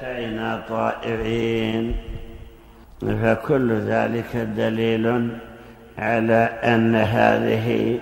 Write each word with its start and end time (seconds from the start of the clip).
أتينا 0.00 0.62
طائعين. 0.68 1.96
فكل 3.22 3.72
ذلك 3.72 4.36
دليل 4.56 5.28
على 5.98 6.48
أن 6.64 6.94
هذه 6.96 7.98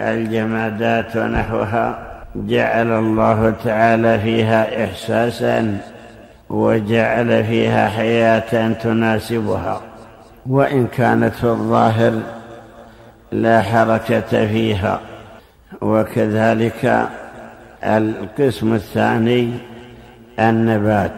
الجمادات 0.00 1.16
ونحوها 1.16 1.98
جعل 2.34 2.92
الله 2.92 3.54
تعالى 3.64 4.18
فيها 4.18 4.84
إحساسا 4.84 5.78
وجعل 6.50 7.44
فيها 7.44 7.88
حياة 7.88 8.72
تناسبها. 8.72 9.80
وإن 10.46 10.86
كانت 10.86 11.34
في 11.34 11.44
الظاهر 11.44 12.20
لا 13.32 13.62
حركة 13.62 14.46
فيها. 14.46 15.00
وكذلك 15.80 17.08
القسم 17.84 18.74
الثاني 18.74 19.71
النبات. 20.40 21.14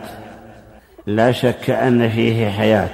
لا 1.07 1.32
شك 1.32 1.71
أن 1.71 2.09
فيه 2.09 2.49
حياة. 2.49 2.89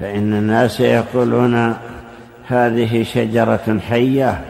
فإن 0.00 0.32
الناس 0.32 0.80
يقولون 0.80 1.74
هذه 2.46 3.02
شجرة 3.02 3.80
حية 3.88 4.40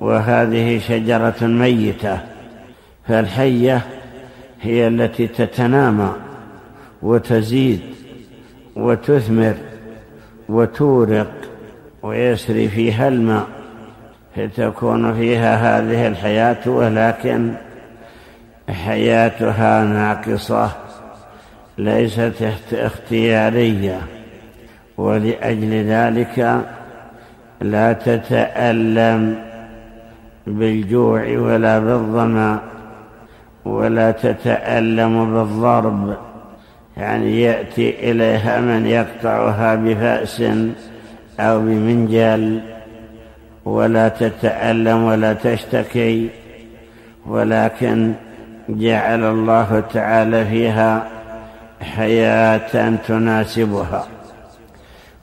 وهذه 0.00 0.78
شجرة 0.78 1.46
ميتة 1.46 2.18
فالحية 3.08 3.80
هي 4.62 4.88
التي 4.88 5.26
تتنامى 5.26 6.12
وتزيد 7.02 7.80
وتثمر 8.76 9.54
وتورق 10.48 11.32
ويسري 12.02 12.68
فيها 12.68 13.08
الماء 13.08 13.46
فتكون 14.36 15.14
فيها 15.14 15.78
هذه 15.78 16.06
الحياة. 16.06 16.68
ولكن 16.68 17.52
حياتها 18.68 19.84
ناقصة 19.84 20.70
ليست 21.78 22.52
اختيارية 22.72 24.00
ولأجل 24.98 25.84
ذلك 25.84 26.64
لا 27.60 27.92
تتألم 27.92 29.38
بالجوع 30.46 31.38
ولا 31.38 31.78
بالظمأ 31.78 32.60
ولا 33.64 34.10
تتألم 34.10 35.34
بالضرب. 35.34 36.16
يعني 36.96 37.42
يأتي 37.42 38.10
إليها 38.10 38.60
من 38.60 38.86
يقطعها 38.86 39.74
بفأس 39.74 40.42
أو 41.40 41.60
بمنجل 41.60 42.60
ولا 43.64 44.08
تتألم 44.08 45.04
ولا 45.04 45.32
تشتكي 45.32 46.28
ولكن 47.26 48.12
جعل 48.68 49.24
الله 49.24 49.82
تعالى 49.94 50.44
فيها 50.44 51.06
حياة 51.80 52.96
تناسبها. 53.08 54.06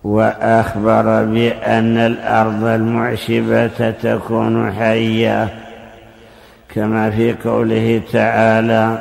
وأخبر 0.04 1.24
بأن 1.26 1.98
الأرض 1.98 2.64
المعشبة 2.64 3.92
تكون 3.92 4.72
حية 4.74 5.50
كما 6.76 7.10
في 7.10 7.34
قوله 7.34 8.02
تعالى 8.14 8.98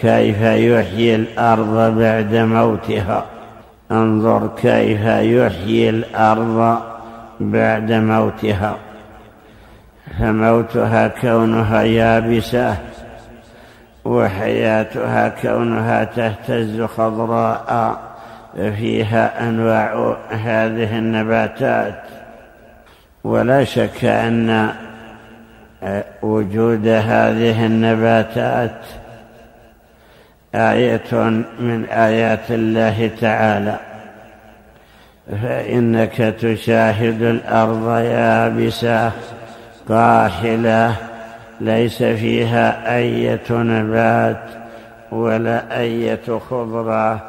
كيف 0.00 0.40
يحيي 0.40 1.14
الأرض 1.14 1.98
بعد 1.98 2.34
موتها؟ 2.34 3.24
انظر 3.92 4.50
كيف 4.56 5.04
يحيي 5.04 5.90
الأرض 5.90 6.78
بعد 7.40 7.92
موتها. 7.92 8.76
فموتها 10.18 11.08
كونها 11.08 11.82
يابسة 11.82 12.76
وحياتها 14.04 15.28
كونها 15.28 16.04
تهتز 16.04 16.82
خضراء 16.82 17.98
فيها 18.54 19.48
أنواع 19.48 20.16
هذه 20.30 20.98
النباتات. 20.98 22.02
ولا 23.24 23.64
شك 23.64 24.04
أن 24.04 24.70
وجود 26.22 26.88
هذه 26.88 27.66
النباتات 27.66 28.80
آية 30.54 31.14
من 31.60 31.84
آيات 31.90 32.50
الله 32.50 33.10
تعالى. 33.20 33.76
فإنك 35.42 36.16
تشاهد 36.16 37.22
الأرض 37.22 37.98
يابسة. 37.98 39.12
قاحلة 39.90 40.96
ليس 41.60 42.02
فيها 42.02 42.96
أية 42.96 43.50
نبات 43.50 44.44
ولا 45.12 45.80
أية 45.80 46.38
خضرة 46.50 47.22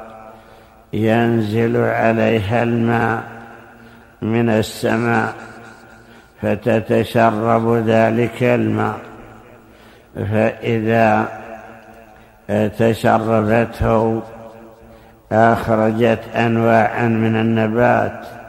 ينزل 0.93 1.77
عليها 1.77 2.63
الماء 2.63 3.23
من 4.21 4.49
السماء 4.49 5.33
فتتشرب 6.41 7.73
ذلك 7.73 8.43
الماء. 8.43 8.99
فإذا 10.15 11.27
تشربته 12.79 14.21
أخرجت 15.31 16.19
أنواعا 16.35 17.07
من 17.07 17.35
النبات 17.35 18.40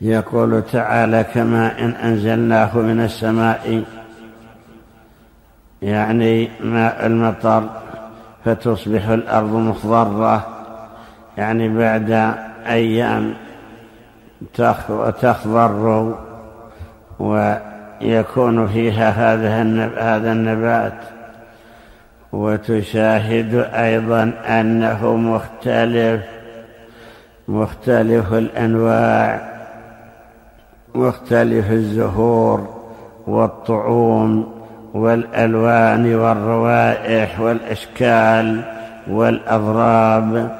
يقول 0.00 0.62
تعالى 0.72 1.24
كما 1.34 1.78
إن 1.78 1.90
أنزلناه 1.90 2.78
من 2.78 3.00
السماء 3.00 3.84
يعني 5.82 6.48
ماء 6.60 7.06
المطر 7.06 7.68
فتصبح 8.44 9.08
الأرض 9.08 9.52
مخضرة 9.52 10.46
يعني 11.36 11.68
بعد 11.68 12.34
أيام 12.66 13.34
تخضر 15.20 16.14
ويكون 17.18 18.68
فيها 18.68 19.10
هذا 19.96 20.32
النبات. 20.32 20.94
وتشاهد 22.32 23.54
أيضا 23.74 24.32
أنه 24.46 25.16
مختلف 25.16 26.22
مختلف 27.48 28.32
الأنواع. 28.32 29.49
مختلف 30.94 31.70
الزهور 31.70 32.68
والطعوم 33.26 34.46
والألوان 34.94 36.14
والروائح 36.14 37.40
والأشكال 37.40 38.60
والأضراب 39.10 40.50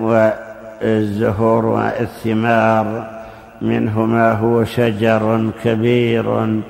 والزهور 0.00 1.66
والثمار. 1.66 3.18
منه 3.62 4.06
ما 4.06 4.32
هو 4.32 4.64
شجر 4.64 5.50
كبير 5.64 6.60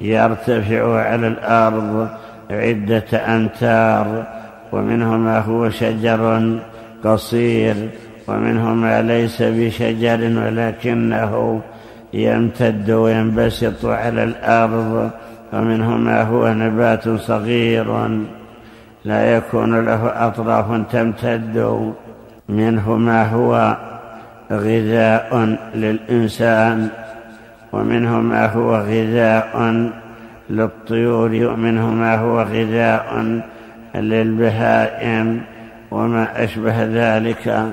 يرتفع 0.00 1.02
على 1.02 1.26
الأرض 1.26 2.08
عدة 2.50 3.36
أمتار 3.36 4.26
ومنه 4.72 5.16
ما 5.16 5.38
هو 5.38 5.70
شجر 5.70 6.52
قصير. 7.04 7.76
ومنه 8.28 8.74
ما 8.74 9.02
ليس 9.02 9.42
بشجر 9.42 10.20
ولكنه 10.20 11.60
يمتد 12.12 12.90
وينبسط 12.90 13.84
على 13.84 14.24
الأرض 14.24 15.10
ومنه 15.52 15.96
ما 15.96 16.22
هو 16.22 16.52
نبات 16.52 17.08
صغير 17.08 18.08
لا 19.04 19.36
يكون 19.36 19.84
له 19.84 20.26
أطراف 20.26 20.92
تمتد. 20.92 21.94
منه 22.48 22.96
ما 22.96 23.22
هو 23.28 23.76
غذاء 24.52 25.56
للإنسان 25.74 26.88
ومنه 27.72 28.20
ما 28.20 28.46
هو 28.46 28.76
غذاء 28.76 29.90
للطيور 30.50 31.30
ومنه 31.30 31.86
ما 31.86 32.16
هو 32.16 32.42
غذاء 32.42 33.40
للبهائم 33.94 35.40
وما 35.90 36.44
أشبه 36.44 36.84
ذلك 36.84 37.64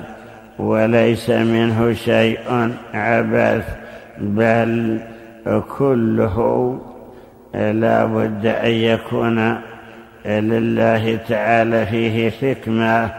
وليس 0.58 1.30
منه 1.30 1.92
شيء 1.92 2.70
عبث. 2.94 3.85
بل 4.18 5.00
كله 5.78 6.78
لا 7.54 8.04
بد 8.04 8.46
أن 8.46 8.70
يكون 8.70 9.58
لله 10.26 11.18
تعالى 11.28 11.86
فيه 11.86 12.30
حكمة 12.30 13.10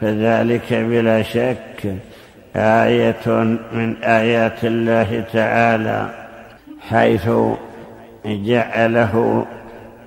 فذلك 0.00 0.72
بلا 0.72 1.22
شك 1.22 1.94
آية 2.56 3.28
من 3.72 3.96
آيات 4.02 4.64
الله 4.64 5.24
تعالى 5.32 6.08
حيث 6.88 7.30
جعله 8.26 9.46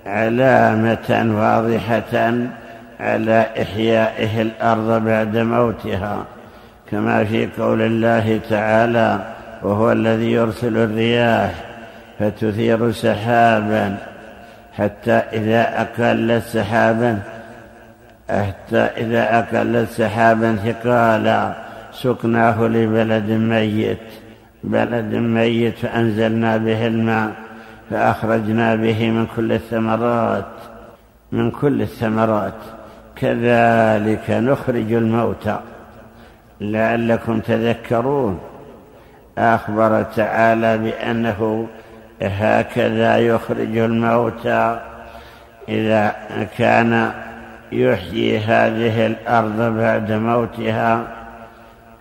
علامة 0.05 1.35
واضحة 1.37 2.33
على 2.99 3.45
إحيائه 3.61 4.41
الأرض 4.41 5.05
بعد 5.05 5.37
موتها 5.37 6.25
كما 6.91 7.23
في 7.23 7.47
قول 7.59 7.81
الله 7.81 8.39
تعالى 8.49 9.32
وهو 9.63 9.91
الذي 9.91 10.31
يرسل 10.31 10.77
الرياح 10.77 11.51
فتثير 12.19 12.91
سحابا. 12.91 13.97
حتى 14.73 15.11
إذا 15.11 15.81
أقلت 15.81 16.43
سحابا 16.43 17.19
حتى 18.29 18.77
إذا 18.77 19.39
أقلت 19.39 19.89
سحابا 19.89 20.55
ثقالا 20.55 21.53
سقناه 21.93 22.67
لبلد 22.67 23.29
ميت. 23.29 23.97
بلد 24.63 25.13
ميت 25.15 25.77
فأنزلنا 25.77 26.57
به 26.57 26.87
الماء 26.87 27.31
فأخرجنا 27.89 28.75
به 28.75 29.09
من 29.09 29.27
كل 29.35 29.51
الثمرات. 29.51 30.45
من 31.31 31.51
كل 31.51 31.81
الثمرات. 31.81 32.53
كذلك 33.15 34.29
نخرج 34.29 34.93
الموتى. 34.93 35.59
لعلكم 36.61 37.39
تذكرون. 37.39 38.39
أخبر 39.37 40.03
تعالى 40.03 40.77
بأنه 40.77 41.67
هكذا 42.21 43.17
يخرج 43.17 43.77
الموتى 43.77 44.79
إذا 45.69 46.15
كان 46.57 47.11
يحيي 47.71 48.39
هذه 48.39 49.05
الأرض 49.05 49.77
بعد 49.77 50.11
موتها 50.11 51.03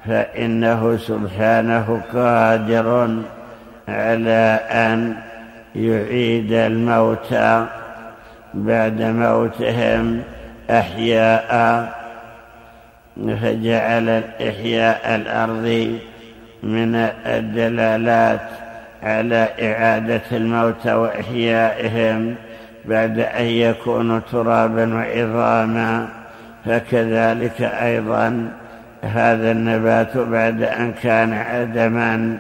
فإنه 0.07 0.97
سبحانه 0.97 2.01
قادر 2.15 3.19
على 3.89 4.61
أن 4.71 5.17
يعيد 5.75 6.53
الموتى 6.53 7.67
بعد 8.55 9.03
موتهم 9.03 10.23
أحياء 10.71 11.93
فجعل 13.17 14.09
الإحياء 14.09 15.15
الأرض 15.15 15.99
من 16.63 16.95
الدلالات 17.27 18.41
على 19.03 19.49
إعادة 19.63 20.23
الموتى 20.33 20.93
وإحيائهم 20.93 22.35
بعد 22.85 23.19
أن 23.19 23.45
يكونوا 23.45 24.21
ترابا 24.33 24.95
وعظاما 24.95 26.09
فكذلك 26.65 27.63
أيضا 27.63 28.49
هذا 29.03 29.51
النبات 29.51 30.17
بعد 30.17 30.63
أن 30.63 30.93
كان 31.03 31.33
عدما 31.33 32.39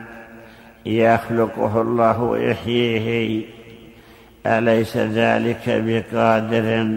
يخلقه 0.87 1.81
الله 1.81 2.23
ويحييه. 2.23 3.45
أليس 4.47 4.97
ذلك 4.97 5.63
بقادر 5.67 6.89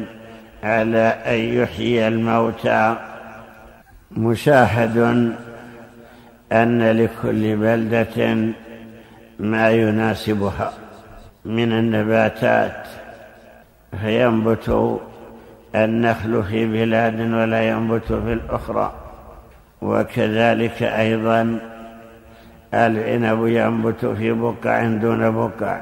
على 0.64 1.16
أن 1.26 1.36
يحيي 1.36 2.08
الموتى؟ 2.08 2.96
مشاهد 4.12 5.34
أن 6.64 6.92
لكل 6.92 7.56
بلدة 7.56 8.18
ما 9.40 9.70
يناسبها 9.72 10.74
من 11.46 11.72
النباتات 11.72 12.88
فينبت 14.02 15.00
النخل 15.76 16.44
في 16.44 16.66
بلاد 16.66 17.20
ولا 17.20 17.70
ينبت 17.70 18.08
في 18.08 18.34
الأخرى. 18.34 18.94
وكذلك 19.82 20.84
أيضا 20.84 21.60
العنب 22.74 23.48
ينبت 23.48 24.06
في 24.06 24.32
بقع 24.32 24.84
دون 24.84 25.32
بقع 25.32 25.82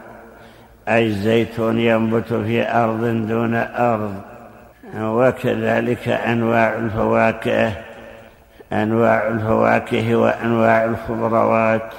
أي 0.87 1.07
الزيتون 1.07 1.79
ينبت 1.79 2.33
في 2.33 2.71
أرض 2.71 3.27
دون 3.27 3.55
أرض. 3.55 4.21
وكذلك 4.97 6.09
أنواع 6.09 6.75
الفواكه 6.75 7.71
أنواع 8.73 9.27
الفواكه 9.27 10.15
وأنواع 10.15 10.85
الخضروات 10.85 11.93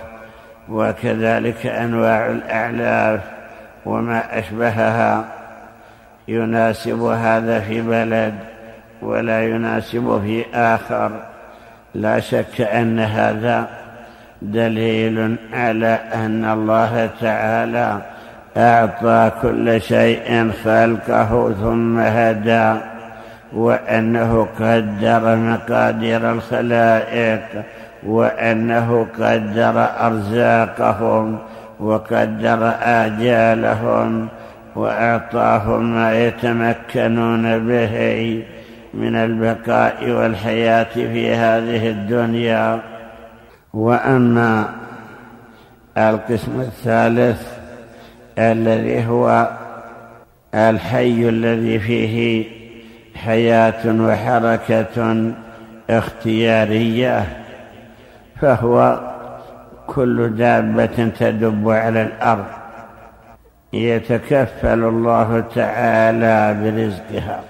وكذلك 0.68 1.66
أنواع 1.66 2.26
الأعلاف 2.26 3.20
وما 3.86 4.38
أشبهها. 4.38 5.24
يناسب 6.28 7.02
هذا 7.02 7.60
في 7.60 7.80
بلد 7.80 8.34
ولا 9.02 9.44
يناسب 9.44 10.22
في 10.24 10.44
آخر. 10.54 11.10
لا 11.94 12.20
شك 12.20 12.60
أن 12.60 12.98
هذا 12.98 13.68
دليل 14.42 15.36
على 15.52 15.98
أن 16.14 16.44
الله 16.44 17.10
تعالى 17.20 17.98
أعطى 18.56 19.30
كل 19.42 19.80
شيء 19.80 20.50
خلقه 20.64 21.54
ثم 21.60 21.98
هدى. 21.98 22.93
وأنه 23.54 24.46
قدر 24.60 25.36
مقادير 25.36 26.32
الخلائق 26.32 27.42
وأنه 28.06 29.06
قدر 29.18 29.86
أرزاقهم 30.00 31.38
وقدر 31.80 32.72
آجالهم 32.82 34.28
وأعطاهم 34.76 35.94
ما 35.94 36.26
يتمكنون 36.26 37.68
به 37.68 38.42
من 38.94 39.16
البقاء 39.16 40.10
والحياة 40.10 40.94
في 40.94 41.34
هذه 41.34 41.90
الدنيا. 41.90 42.80
وأما 43.74 44.68
القسم 45.98 46.60
الثالث 46.60 47.42
الذي 48.38 49.06
هو 49.06 49.48
الحي 50.54 51.28
الذي 51.28 51.78
فيه 51.78 52.44
حياة 53.24 53.84
وحركة 53.86 55.32
اختيارية 55.90 57.26
فهو 58.40 59.00
كل 59.86 60.36
دابة 60.36 61.12
تدب 61.18 61.70
على 61.70 62.02
الأرض. 62.02 62.44
يتكفل 63.72 64.84
الله 64.84 65.44
تعالى 65.54 66.56
برزقها. 66.62 67.40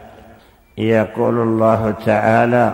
يقول 0.79 1.41
الله 1.41 1.94
تعالى 2.06 2.73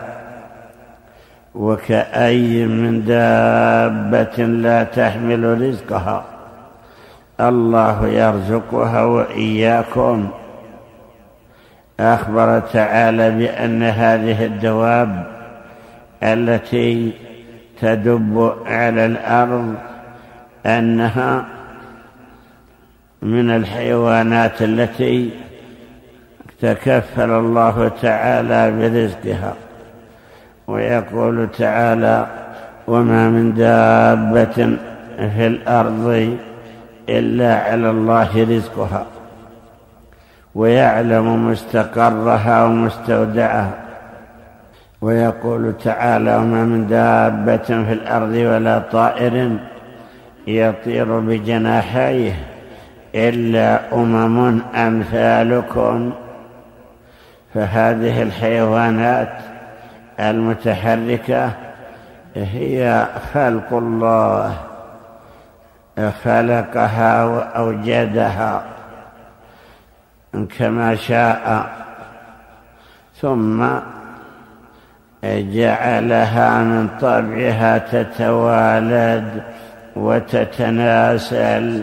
وكأي 1.55 2.67
من 2.67 3.05
دابة 3.05 4.45
لا 4.45 4.85
تحمل 4.85 5.61
رزقها. 5.69 6.25
الله 7.41 8.09
يرزقها 8.09 9.05
وإياكم. 9.05 10.31
أخبر 12.01 12.61
تعالى 12.61 13.31
بأن 13.31 13.83
هذه 13.83 14.45
الدواب 14.45 15.27
التي 16.23 17.13
تدب 17.81 18.55
على 18.67 19.07
الأرض 19.07 19.75
أنها 20.67 21.45
من 23.23 23.51
الحيوانات 23.51 24.63
التي 24.63 25.31
تكفل 26.61 27.31
الله 27.31 27.91
تعالى 28.03 28.71
برزقها. 28.71 29.55
ويقول 30.67 31.49
تعالى 31.59 32.27
وما 32.89 33.29
من 33.29 33.55
دابة 33.55 34.77
في 35.17 35.47
الأرض 35.47 36.37
إلا 37.09 37.55
على 37.55 37.91
الله 37.91 38.43
رزقها. 38.43 39.07
ويعلم 40.55 41.51
مستقرها 41.51 42.65
ومستودعها. 42.65 43.75
ويقول 45.01 45.75
تعالى 45.85 46.37
وما 46.37 46.65
من 46.65 46.87
دابة 46.87 47.57
في 47.57 47.93
الأرض 47.93 48.33
ولا 48.33 48.79
طائر 48.79 49.57
يطير 50.47 51.21
بجناحيه 51.21 52.33
إلا 53.15 53.95
أمم 53.95 54.61
أمثالكم. 54.75 56.13
فهذه 57.55 58.23
الحيوانات 58.23 59.33
المتحركة 60.21 61.51
هي 62.37 63.07
خلق 63.35 63.73
الله 63.73 64.55
خلقها 66.25 67.25
وأوجدها. 67.25 68.63
كما 70.59 70.95
شاء. 70.95 71.71
ثم 73.21 73.67
جعلها 75.25 76.63
من 76.63 76.89
طبعها 77.01 77.79
تتوالد 77.79 79.43
وتتناسل 79.97 81.83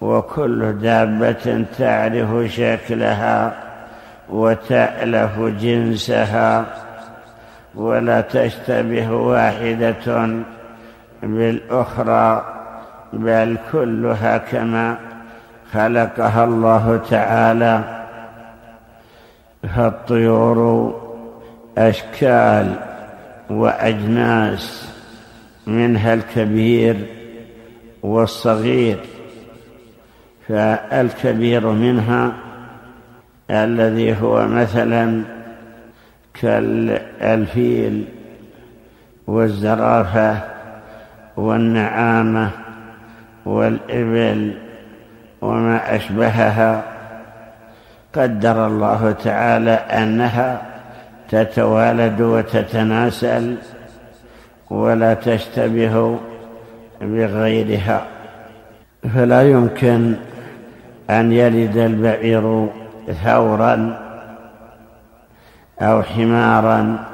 وكل 0.00 0.78
دابة 0.78 1.64
تعرف 1.78 2.52
شكلها 2.52 3.52
وتألف 4.28 5.38
جنسها 5.38 6.64
ولا 7.74 8.20
تشتبه 8.20 9.10
واحدة 9.12 10.28
بالأخرى 11.22 12.44
بل 13.12 13.56
كلها 13.72 14.38
كما 14.38 14.96
خلقها 15.72 16.44
الله 16.44 17.00
تعالى. 17.10 18.04
فالطيور 19.76 20.60
أشكال 21.78 22.74
وأجناس 23.50 24.92
منها 25.66 26.14
الكبير 26.14 26.96
والصغير. 28.02 28.98
فالكبير 30.48 31.66
منها 31.66 32.32
الذي 33.50 34.22
هو 34.22 34.46
مثلا 34.48 35.22
كالفيل 36.40 38.04
والزرافة 39.26 40.40
والنعامة 41.36 42.50
والإبل 43.44 44.69
وما 45.42 45.96
أشبهها 45.96 46.82
قدر 48.14 48.66
الله 48.66 49.12
تعالى 49.24 49.70
أنها 49.70 50.62
تتوالد 51.28 52.20
وتتناسل 52.20 53.56
ولا 54.70 55.14
تشتبه 55.14 56.18
بغيرها. 57.00 58.06
فلا 59.14 59.42
يمكن 59.50 60.14
أن 61.10 61.32
يلد 61.32 61.76
البعير 61.76 62.68
ثورا 63.24 64.00
أو 65.80 66.02
حمارا 66.02 67.04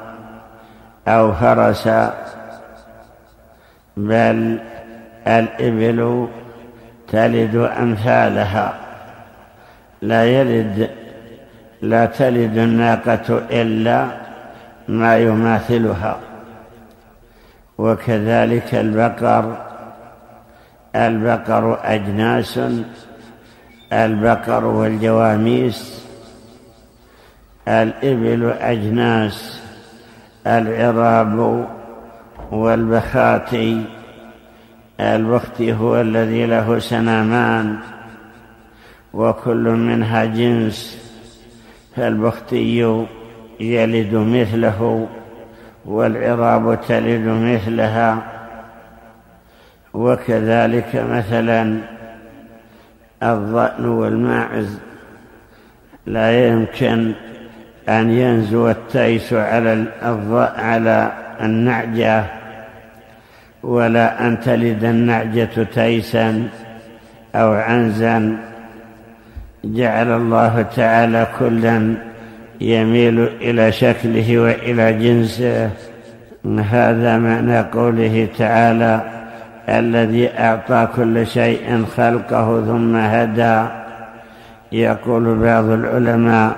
أو 1.07 1.33
فرسا 1.33 2.13
بل 3.97 4.59
الإبل 5.27 6.27
تلد 7.11 7.55
أمثالها. 7.55 8.73
لا 10.01 10.25
يلد 10.25 10.89
لا 11.81 12.05
تلد 12.05 12.57
الناقة 12.57 13.41
إلا 13.51 14.07
ما 14.87 15.17
يماثلها. 15.17 16.17
وكذلك 17.77 18.75
البقر 18.75 19.57
البقر 20.95 21.79
أجناس 21.83 22.59
البقر 23.93 24.65
والجواميس 24.65 26.03
الإبل 27.67 28.53
أجناس 28.59 29.61
العراب 30.47 31.67
والبخاتي. 32.51 33.96
البختي 34.99 35.73
هو 35.73 36.01
الذي 36.01 36.45
له 36.45 36.79
سنامان 36.79 37.77
وكل 39.13 39.69
منها 39.69 40.25
جنس 40.25 41.07
فالبختي 41.95 42.97
يلد 43.59 44.13
مثله 44.13 45.07
والعراب 45.85 46.79
تلد 46.87 47.27
مثلها 47.27 48.23
وكذلك 49.93 50.95
مثلا 50.95 51.77
الضأن 53.23 53.85
والماعز. 53.85 54.79
لا 56.05 56.47
يمكن 56.47 57.13
أن 57.89 58.11
ينزو 58.11 58.69
التيس 58.69 59.33
على 59.33 59.85
على 60.57 61.11
النعجة. 61.41 62.36
ولا 63.63 64.27
أن 64.27 64.39
تلد 64.39 64.83
النعجة 64.83 65.63
تيسا 65.73 66.47
أو 67.35 67.53
عنزا. 67.53 68.37
جعل 69.63 70.11
الله 70.11 70.61
تعالى 70.75 71.27
كلا 71.39 71.93
يميل 72.61 73.19
إلى 73.41 73.71
شكله 73.71 74.39
وإلى 74.39 74.93
جنسه. 74.93 75.69
هذا 76.71 77.17
معنى 77.17 77.59
قوله 77.59 78.27
تعالى 78.37 79.01
الذي 79.69 80.29
أعطى 80.39 80.87
كل 80.95 81.27
شيء 81.27 81.85
خلقه 81.97 82.65
ثم 82.65 82.95
هدى. 82.95 83.67
يقول 84.71 85.35
بعض 85.35 85.65
العلماء 85.65 86.55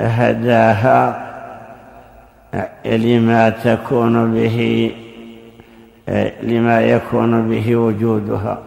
هداها 0.00 1.26
لما 2.86 3.50
تكون 3.50 4.34
به 4.34 4.90
لما 6.42 6.80
يكون 6.80 7.48
به 7.48 7.76
وجودها 7.76 8.58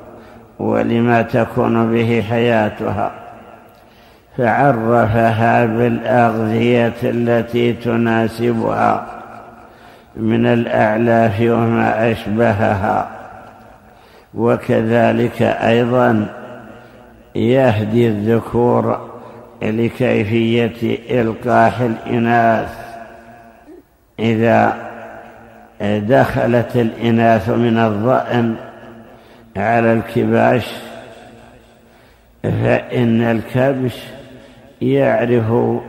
ولما 0.60 1.22
تكون 1.22 1.92
به 1.92 2.24
حياتها. 2.30 3.12
فعرفها 4.38 5.66
بالأغذية 5.66 6.94
التي 7.04 7.74
تناسبها 7.74 9.06
من 10.16 10.46
الأعلاف 10.46 11.42
وما 11.42 12.12
أشبهها. 12.12 13.08
وكذلك 14.34 15.42
أيضا 15.42 16.26
يهدي 17.36 18.08
الذكور 18.08 19.10
لكيفية 19.62 20.98
إلقاح 21.22 21.82
الإناث 21.82 22.70
إذا 24.20 24.89
دخلت 25.82 26.76
الإناث 26.76 27.50
من 27.50 27.78
الضأن 27.78 28.56
على 29.58 29.94
الكباش 29.94 30.68
فإن 32.44 33.22
الكبش 33.22 33.98
يعرف 34.82 35.80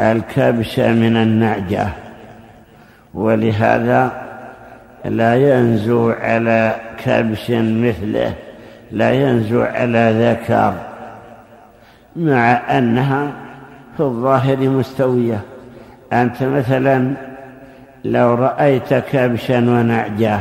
الكبش 0.00 0.78
من 0.78 1.16
النعجة 1.16 1.88
ولهذا 3.14 4.12
لا 5.04 5.34
ينزو 5.34 6.10
على 6.10 6.74
كبش 7.04 7.50
مثله 7.50 8.34
لا 8.90 9.12
ينزو 9.12 9.62
على 9.62 10.14
ذكر 10.18 10.74
مع 12.16 12.78
أنها 12.78 13.32
في 13.96 14.00
الظاهر 14.02 14.56
مستوية. 14.56 15.40
أنت 16.12 16.42
مثلا 16.42 17.14
لو 18.04 18.34
رأيت 18.34 18.94
كبشا 18.94 19.58
ونعجة 19.58 20.40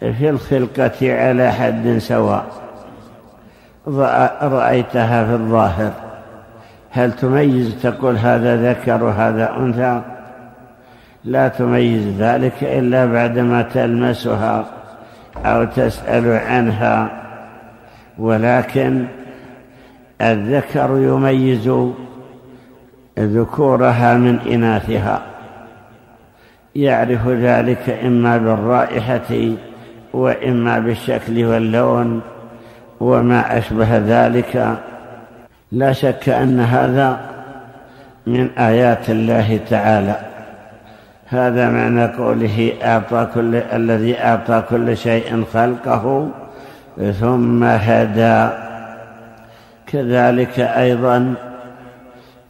في 0.00 0.30
الخلقة 0.30 0.92
على 1.02 1.52
حد 1.52 1.96
سواء 1.98 2.44
رأيتها 4.42 5.24
في 5.24 5.32
الظاهر. 5.32 5.92
هل 6.90 7.12
تميز 7.12 7.74
تقول 7.82 8.16
هذا 8.16 8.70
ذكر 8.70 9.04
وهذا 9.04 9.56
أنثى؟ 9.56 10.00
لا 11.24 11.48
تميز 11.48 12.06
ذلك 12.18 12.54
إلا 12.62 13.06
بعدما 13.06 13.62
تلمسها 13.62 14.64
أو 15.44 15.64
تسأل 15.64 16.32
عنها. 16.32 17.08
ولكن 18.18 19.04
الذكر 20.20 20.90
يميز 20.90 21.70
ذكورها 23.18 24.14
من 24.14 24.38
إناثها. 24.38 25.33
يعرف 26.76 27.28
ذلك 27.28 27.98
إما 28.04 28.38
بالرائحة 28.38 29.54
وإما 30.12 30.78
بالشكل 30.78 31.44
واللون 31.44 32.20
وما 33.00 33.58
أشبه 33.58 33.98
ذلك. 33.98 34.76
لا 35.72 35.92
شك 35.92 36.28
أن 36.28 36.60
هذا 36.60 37.20
من 38.26 38.50
آيات 38.58 39.10
الله 39.10 39.60
تعالى. 39.70 40.16
هذا 41.28 41.70
معنى 41.70 42.06
قوله 42.06 42.72
أعطى 42.82 43.28
كل 43.34 43.54
الذي 43.54 44.20
أعطى 44.20 44.62
كل 44.70 44.96
شيء 44.96 45.44
خلقه 45.52 46.28
ثم 47.20 47.64
هدى. 47.64 48.48
كذلك 49.86 50.60
أيضا 50.60 51.34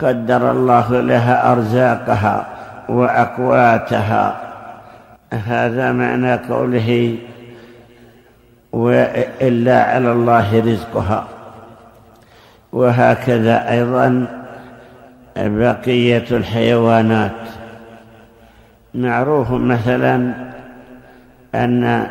قدر 0.01 0.51
الله 0.51 1.01
لها 1.01 1.53
أرزاقها. 1.53 2.54
وأقواتها. 2.89 4.41
هذا 5.33 5.93
معنى 5.93 6.35
قوله 6.35 7.19
وإلا 8.73 9.83
على 9.83 10.13
الله 10.13 10.61
رزقها. 10.61 11.25
وهكذا 12.73 13.71
أيضا 13.71 14.27
بقية 15.37 16.25
الحيوانات. 16.31 17.31
معروف 18.95 19.51
مثلا 19.51 20.35
أن 21.55 22.07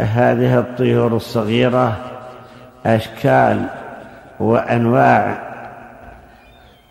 هذه 0.00 0.58
الطيور 0.58 1.16
الصغيرة 1.16 1.96
أشكال 2.86 3.64
وأنواع. 4.40 5.38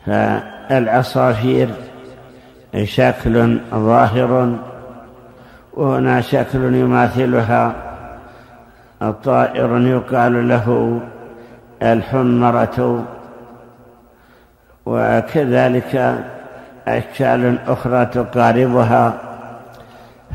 فالعصافير 0.06 1.70
شكل 2.84 3.60
ظاهر 3.74 4.56
وهنا 5.74 6.22
شكل 6.22 6.76
يماثلها. 6.76 7.76
الطائر 9.02 9.78
يقال 9.78 10.50
له 10.50 11.00
الحمرة. 11.84 13.06
وكذلك 14.86 16.16
أشكال 16.88 17.58
أخرى 17.68 18.06
تقاربها. 18.06 19.14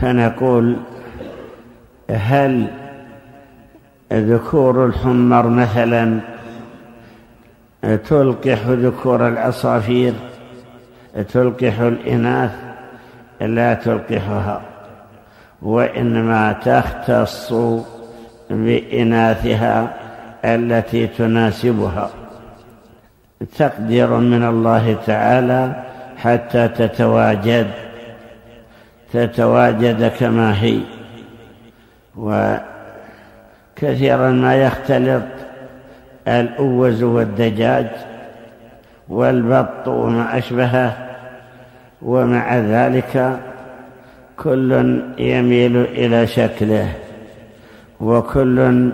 فنقول 0.00 0.76
هل 2.10 2.66
ذكور 4.12 4.86
الحمر 4.86 5.48
مثلا 5.48 6.20
تلقح 7.82 8.66
ذكور 8.66 9.28
العصافير؟ 9.28 10.14
تلقح 11.22 11.80
الإناث 11.80 12.50
لا 13.40 13.74
تلقحها 13.74 14.60
وإنما 15.62 16.52
تختص 16.52 17.52
بإناثها 18.50 19.94
التي 20.44 21.06
تناسبها. 21.06 22.10
تقدير 23.58 24.16
من 24.16 24.44
الله 24.44 24.96
تعالى 25.06 25.82
حتى 26.16 26.68
تتواجد 26.68 27.66
تتواجد 29.12 30.12
كما 30.18 30.62
هي. 30.62 30.80
وكثيرا 33.76 34.30
ما 34.30 34.54
يختلط 34.54 35.22
الأوز 36.28 37.02
والدجاج 37.02 37.86
والبط 39.08 39.88
وما 39.88 40.38
أشبهه 40.38 41.03
ومع 42.04 42.58
ذلك 42.58 43.38
كل 44.36 45.00
يميل 45.18 45.76
إلى 45.76 46.26
شكله 46.26 46.88
وكل 48.00 48.90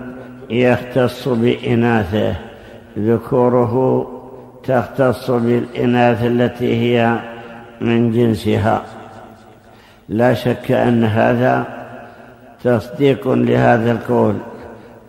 يختص 0.49 1.27
بإناثه. 1.27 2.35
ذكوره 2.99 4.07
تختص 4.63 5.31
بالإناث 5.31 6.23
التي 6.23 6.75
هي 6.81 7.19
من 7.81 8.11
جنسها. 8.11 8.81
لا 10.09 10.33
شك 10.33 10.71
أن 10.71 11.03
هذا 11.03 11.65
تصديق 12.63 13.27
لهذا 13.27 13.91
القول 13.91 14.35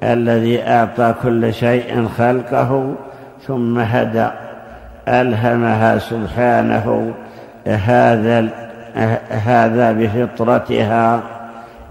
الذي 0.03 0.63
أعطى 0.63 1.15
كل 1.23 1.55
شيء 1.55 2.09
خلقه 2.19 2.95
ثم 3.47 3.79
هدى 3.79 4.29
ألهمها 5.09 5.99
سبحانه 5.99 7.15
هذا 7.67 8.49
هذا 9.31 9.93
بفطرتها 9.93 11.21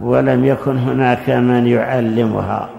ولم 0.02 0.46
يكن 0.46 0.78
هناك 0.78 1.30
من 1.30 1.68
يعلمها. 1.68 2.70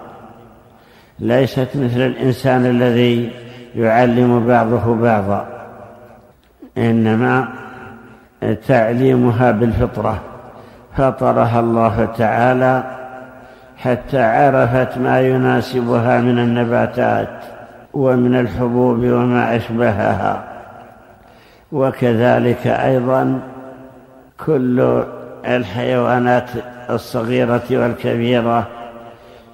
ليست 1.18 1.68
مثل 1.75 2.00
الإنسان 2.00 2.66
الذي 2.66 3.30
يعلم 3.76 4.46
بعضه 4.46 4.94
بعضا 4.94 5.46
إنما 6.78 7.49
تعليمها 8.68 9.50
بالفطرة. 9.50 10.20
فطرها 10.96 11.61
الله 11.61 12.08
تعالى 12.18 12.82
حتى 13.76 14.22
عرفت 14.22 14.99
ما 14.99 15.20
يناسبها 15.20 16.20
من 16.20 16.38
النباتات 16.38 17.28
ومن 17.94 18.37
الحبوب 18.40 18.99
وما 18.99 19.56
أشبهها. 19.56 20.51
وكذلك 21.72 22.66
أيضا 22.66 23.40
كل 24.46 25.02
الحيوانات 25.46 26.50
الصغيرة 26.90 27.62
والكبيرة 27.70 28.68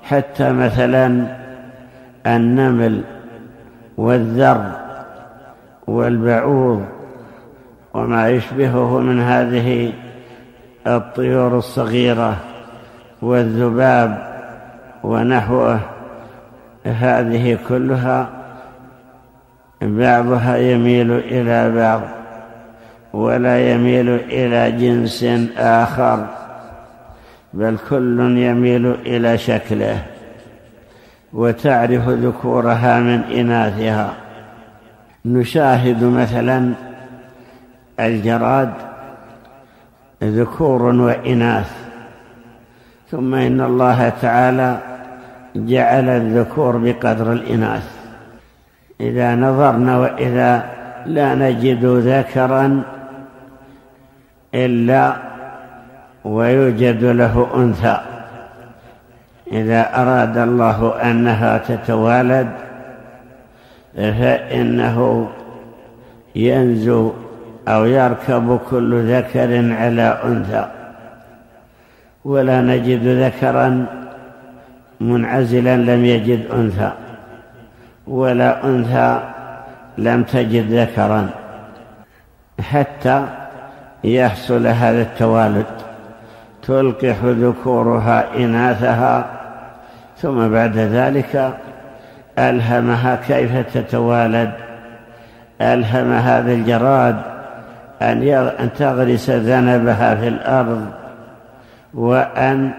حتى 0.02 0.52
مثلا 0.52 1.37
النمل 2.26 3.04
والذر 3.96 4.72
والبعوض 5.87 6.84
وما 7.94 8.28
يشبهه 8.28 8.98
من 8.98 9.20
هذه 9.20 9.92
الطيور 10.87 11.58
الصغيرة 11.58 12.37
والذباب 13.22 14.28
ونحوه 15.04 15.80
هذه 16.84 17.58
كلها 17.68 18.38
بعضها 19.82 20.56
يميل 20.56 21.12
إلى 21.12 21.70
بعض 21.70 22.00
ولا 23.12 23.72
يميل 23.72 24.09
إلى 24.09 24.72
جنس 24.72 25.24
آخر 25.57 26.26
بل 27.55 27.79
كل 27.90 28.38
يميل 28.38 28.87
إلى 28.87 29.38
شكله 29.38 30.03
وتعرف 31.33 32.09
ذكورها 32.09 33.00
من 33.00 33.22
إناثها. 33.22 34.14
نشاهد 35.24 36.05
مثلا 36.05 36.72
الجراد 38.00 38.72
ذكور 40.22 40.83
وإناث 40.83 41.72
ثم 43.11 43.35
إن 43.35 43.61
الله 43.61 44.09
تعالى 44.09 44.79
جعل 45.57 46.09
الذكور 46.09 46.76
بقدر 46.76 47.33
الإناث. 47.33 47.97
إذا 49.00 49.34
نظرنا 49.34 49.98
وإذا 49.98 50.64
لا 51.06 51.34
نجد 51.34 51.84
ذكرا 51.84 52.82
إلا 54.54 55.16
ويوجد 56.24 57.04
له 57.04 57.46
أنثى. 57.56 58.00
إذا 59.52 60.02
أراد 60.02 60.38
الله 60.38 60.94
أنها 61.02 61.58
تتوالد 61.58 62.48
فإنه 63.96 65.28
ينزو 66.37 67.12
أو 67.68 67.84
يركب 67.84 68.61
كل 68.70 69.14
ذكر 69.14 69.74
على 69.74 70.18
أنثى. 70.24 70.66
ولا 72.24 72.61
نجد 72.61 73.06
ذكرا 73.06 73.87
منعزلا 75.00 75.76
لم 75.76 76.04
يجد 76.04 76.50
أنثى. 76.50 76.92
ولا 78.09 78.64
أنثى 78.64 79.21
لم 79.99 80.23
تجد 80.23 80.73
ذكرا 80.73 81.29
حتى 82.61 83.25
يحصل 84.05 84.66
هذا 84.66 85.03
التوالد 85.03 85.66
تلقح 86.62 87.16
ذكورها 87.25 88.25
إناثها 88.37 89.27
ثم 90.16 90.49
بعد 90.49 90.77
ذلك 90.77 91.55
ألهمها 92.38 93.18
كيف 93.29 93.75
تتوالد 93.75 94.53
ألهم 95.61 96.12
هذا 96.12 96.53
الجراد 96.53 97.16
أن 98.03 98.68
تغرس 98.79 99.31
ذنبها 99.31 100.14
في 100.14 100.29
الأرض 100.29 100.87
وأن 101.94 102.71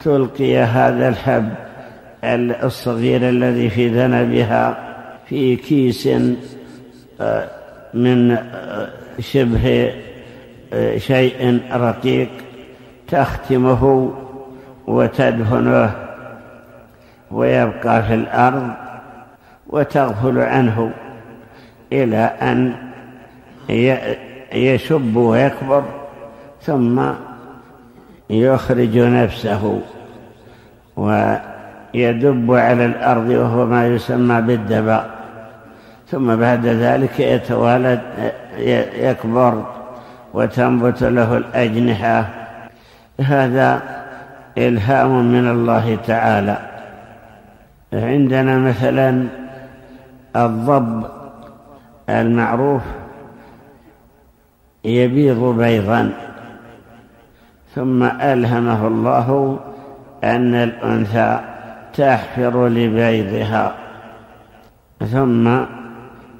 تلقي 0.00 0.58
هذا 0.58 1.08
الحب. 1.08 1.48
الصغير 2.24 3.28
الذي 3.28 3.70
في 3.70 3.88
ذنبها 3.88 4.76
في 5.28 5.56
كيس 5.56 6.08
آه، 7.20 7.48
من 7.94 8.30
آه، 8.30 8.88
شبه 9.20 9.92
آه، 10.72 10.98
شيء 10.98 11.60
رقيق 11.72 12.28
تختمه 13.08 14.12
وتدهنه 14.86 15.94
ويبقى 17.30 18.02
في 18.02 18.14
الأرض 18.14 18.70
وتغفل 19.66 20.38
عنه 20.38 20.90
إلى 21.92 22.16
أن 22.16 22.72
يشب 24.52 25.16
ويكبر 25.16 25.84
ثم 26.62 27.02
يخرج 28.30 28.98
نفسه 28.98 29.80
ويدب 31.94 32.54
على 32.54 32.84
الأرض 32.86 33.28
وهو 33.28 33.66
ما 33.66 33.86
يسمى 33.86 34.40
بالدباء 34.40 35.10
ثم 36.10 36.36
بعد 36.36 36.66
ذلك 36.66 37.20
يتوالد 37.20 38.00
يكبر 38.98 39.62
وتنبت 40.34 41.02
له 41.02 41.36
الأجنحة. 41.36 42.28
هذا 43.20 43.82
إلهام 44.58 45.32
من 45.32 45.50
الله 45.50 45.98
تعالى. 46.06 46.58
عندنا 47.92 48.58
مثلا 48.58 49.26
الضب 50.36 51.06
المعروف 52.08 52.82
يبيض 54.84 55.58
بيضا 55.58 56.12
ثم 57.74 58.02
ألهمه 58.02 58.86
الله 58.86 59.58
أن 60.24 60.54
الأنثى 60.54 61.53
تحفر 61.94 62.68
لبيضها 62.68 63.74
ثم 65.12 65.60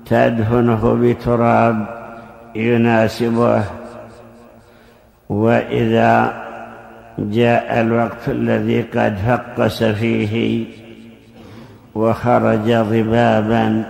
تدهنه 0.06 0.98
بتراب 1.02 1.86
يناسبه. 2.54 3.64
وإذا 5.28 6.44
جاء 7.18 7.80
الوقت 7.80 8.28
الذي 8.28 8.82
قد 8.82 9.16
فقس 9.26 9.84
فيه 9.84 10.64
وخرج 11.94 12.72
ضبابا 12.72 13.84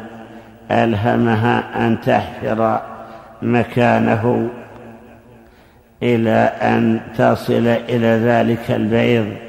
ألهمها 0.71 1.87
أن 1.87 2.01
تحفر 2.01 2.81
مكانه 3.43 4.49
إلى 6.03 6.53
أن 6.63 7.01
تصل 7.19 7.67
إلى 7.89 8.07
ذلك 8.07 8.71
البيض. 8.71 9.44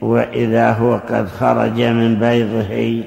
وإذا 0.00 0.70
هو 0.70 0.96
قد 0.96 1.28
خرج 1.28 1.80
من 1.80 2.14
بيضه 2.14 3.04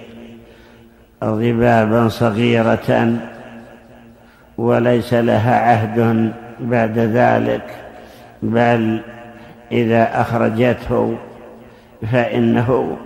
ضبابا 1.24 2.08
صغيرة 2.08 3.14
وليس 4.58 5.14
لها 5.14 5.56
عهد 5.56 6.32
بعد 6.60 7.00
ذلك 7.00 7.64
بل 8.44 9.02
إذا 9.72 10.22
أخرجته 10.22 11.18
فإنه 12.12 12.98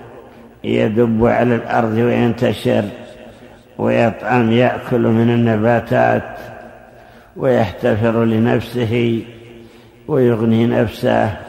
يدب 0.63 1.25
على 1.25 1.55
الأرض 1.55 1.93
وينتشر 1.93 2.83
ويطعم 3.77 4.51
يأكل 4.51 5.01
من 5.01 5.29
النباتات 5.29 6.37
ويحتفر 7.37 8.23
لنفسه 8.23 9.21
ويغني 10.07 10.65
نفسه. 10.65 11.44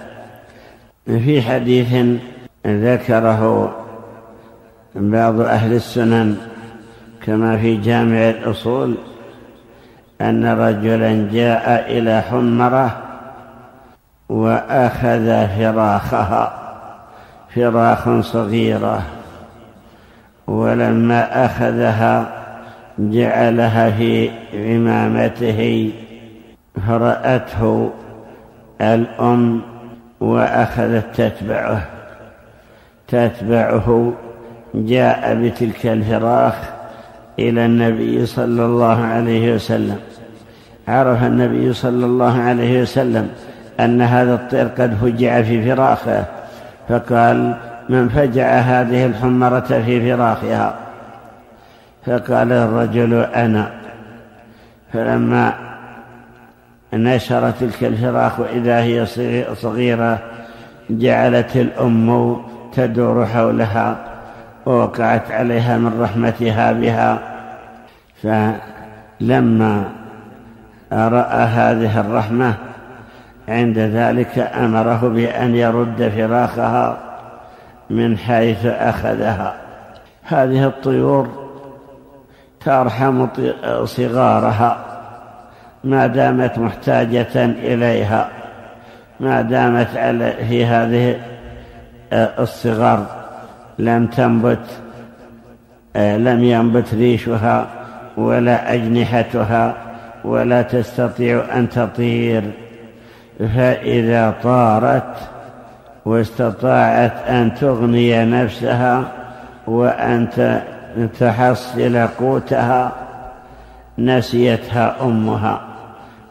في 1.07 1.43
حديث 1.43 2.19
ذكره 2.67 3.73
بعض 4.95 5.41
أهل 5.41 5.73
السنن 5.73 6.37
كما 7.27 7.57
في 7.57 7.77
جامع 7.77 8.31
الأصول 8.31 8.95
أن 10.21 10.47
رجلا 10.47 11.29
جاء 11.33 11.99
إلى 11.99 12.23
حمرة 12.23 13.03
وأخذ 14.29 15.47
فراخها 15.59 16.53
فراخ 17.55 18.21
صغيرة 18.21 19.03
ولما 20.47 21.45
أخذها 21.47 22.27
جعلها 22.99 23.91
في 23.91 24.31
عمامته 24.55 25.91
فرأته 26.87 27.91
الأم 28.81 29.76
وأخذت 30.21 31.05
تتبعه. 31.15 31.87
تتبعه 33.09 34.13
جاء 34.75 35.35
بتلك 35.35 35.87
الفراخ 35.87 36.55
إلى 37.39 37.67
النبي 37.67 38.27
صلى 38.27 38.65
الله 38.65 39.05
عليه 39.05 39.55
وسلم. 39.55 39.99
عرف 40.89 41.23
النبي 41.23 41.73
صلى 41.73 42.07
الله 42.07 42.41
عليه 42.41 42.83
وسلم 42.83 43.29
أن 43.81 44.03
هذا 44.03 44.35
الطير 44.35 44.67
قد 44.67 44.95
فجع 45.03 45.43
في 45.43 45.75
فراخه 45.75 46.25
فقال 46.89 47.57
من 47.89 48.09
فجع 48.09 48.59
هذه 48.59 49.07
الحمرة 49.07 49.61
في 49.61 50.13
فراخها؟ 50.13 50.75
فقال 52.07 52.53
الرجل 52.53 53.15
أنا. 53.15 53.71
فلما 54.93 55.66
نشر 56.97 57.51
تلك 57.51 57.85
الفراخ 57.85 58.41
وإذا 58.41 58.83
هي 58.83 59.07
صغيرة 59.55 60.19
جعلت 60.91 61.57
الأم 61.57 62.37
تدور 62.73 63.27
حولها 63.27 63.97
ووقعت 64.67 65.31
عليها 65.31 65.79
من 65.79 66.01
رحمتها 66.01 66.73
بها. 66.73 67.19
فلما 68.23 69.85
رأى 70.93 71.45
هذه 71.45 72.01
الرحمة 72.01 72.55
عند 73.49 73.79
ذلك 73.79 74.39
أمره 74.39 75.09
بأن 75.09 75.55
يرد 75.55 76.13
فراخها 76.17 76.97
من 77.91 78.19
حيث 78.19 78.67
أخذها. 78.67 79.57
هذه 80.23 80.67
الطيور 80.67 81.29
ترحم 82.65 83.27
صغارها. 83.85 84.96
ما 85.87 86.07
دامت 86.07 86.59
محتاجة 86.59 87.45
إليها 87.45 88.29
ما 89.21 89.43
دامت 89.43 89.89
في 90.49 90.67
هذه 90.67 91.17
الصغر 92.13 93.07
لم 93.79 94.07
تنبت 94.07 94.67
لم 95.97 96.45
ينبت 96.45 96.95
ريشها 96.95 97.67
ولا 98.17 98.75
أجنحتها 98.75 99.75
ولا 100.25 100.63
تستطيع 100.63 101.45
أن 101.55 101.69
تطير. 101.69 102.43
فإذا 103.39 104.35
طارت 104.43 105.15
واستطاعت 106.05 107.29
أن 107.29 107.55
تغني 107.55 108.25
نفسها 108.25 109.05
وأن 109.67 110.29
تحصل 111.21 112.07
قوتها 112.19 112.93
نسيتها 113.99 114.97
أمها. 115.03 115.66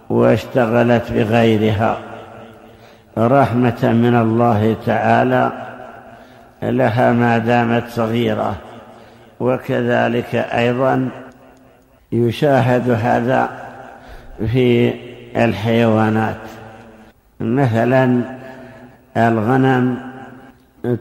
واشتغلت 0.10 1.12
بغيرها. 1.12 1.98
رحمة 3.18 3.84
من 3.84 4.16
الله 4.16 4.76
تعالى 4.86 5.52
لها 6.62 7.12
ما 7.12 7.38
دامت 7.38 7.84
صغيرة. 7.90 8.56
وكذلك 9.40 10.36
أيضا 10.36 11.10
يشاهد 12.12 12.90
هذا 12.90 13.50
في 14.48 14.94
الحيوانات. 15.36 16.36
مثلا 17.40 18.22
الغنم 19.18 19.98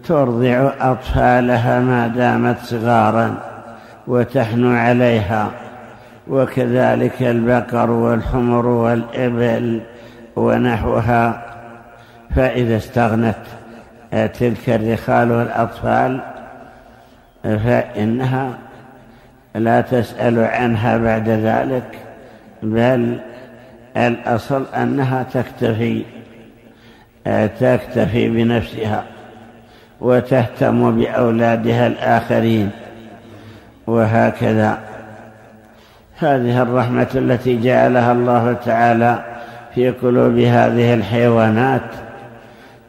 ترضع 0.05 0.71
أطفالها 0.81 1.81
ما 1.81 2.07
دامت 2.07 2.59
صغارا 2.59 3.35
وتحنو 4.07 4.77
عليها. 4.77 5.51
وكذلك 6.29 7.23
البقر 7.23 7.91
والحمر 7.91 8.67
والإبل 8.67 9.81
ونحوها 10.37 11.45
فإذا 12.37 12.77
استغنت 12.77 13.37
تلك 14.11 14.69
الرخال 14.69 15.33
والأطفال 15.33 16.21
فإنها 17.43 18.51
لا 19.55 19.81
تسأل 19.81 20.39
عنها 20.39 20.99
بعد 20.99 21.29
ذلك 21.29 21.99
بل 22.63 23.19
الأصل 23.97 24.67
أنها 24.75 25.23
تكتفي 25.23 26.05
تكتفي 27.61 28.29
بنفسها 28.29 29.05
وتهتم 30.01 30.97
بأولادها 30.97 31.87
الآخرين 31.87 32.71
وهكذا. 33.87 34.94
هذه 36.19 36.63
الرحمة 36.63 37.07
التي 37.15 37.61
جعلها 37.61 38.13
الله 38.13 38.53
تعالى 38.53 39.25
في 39.75 39.91
قلوب 39.91 40.39
هذه 40.39 40.95
الحيوانات 40.95 41.83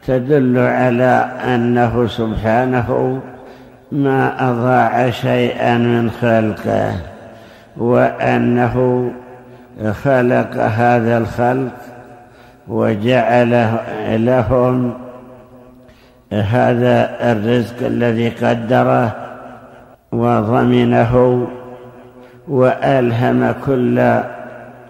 تدل 0.06 0.58
على 0.58 1.28
أنه 1.44 2.06
سبحانه 2.06 3.20
ما 3.92 4.50
أضاع 4.50 5.10
شيئا 5.10 5.78
من 5.78 6.10
خلقه 6.10 6.92
وأنه 7.76 9.10
خلق 10.04 10.56
هذا 10.56 11.18
الخلق 11.18 11.72
وجعل 12.68 13.78
لهم 14.08 14.92
هذا 16.32 17.16
الرزق 17.32 17.86
الذي 17.86 18.28
قدره 18.28 19.16
وضمنه 20.12 21.46
وألهم 22.48 23.54
كل 23.66 24.20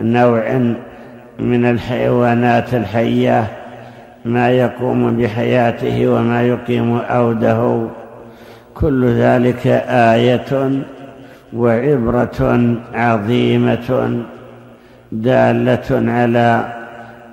نوع 0.01 0.75
من 1.39 1.65
الحيوانات 1.65 2.75
الحية 2.75 3.47
ما 4.25 4.51
يقوم 4.51 5.17
بحياته 5.17 6.09
وما 6.09 6.43
يقيم 6.43 6.99
أوده 6.99 7.87
كل 8.75 9.07
ذلك 9.07 9.67
آية 9.89 10.83
وعبرة 11.53 12.77
عظيمة 12.95 14.23
دالة 15.13 16.13
على 16.13 16.73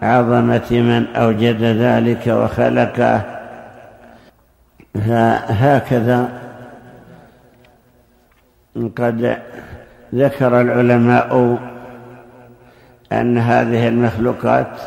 عظمة 0.02 0.72
من 0.72 1.06
أوجد 1.16 1.64
ذلك 1.64 2.28
وخلقه. 2.28 3.22
فهكذا 4.96 6.30
قد 8.76 9.38
ذكر 10.14 10.62
العلماء 10.62 11.60
أن 13.12 13.38
هذه 13.38 13.88
المخلوقات 13.88 14.78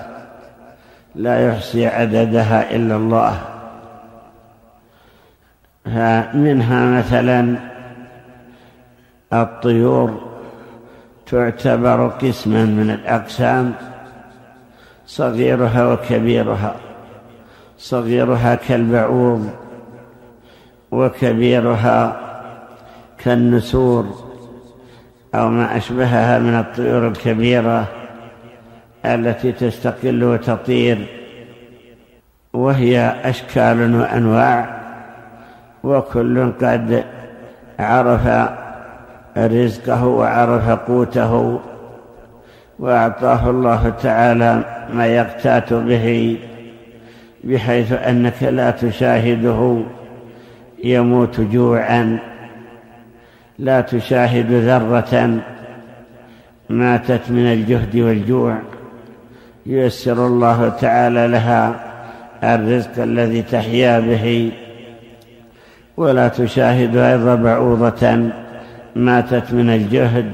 لا 1.14 1.48
يحصي 1.48 1.86
عددها 1.86 2.76
إلا 2.76 2.96
الله. 2.96 3.40
فمنها 5.84 6.98
مثلا 6.98 7.56
الطيور 9.32 10.20
تعتبر 11.26 12.08
قسما 12.08 12.64
من 12.64 12.90
الأقسام 12.90 13.72
صغيرها 15.06 15.92
وكبيرها. 15.92 16.74
صغيرها 17.78 18.54
كالبعوض 18.54 19.50
وكبيرها 20.90 22.20
كالنسور. 23.18 24.25
أو 25.36 25.48
ما 25.48 25.76
أشبهها 25.76 26.38
من 26.38 26.54
الطيور 26.54 27.08
الكبيرة 27.08 27.84
التي 29.04 29.52
تستقل 29.52 30.24
وتطير 30.24 30.98
وهي 32.52 33.14
أشكال 33.24 33.94
وأنواع 33.94 34.76
وكل 35.84 36.52
قد 36.52 37.04
عرف 37.78 38.50
رزقه 39.36 40.06
وعرف 40.06 40.68
قوته 40.68 41.60
وأعطاه 42.78 43.50
الله 43.50 43.92
تعالى 44.02 44.62
ما 44.94 45.06
يقتات 45.06 45.72
به 45.72 46.38
بحيث 47.44 47.92
أنك 47.92 48.42
لا 48.42 48.70
تشاهده 48.70 49.82
يموت 50.84 51.40
جوعا. 51.40 52.18
لا 53.58 53.80
تشاهد 53.80 54.52
ذرة 54.52 55.40
ماتت 56.68 57.30
من 57.30 57.52
الجهد 57.52 57.96
والجوع. 57.96 58.58
ييسر 59.66 60.26
الله 60.26 60.68
تعالى 60.68 61.26
لها 61.26 61.74
الرزق 62.44 63.02
الذي 63.02 63.42
تحيا 63.42 64.00
به. 64.00 64.52
ولا 65.96 66.28
تشاهد 66.28 66.96
أيضا 66.96 67.34
بعوضة 67.34 68.30
ماتت 68.96 69.52
من 69.52 69.70
الجهد. 69.70 70.32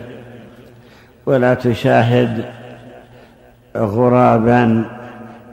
ولا 1.27 1.55
تشاهد 1.55 2.45
غرابا 3.77 4.85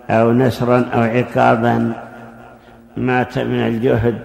أو 0.09 0.31
نسرا 0.33 0.85
أو 0.93 1.01
عقابا 1.01 1.93
مات 2.97 3.39
من 3.39 3.59
الجهد. 3.59 4.19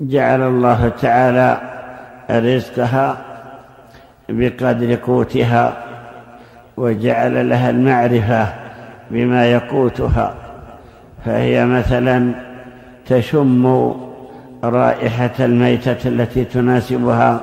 جعل 0.00 0.42
الله 0.42 0.88
تعالى 0.88 1.60
رزقها 2.30 3.16
بقدر 4.28 4.94
قوتها 4.94 5.72
وجعل 6.76 7.48
لها 7.48 7.70
المعرفة 7.70 8.54
بما 9.10 9.46
يقوتها. 9.46 10.34
فهي 11.24 11.66
مثلا 11.66 12.32
تشم 13.06 13.92
رائحة 14.64 15.30
الميتة 15.40 16.08
التي 16.08 16.44
تناسبها 16.44 17.40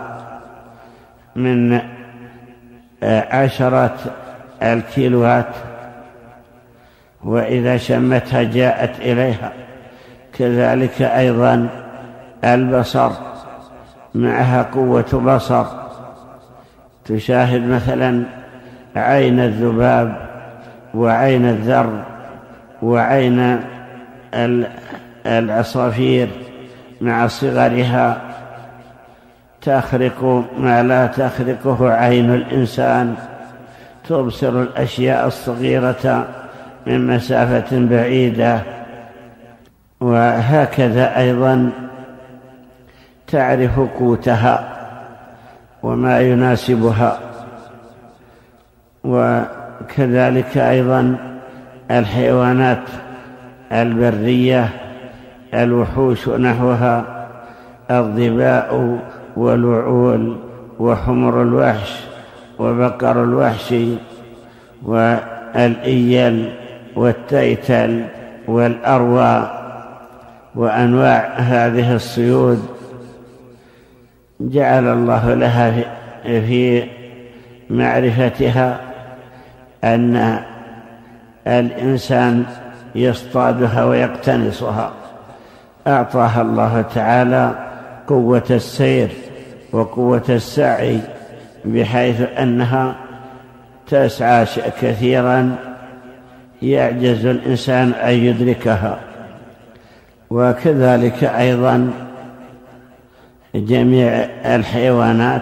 من 1.35 1.79
عشرة 3.03 3.97
الكيلوات 4.63 5.55
وإذا 7.23 7.77
شمتها 7.77 8.43
جاءت 8.43 8.99
إليها. 8.99 9.51
كذلك 10.39 11.01
أيضا 11.01 11.69
البصر. 12.43 13.11
معها 14.15 14.63
قوة 14.73 15.35
بصر. 15.35 15.65
تشاهد 17.05 17.67
مثلا 17.67 18.23
عين 18.95 19.39
الذباب 19.39 20.15
وعين 20.93 21.45
الذر 21.45 22.03
وعين 22.81 23.59
العصافير 25.25 26.27
مع 27.01 27.27
صغرها. 27.27 28.21
تخرق 29.61 30.45
ما 30.57 30.83
لا 30.83 31.07
تخرقه 31.07 31.91
عين 31.91 32.33
الإنسان. 32.33 33.15
تبصر 34.09 34.61
الأشياء 34.61 35.27
الصغيرة 35.27 36.27
من 36.87 37.07
مسافة 37.07 37.79
بعيدة. 37.79 38.61
وهكذا 40.01 41.17
أيضا 41.17 41.71
تعرف 43.31 43.79
قوتها 43.79 44.77
وما 45.83 46.19
يناسبها 46.19 47.19
وكذلك 49.03 50.57
أيضا 50.57 51.15
الحيوانات 51.91 52.83
البرية 53.71 54.69
الوحوش 55.53 56.29
نحوها 56.29 57.27
الضباء 57.91 58.99
والوعول 59.37 60.37
وحمر 60.79 61.41
الوحش 61.41 61.99
وبقر 62.59 63.23
الوحش 63.23 63.75
والإيل 64.85 66.53
والتيتل 66.95 68.05
والأروى 68.47 69.51
وأنواع 70.55 71.33
هذه 71.37 71.95
الصيود 71.95 72.80
جعل 74.49 74.87
الله 74.87 75.33
لها 75.33 75.73
في 76.23 76.83
معرفتها 77.69 78.79
أن 79.83 80.39
الإنسان 81.47 82.43
يصطادها 82.95 83.85
ويقتنصها. 83.85 84.91
أعطاها 85.87 86.41
الله 86.41 86.81
تعالى 86.95 87.55
قوة 88.07 88.43
السير 88.49 89.09
وقوة 89.71 90.23
السعي 90.29 90.99
بحيث 91.65 92.21
أنها 92.21 92.95
تسعى 93.87 94.45
كثيرا 94.81 95.55
يعجز 96.61 97.25
الإنسان 97.25 97.91
أن 97.91 98.13
يدركها. 98.13 98.99
وكذلك 100.29 101.23
أيضا 101.23 101.91
جميع 103.55 104.07
الحيوانات 104.55 105.41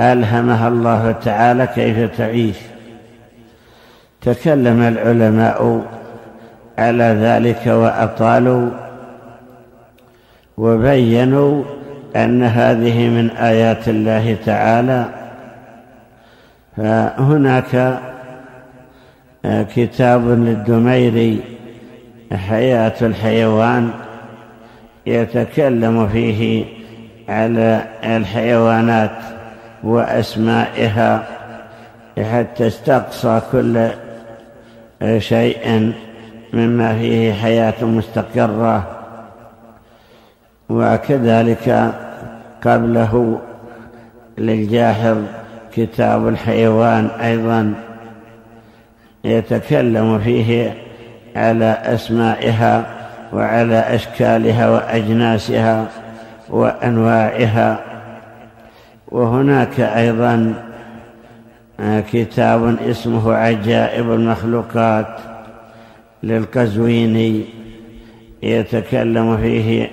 ألهمها 0.00 0.68
الله 0.68 1.12
تعالى 1.12 1.66
كيف 1.66 2.16
تعيش. 2.18 2.56
تكلم 4.20 4.82
العلماء 4.82 5.82
على 6.78 7.04
ذلك 7.04 7.66
وأطالوا 7.66 8.70
وبينوا 10.58 11.64
أن 12.16 12.42
هذه 12.42 13.08
من 13.08 13.30
آيات 13.30 13.88
الله 13.88 14.36
تعالى. 14.46 15.04
فهناك 16.76 17.98
كتاب 19.44 20.28
للدميري 20.28 21.40
حياة 22.32 22.94
الحيوان 23.02 23.90
يتكلم 25.06 26.08
فيه 26.08 26.64
على 27.28 27.84
الحيوانات 28.04 29.10
وأسمائها 29.82 31.22
حتى 32.32 32.66
استقصى 32.66 33.40
كل 33.52 33.88
شيء 35.18 35.92
مما 36.52 36.98
فيه 36.98 37.32
حياة 37.32 37.84
مستقرة. 37.84 38.86
وكذلك 40.68 41.92
قبله 42.64 43.40
للجاحظ 44.38 45.18
كتاب 45.76 46.28
الحيوان 46.28 47.06
أيضا 47.06 47.74
يتكلم 49.24 50.18
فيه 50.18 50.74
على 51.36 51.78
أسمائها 51.84 52.86
وعلى 53.32 53.78
أشكالها 53.78 54.70
وأجناسها. 54.70 55.86
وأنواعها. 56.50 57.78
وهناك 59.08 59.80
أيضا 59.80 60.54
كتاب 62.12 62.76
اسمه 62.90 63.34
عجائب 63.34 64.12
المخلوقات 64.12 65.06
للقزويني 66.22 67.44
يتكلم 68.42 69.36
فيه 69.36 69.90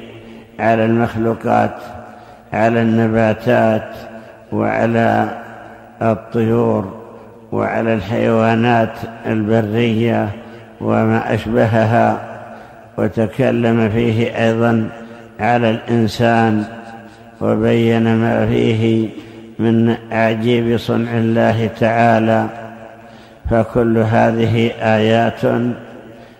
على 0.59 0.85
المخلوقات 0.85 1.75
على 2.53 2.81
النباتات 2.81 3.89
وعلى 4.51 5.29
الطيور 6.01 6.93
وعلى 7.51 7.93
الحيوانات 7.93 8.93
البرية 9.25 10.29
وما 10.81 11.33
أشبهها. 11.33 12.35
وتكلم 12.97 13.89
فيه 13.89 14.45
أيضا 14.45 14.89
على 15.39 15.69
الإنسان 15.69 16.63
وبين 17.41 18.15
ما 18.15 18.45
فيه 18.45 19.09
من 19.59 19.95
عجيب 20.11 20.77
صنع 20.77 21.17
الله 21.17 21.69
تعالى 21.79 22.47
فكل 23.49 23.97
هذه 23.97 24.71
آيات 24.81 25.41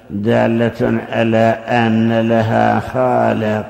دالة 0.09 0.99
على 1.11 1.57
أن 1.67 2.29
لها 2.29 2.79
خالق 2.79 3.65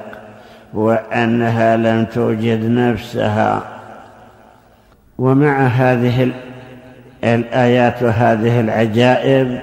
وأنها 0.74 1.78
لم 1.78 2.06
توجد 2.06 2.70
نفسها. 2.70 3.64
ومع 5.18 5.68
هذه 5.68 6.32
الآيات 7.24 8.04
هذه 8.04 8.60
العجائب 8.60 9.62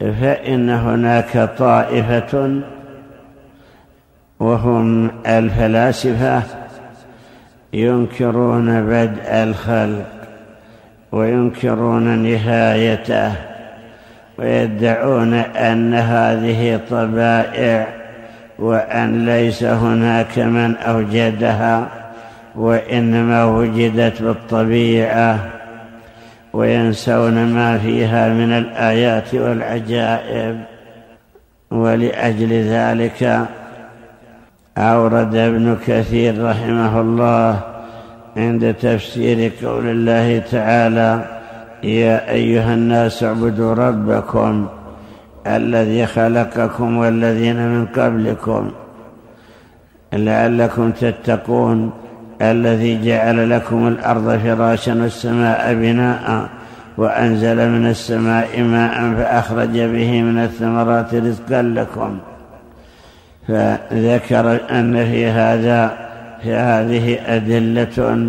فإن 0.00 0.70
هناك 0.70 1.50
طائفة 1.58 2.60
وهم 4.40 5.10
الفلاسفة 5.26 6.42
ينكرون 7.72 8.82
بدء 8.86 9.28
الخلق 9.28 10.06
وينكرون 11.12 12.18
نهايته 12.18 13.32
ويدعون 14.38 15.34
أن 15.34 15.94
هذه 15.94 16.80
طبائع 16.90 17.86
وأن 18.58 19.26
ليس 19.26 19.64
هناك 19.64 20.38
من 20.38 20.76
أوجدها 20.76 21.88
وإنما 22.56 23.44
وجدت 23.44 24.22
بالطبيعة 24.22 25.38
وينسون 26.52 27.54
ما 27.54 27.78
فيها 27.78 28.28
من 28.28 28.52
الآيات 28.52 29.34
والعجائب. 29.34 30.60
ولأجل 31.70 32.52
ذلك 32.52 33.46
أورد 34.80 35.34
ابن 35.36 35.76
كثير 35.86 36.44
رحمه 36.44 37.00
الله 37.00 37.60
عند 38.36 38.74
تفسير 38.74 39.52
قول 39.62 39.86
الله 39.86 40.38
تعالى 40.38 41.24
يا 41.82 42.30
أيها 42.30 42.74
الناس 42.74 43.24
اعبدوا 43.24 43.74
ربكم 43.74 44.66
الذي 45.46 46.06
خلقكم 46.06 46.96
والذين 46.96 47.68
من 47.68 47.86
قبلكم 47.86 48.70
لعلكم 50.12 50.90
تتقون 50.90 51.90
الذي 52.42 53.04
جعل 53.04 53.50
لكم 53.50 53.88
الأرض 53.88 54.38
فراشا 54.38 55.02
والسماء 55.02 55.74
بناء 55.74 56.48
وأنزل 56.98 57.70
من 57.70 57.86
السماء 57.86 58.62
ماء 58.62 59.14
فأخرج 59.14 59.78
به 59.78 60.22
من 60.22 60.38
الثمرات 60.38 61.14
رزقا 61.14 61.62
لكم 61.62 62.18
فذكر 63.50 64.60
أن 64.70 65.04
في 65.04 65.26
هذا 65.26 65.96
في 66.42 66.54
هذه 66.54 67.18
أدلة 67.26 68.26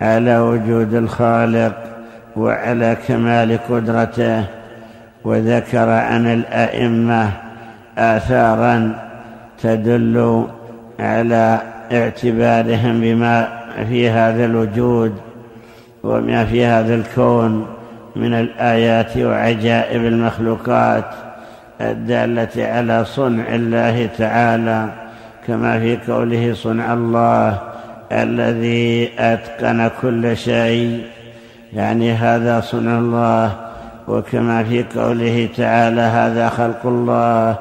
على 0.00 0.38
وجود 0.38 0.94
الخالق 0.94 1.72
وعلى 2.36 2.96
كمال 3.08 3.58
قدرته 3.68 4.44
وذكر 5.24 5.88
عن 5.88 6.26
الأئمة 6.26 7.30
آثارا 7.98 8.94
تدل 9.62 10.46
على 11.00 11.58
اعتبارهم 11.92 13.00
بما 13.00 13.48
في 13.88 14.10
هذا 14.10 14.44
الوجود 14.44 15.14
وما 16.02 16.44
في 16.44 16.64
هذا 16.64 16.94
الكون 16.94 17.66
من 18.16 18.34
الآيات 18.34 19.16
وعجائب 19.16 20.04
المخلوقات. 20.04 21.04
الدالة 21.90 22.48
على 22.56 23.04
صنع 23.04 23.54
الله 23.54 24.08
تعالى 24.18 24.88
كما 25.46 25.78
في 25.78 25.98
قوله 26.12 26.54
صنع 26.54 26.92
الله 26.92 27.58
الذي 28.12 29.10
أتقن 29.18 29.90
كل 30.02 30.36
شيء. 30.36 31.04
يعني 31.72 32.12
هذا 32.12 32.60
صنع 32.60 32.98
الله 32.98 33.56
وكما 34.08 34.64
في 34.64 34.84
قوله 34.96 35.48
تعالى 35.56 36.00
هذا 36.00 36.48
خلق 36.48 36.80
الله 36.84 37.56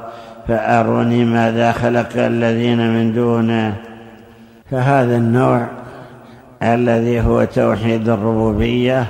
فأروني 0.48 1.26
ماذا 1.26 1.72
خلق 1.72 2.10
الذين 2.16 2.94
من 2.94 3.14
دونه. 3.14 3.74
فهذا 4.72 5.18
النوع 5.18 5.68
الذي 6.64 7.22
هو 7.22 7.44
توحيد 7.44 8.10
الربوبية 8.10 9.06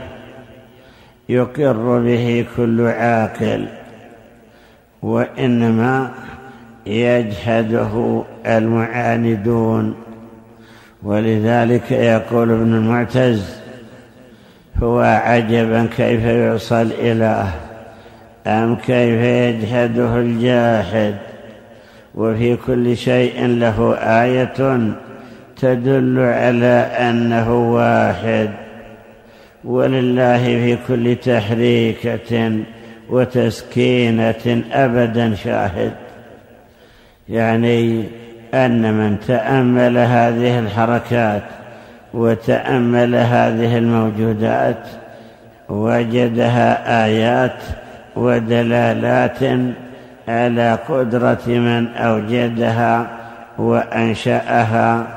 يقر 1.30 2.00
به 2.00 2.46
كل 2.58 2.88
عاقل. 2.88 3.66
وإنما 5.02 6.12
يجحده 6.86 8.24
المعاندون. 8.46 9.96
ولذلك 11.04 11.92
يقول 11.92 12.52
ابن 12.52 12.74
المعتز 12.74 13.62
هو 14.84 15.00
عجبا 15.00 15.88
كيف 15.98 16.24
يعصى 16.24 16.82
الإله 16.82 17.52
أم 18.48 18.76
كيف 18.76 19.22
يجحده 19.22 20.18
الجاحد 20.18 21.16
وفي 22.16 22.56
كل 22.56 22.98
شيء 22.98 23.46
له 23.48 23.94
آية 23.96 24.80
تدل 25.62 26.20
على 26.20 26.88
أنه 27.00 27.74
واحد. 27.74 28.50
ولله 29.64 30.44
في 30.44 30.78
كل 30.88 31.16
تحريكة 31.16 32.52
وتسكينة 33.12 34.64
ابدا 34.74 35.36
شاهد. 35.36 35.92
يعني 37.30 38.04
أن 38.54 38.94
من 38.94 39.20
تأمل 39.28 39.98
هذه 39.98 40.60
الحركات 40.60 41.44
وتأمل 42.14 43.16
هذه 43.16 43.78
الموجودات 43.78 44.88
وجدها 45.70 47.04
آيات 47.06 47.58
ودلالات 48.16 49.40
على 50.28 50.78
قدرة 50.90 51.42
من 51.48 51.88
أوجدها 51.88 53.08
وأنشأها 53.58 55.08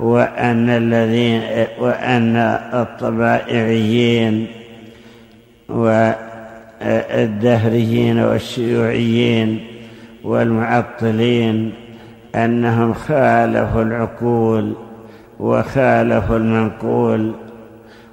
وأن 0.00 0.70
الذين 0.70 1.42
وأن 1.80 2.36
الطبائعيين 2.74 4.46
والدهريين 6.82 8.18
والشيوعيين 8.18 9.60
والمعطلين 10.24 11.72
أنهم 12.34 12.94
خالفوا 12.94 13.82
العقول 13.82 14.74
وخالفوا 15.40 16.36
المنقول 16.36 17.32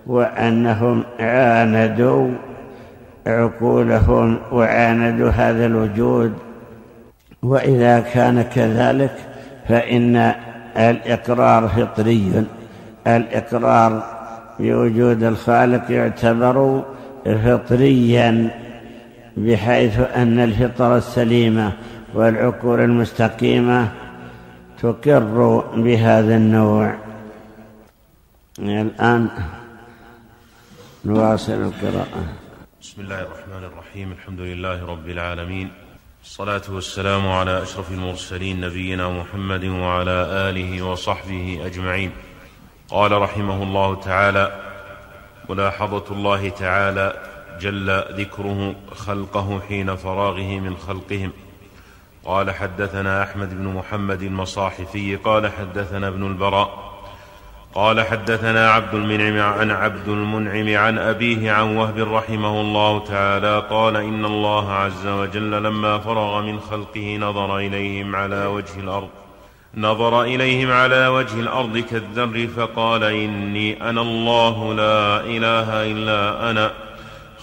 وأنهم 0.08 1.04
عاندوا 1.20 2.30
عقولهم 3.28 4.38
وعاندوا 4.52 5.30
هذا 5.30 5.66
الوجود 5.66 6.34
وإذا 7.44 8.00
كان 8.00 8.42
كذلك 8.42 9.16
فإن 9.68 10.34
الإقرار 10.78 11.68
فطري 11.68 12.46
الإقرار 13.08 14.04
بوجود 14.60 15.24
الخالق 15.24 15.92
يعتبر 15.92 16.84
فطريا 17.26 18.52
بحيث 19.38 20.00
أن 20.00 20.40
الفطرة 20.40 20.98
السليمة 20.98 21.74
والعقول 22.14 22.80
المستقيمة 22.80 23.92
تقر 24.82 25.64
بهذا 25.76 26.36
النوع. 26.36 26.96
الآن 28.60 29.30
نواصل 31.06 31.54
القراءة. 31.54 32.24
بسم 32.82 33.02
الله 33.02 33.22
الرحمن 33.22 33.64
الرحيم. 33.64 34.12
الحمد 34.12 34.40
لله 34.40 34.86
رب 34.86 35.10
العالمين. 35.10 35.72
الصلاة 36.24 36.62
والسلام 36.70 37.28
على 37.28 37.64
أشرف 37.64 37.92
المرسلين 37.92 38.62
نبينا 38.62 39.10
محمد 39.10 39.66
وعلى 39.66 40.50
آله 40.50 40.82
وصحبه 40.82 41.62
أجمعين. 41.66 42.12
قال 42.90 43.12
رحمه 43.12 43.64
الله 43.64 43.96
تعالى 43.96 44.75
ملاحظة 45.50 46.04
الله 46.12 46.50
تعالى 46.50 47.14
جل 47.60 48.04
ذكره 48.12 48.76
خلقه 48.96 49.62
حين 49.68 49.96
فراغه 49.96 50.60
من 50.60 50.78
خلقهم. 50.88 51.32
قال 52.26 52.52
حدثنا 52.52 53.24
أحمد 53.24 53.58
بن 53.58 53.68
محمد 53.68 54.22
المصاحفي 54.22 55.16
قال 55.16 55.52
حدثنا 55.52 56.08
ابن 56.08 56.28
البراء 56.28 56.96
قال 57.76 58.02
حدثنا 58.02 58.72
عبد 58.72 58.94
المنعم 58.94 59.40
عن 59.40 59.72
عبد 59.72 60.08
المنعم 60.08 60.78
عن 60.78 60.98
أبيه 60.98 61.52
عن 61.52 61.78
وهب 61.78 61.98
رحمه 62.14 62.62
الله 62.62 63.06
تعالى 63.06 63.60
قال 63.70 63.96
إن 63.96 64.26
الله 64.26 64.72
عز 64.72 65.08
وجل 65.08 65.52
لما 65.64 66.00
فرغ 66.00 66.42
من 66.42 66.60
خلقه 66.60 67.18
نظر 67.18 67.58
إليهم 67.58 68.16
على 68.16 68.46
وجه 68.46 68.80
الأرض. 68.80 69.10
نظر 69.78 70.24
إليهم 70.24 70.72
على 70.72 71.08
وجه 71.08 71.40
الأرض 71.40 71.78
كالذر 71.78 72.48
فقال 72.58 73.04
إني 73.04 73.90
أنا 73.90 74.02
الله 74.02 74.74
لا 74.74 75.22
إله 75.22 75.92
إلا 75.92 76.52
أنا. 76.52 76.72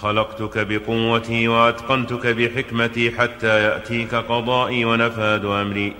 خلقتك 0.02 0.66
بقوتي 0.66 1.48
وأتقنتك 1.48 2.26
بحكمتي 2.26 3.10
حتى 3.10 3.62
يأتيك 3.62 4.14
قضائي 4.14 4.84
ونفاد 4.84 5.44
أمري. 5.44 5.92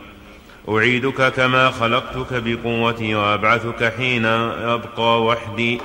أعيدك 0.68 1.33
كما 1.33 1.70
خلقتك 1.70 2.43
بقوتي 2.47 3.14
وأبعثك 3.14 3.93
حين 3.97 4.24
أبقى 4.24 5.22
وحدي. 5.22 5.80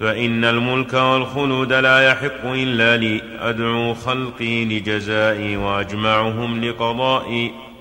فإن 0.00 0.44
الملك 0.44 0.94
والخلود 0.94 1.72
لا 1.72 2.10
يحق 2.10 2.44
إلا 2.44 2.96
لي. 2.96 3.22
أدعو 3.40 3.94
خلقي 3.94 4.64
لجزائي 4.64 5.56
وأجمعهم 5.56 6.64
لقضائي. 6.64 7.73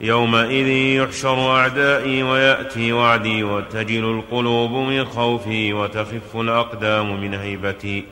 يومئذ 0.00 0.66
يحشر 0.68 1.56
أعدائي 1.56 2.22
ويأتي 2.22 2.92
وعدي 2.92 3.42
وتجل 3.44 4.04
القلوب 4.04 4.70
من 4.70 5.04
خوفي 5.04 5.72
وتخف 5.72 6.36
الأقدام 6.36 7.20
من 7.20 7.34
هيبتي 7.34 8.04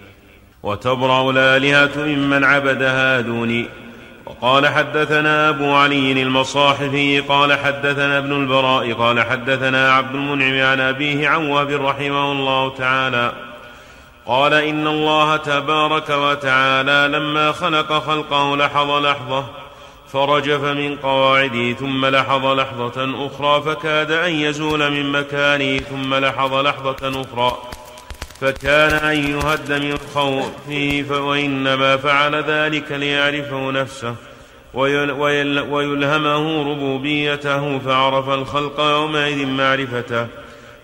وتبرأ 0.63 1.31
الآلهة 1.31 1.91
ممن 1.97 2.45
عبدها 2.45 3.21
دوني 3.21 3.67
وقال 4.27 4.69
حدثنا 4.69 5.49
أبو 5.49 5.75
علي 5.75 6.23
المصاحفي 6.23 7.21
قال 7.21 7.53
حدثنا 7.53 8.19
ابن 8.19 8.33
البراء 8.33 8.93
قال 8.93 9.21
حدثنا 9.21 9.93
عبد 9.93 10.15
المنعم 10.15 10.67
عن 10.71 10.81
أبيه 10.81 11.29
عن 11.29 11.47
وهب 11.47 11.71
رحمه 11.71 12.33
الله 12.33 12.75
تعالى 12.77 13.33
قال 14.27 14.55
إن 14.55 14.87
الله 14.87 15.37
تبارك 15.37 16.11
وتعالى 16.11 17.19
لما 17.19 17.53
خلق 17.53 17.93
خلقه 17.93 18.57
لحظ 18.57 18.91
لحظة 18.91 19.64
فرجف 20.15 20.61
من 20.61 20.97
قواعده 20.97 21.73
ثم 21.73 22.07
لحظ 22.07 22.47
لحظة 22.47 23.27
أخرى 23.27 23.63
فكاد 23.63 24.11
أن 24.11 24.33
يزول 24.33 24.91
من 24.91 25.13
مكانه 25.13 25.79
ثم 25.79 26.15
لحظ 26.15 26.55
لحظة 26.55 27.23
أخرى 27.23 27.59
فكان 28.41 28.91
أن 28.91 29.17
يهد 29.31 29.73
من 29.73 29.99
خوفه 30.15 31.21
وإنما 31.21 31.97
فعل 31.97 32.35
ذلك 32.35 32.93
ليعرفه 32.93 33.71
نفسه 33.71 34.15
ويلهمه 35.71 36.71
ربوبيته 36.73 37.79
فعرف 37.79 38.29
الخلق 38.29 38.81
يومئذ 38.81 39.47
معرفته. 39.47 40.27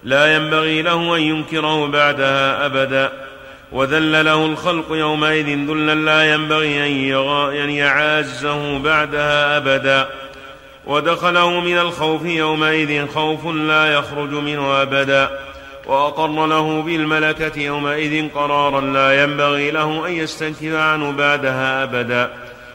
لا 0.05 0.35
ينبغي 0.35 0.83
له 0.83 1.16
أن 1.16 1.20
ينكره 1.22 1.87
بعدها 1.87 2.66
أبدا. 2.66 3.30
وذل 3.73 4.25
له 4.25 4.47
الخلق 4.47 4.87
يومئذ 4.91 5.47
ذلا 5.47 5.95
لا 5.95 6.35
ينبغي 6.35 6.87
أن 7.64 7.71
يعازه 7.71 8.79
بعدها 8.79 9.57
أبدا. 9.57 10.09
ودخله 10.87 11.61
من 11.61 11.79
الخوف 11.79 12.25
يومئذ 12.25 13.07
خوف 13.07 13.47
لا 13.47 13.95
يخرج 13.95 14.31
منه 14.31 14.83
أبدا. 14.83 15.31
وأقر 15.87 16.47
له 16.47 16.83
بالملكة 16.83 17.61
يومئذ 17.61 18.29
قرارا 18.35 18.81
لا 18.81 19.23
ينبغي 19.23 19.71
له 19.71 20.07
أن 20.07 20.12
يستنكف 20.12 20.75
عنه 20.75 21.11
بعدها 21.11 21.83
أبدا. 21.83 22.31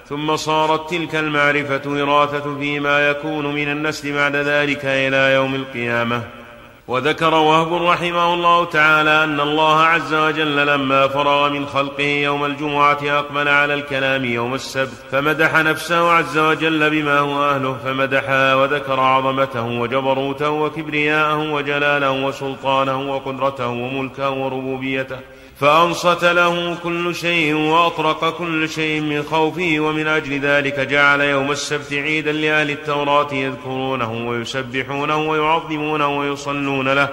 ثم 0.09 0.35
صارت 0.35 0.89
تلك 0.89 1.15
المعرفة 1.15 1.81
وراثة 1.85 2.59
فيما 2.59 3.09
يكون 3.09 3.55
من 3.55 3.71
النسل 3.71 4.13
بعد 4.13 4.35
ذلك 4.35 4.85
إلى 4.85 5.33
يوم 5.33 5.55
القيامة. 5.55 6.21
وذكر 6.87 7.33
وهب 7.33 7.73
رحمه 7.83 8.33
الله 8.33 8.65
تعالى 8.65 9.23
أن 9.23 9.39
الله 9.39 9.81
عز 9.81 10.13
وجل 10.13 10.67
لما 10.67 11.07
فرغ 11.07 11.49
من 11.49 11.65
خلقه 11.65 12.03
يوم 12.03 12.45
الجمعة 12.45 12.99
أقبل 13.03 13.47
على 13.47 13.73
الكلام 13.73 14.25
يوم 14.25 14.53
السبت 14.53 15.03
فمدح 15.11 15.55
نفسه 15.55 16.11
عز 16.11 16.37
وجل 16.37 16.89
بما 16.89 17.19
هو 17.19 17.49
أهله 17.49 17.77
فمدحها 17.83 18.55
وذكر 18.55 18.99
عظمته 18.99 19.65
وجبروته 19.65 20.49
وكبرياءه 20.49 21.51
وجلاله 21.51 22.11
وسلطانه 22.11 23.11
وقدرته 23.11 23.67
وملكه 23.67 24.29
وربوبيته. 24.29 25.17
فأنصت 25.59 26.25
له 26.25 26.75
كل 26.83 27.15
شيء 27.15 27.53
وأطرق 27.53 28.37
كل 28.37 28.69
شيء 28.69 29.01
من 29.01 29.23
خوفه 29.23 29.75
ومن 29.79 30.07
أجل 30.07 30.39
ذلك 30.39 30.79
جعل 30.79 31.21
يوم 31.21 31.51
السبت 31.51 31.93
عيدا 31.93 32.31
لأهل 32.31 32.71
التوراة 32.71 33.33
يذكرونه 33.33 34.27
ويسبحونه 34.27 35.29
ويعظمونه 35.29 36.17
ويصلون 36.19 36.93
له. 36.93 37.09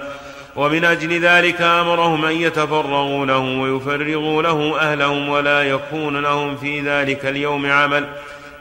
ومن 0.55 0.85
أجل 0.85 1.19
ذلك 1.19 1.61
أمرهم 1.61 2.25
أن 2.25 2.35
يتفرغوا 2.35 3.25
له 3.25 3.39
ويفرغوا 3.39 4.41
له 4.41 4.79
أهلهم 4.79 5.29
ولا 5.29 5.63
يكون 5.63 6.17
لهم 6.17 6.57
في 6.57 6.81
ذلك 6.81 7.25
اليوم 7.25 7.71
عمل. 7.71 8.09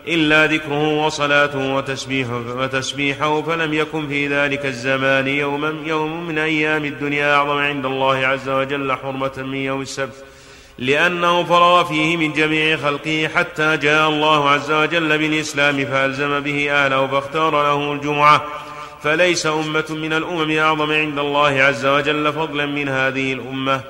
إلا 0.09 0.47
ذكره 0.47 1.05
وصلاته 1.07 1.75
وتسبيحه, 1.75 2.43
وتسبيحه 2.57 3.43
فلم 3.43 3.75
يكن 3.75 4.09
في 4.09 4.29
ذلك 4.29 4.67
الزمان 4.67 5.29
يوما 5.29 5.75
يوم 5.85 6.27
من 6.27 6.39
أيام 6.39 6.85
الدنيا 6.85 7.35
أعظم 7.35 7.59
عند 7.59 7.87
الله 7.87 8.17
عز 8.27 8.49
وجل 8.49 8.93
حرمة 8.93 9.33
من 9.37 9.55
يوم 9.55 9.83
السبت. 9.83 10.25
لأنه 10.79 11.45
فرغ 11.45 11.85
فيه 11.85 12.17
من 12.17 12.33
جميع 12.33 12.77
خلقه 12.77 13.29
حتى 13.35 13.77
جاء 13.77 14.09
الله 14.09 14.51
عز 14.51 14.71
وجل 14.71 15.19
بالإسلام 15.19 15.85
فألزم 15.85 16.41
به 16.41 16.73
أهله 16.73 17.07
فاختار 17.07 17.63
له 17.63 17.93
الجمعة. 17.93 18.43
فليس 19.03 19.47
أمة 19.47 19.85
من 19.91 20.13
الأمم 20.13 20.59
أعظم 20.59 20.93
عند 20.93 21.19
الله 21.19 21.63
عز 21.63 21.87
وجل 21.87 22.33
فضلا 22.33 22.67
من 22.67 22.89
هذه 22.89 23.33
الأمة. 23.33 23.81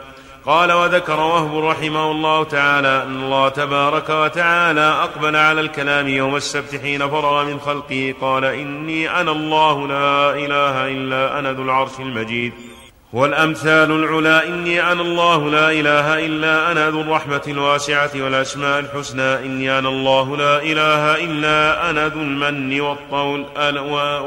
قال 0.47 0.72
وذكر 0.72 1.20
وهب 1.20 1.64
رحمه 1.64 2.11
الله 2.11 2.45
تعالى 2.45 3.03
أن 3.03 3.22
الله 3.22 3.49
تبارك 3.49 4.11
وتعالى 4.11 4.80
أقبل 4.80 5.36
على 5.36 5.61
الكلام 5.61 6.09
يوم 6.09 6.36
السبت 6.36 6.80
حين 6.82 7.11
فرغ 7.11 7.45
من 7.45 7.61
خلقه 7.61 8.14
قال 8.20 8.45
إني 8.45 9.20
أنا 9.20 9.30
الله 9.30 9.88
لا 9.88 10.30
إله 10.30 10.88
إلا 10.88 11.38
أنا 11.38 11.53
ذو 11.53 11.62
العرش 11.62 12.01
المجيد. 12.01 12.53
والأمثال 13.13 13.91
العلا 13.91 14.49
إني 14.49 14.93
أنا 14.93 15.03
الله 15.03 15.51
لا 15.51 15.71
إله 15.71 16.27
إلا 16.27 16.73
أنا 16.73 16.91
ذو 16.91 17.01
الرحمة 17.01 17.43
الواسعة 17.49 18.11
والأسماء 18.17 18.79
الحسنى. 18.79 19.35
إني 19.35 19.79
أنا 19.79 19.89
الله 19.89 20.37
لا 20.37 20.63
إله 20.63 21.25
إلا 21.25 21.91
أنا 21.91 22.09
ذو 22.09 22.21
المن 22.21 22.81
والطول 22.81 23.45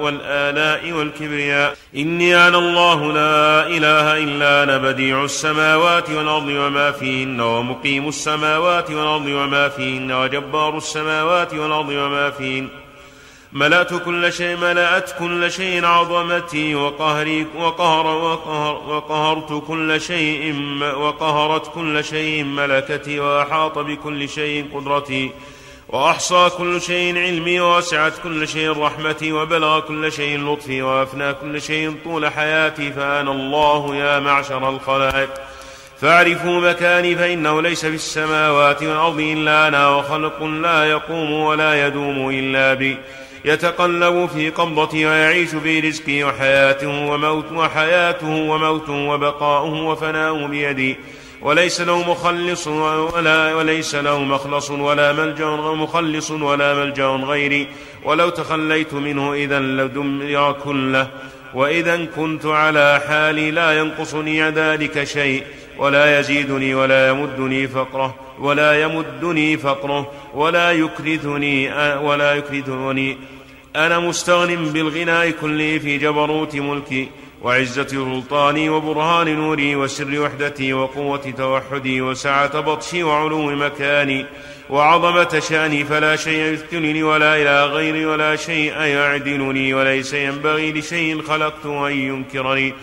والآلاء 0.04 0.92
والكبرياء. 0.92 1.76
إني 1.96 2.48
أنا 2.48 2.58
الله 2.58 3.12
لا 3.12 3.68
إله 3.68 4.18
إلا 4.18 4.64
أنا 4.64 4.78
بديع 4.78 5.24
السماوات 5.24 6.10
والأرض 6.10 6.48
وما 6.48 6.92
فيهن 6.92 7.42
ومقيم 7.42 8.08
السماوات 8.08 8.92
والأرض 8.92 9.26
وما 9.26 9.70
فيهن 9.70 10.12
وجبار 10.12 10.78
السماوات 10.78 11.54
والأرض 11.54 11.90
وما 11.90 12.30
فيهن. 12.30 12.68
ملأت 13.56 13.94
كل 14.04 14.34
شيء 14.34 14.58
ملأت 14.58 15.16
كل 15.20 15.52
شيء 15.52 15.86
عظمتي 15.86 16.76
وقهري 16.76 17.48
وقهر 17.56 18.06
وقهر 18.08 18.76
وقهرت 18.88 19.64
كل 19.68 20.02
شيء 20.02 20.56
وقهرت 20.98 21.74
كل 21.74 22.04
شيء 22.04 22.44
ملكتي 22.44 23.20
وأحاط 23.20 23.80
بكل 23.80 24.30
شيء 24.30 24.66
قدرتي 24.74 25.32
وأحصى 25.90 26.50
كل 26.58 26.82
شيء 26.82 27.18
علمي 27.18 27.60
ووسعت 27.60 28.14
كل 28.24 28.48
شيء 28.48 28.80
رحمتي 28.80 29.32
وبلغ 29.32 29.80
كل 29.80 30.12
شيء 30.12 30.54
لطفي 30.54 30.82
وأفنى 30.82 31.34
كل 31.34 31.62
شيء 31.62 31.96
طول 32.04 32.32
حياتي 32.32 32.92
فأنا 32.92 33.32
الله 33.32 33.96
يا 33.96 34.20
معشر 34.20 34.70
الخلائق. 34.70 35.30
فاعرفوا 36.02 36.70
مكاني 36.70 37.16
فإنه 37.16 37.62
ليس 37.62 37.86
في 37.86 37.96
السماوات 37.96 38.84
والأرض 38.84 39.20
إلا 39.20 39.68
أنا 39.68 39.90
وخلق 39.90 40.44
لا 40.44 40.86
يقوم 40.86 41.32
ولا 41.32 41.88
يدوم 41.88 42.30
إلا 42.30 42.74
بي. 42.74 42.98
يتقلب 43.46 44.26
في 44.26 44.50
قبضته 44.50 45.06
ويعيش 45.06 45.50
في 45.50 45.80
رزقه 45.80 46.24
وحياته 46.24 47.06
وموت 47.08 47.52
وحياته 47.52 48.28
وموته 48.28 48.94
وبقاؤه 48.94 49.84
وفناؤه 49.84 50.48
بيدي 50.48 50.96
وليس 51.42 51.82
له 51.82 52.12
مخلص 52.12 52.68
ولا 52.68 53.54
وليس 53.54 53.96
له 53.96 54.20
مخلص 54.20 54.72
ولا 54.72 55.14
ملجأ 55.14 55.46
مخلص 55.56 56.32
ولا 56.32 56.74
ملجأ 56.74 57.06
غيري. 57.06 57.68
ولو 58.06 58.30
تخليت 58.30 58.94
منه 58.94 59.34
إذا 59.34 59.60
لدمر 59.60 60.56
كله. 60.64 61.08
وإذا 61.54 62.06
كنت 62.06 62.46
على 62.46 63.02
حالي 63.08 63.52
لا 63.52 63.80
ينقصني 63.80 64.50
ذلك 64.50 65.04
شيء. 65.04 65.44
ولا 65.78 66.20
يزيدني 66.20 66.76
ولا 66.76 67.10
يمدني 67.10 67.68
فقره. 67.68 68.16
ولا 68.40 68.82
يمدني 68.82 69.58
فقره. 69.58 70.12
ولا 70.34 70.72
يكرثني 70.72 71.74
ولا 71.98 72.34
يكرثني 72.34 73.18
أنا 73.76 74.00
مستغن 74.00 74.56
بالغناء 74.56 75.30
كله 75.30 75.78
في 75.78 75.98
جبروت 75.98 76.56
ملكي 76.56 77.10
وعزة 77.42 77.88
سلطاني 77.88 78.70
وبرهان 78.70 79.36
نوري 79.36 79.76
وسر 79.76 80.20
وحدتي 80.20 80.74
وقوة 80.74 81.34
توحدي 81.38 82.02
وسعة 82.02 82.60
بطشي 82.60 83.04
وعلو 83.04 83.52
مكاني 83.52 84.26
وعظمة 84.70 85.40
شأني 85.40 85.84
فلا 85.86 86.16
شيء 86.16 86.54
يثقلني 86.54 87.04
ولا 87.04 87.36
إلى 87.36 87.66
غيري 87.66 88.06
ولا 88.06 88.36
شيء 88.36 88.74
يعدلني 88.74 89.74
وليس 89.74 90.14
ينبغي 90.14 90.72
لشيء 90.72 91.22
خلقت 91.22 91.66
أن 91.66 91.92
ينكرني 91.92 92.74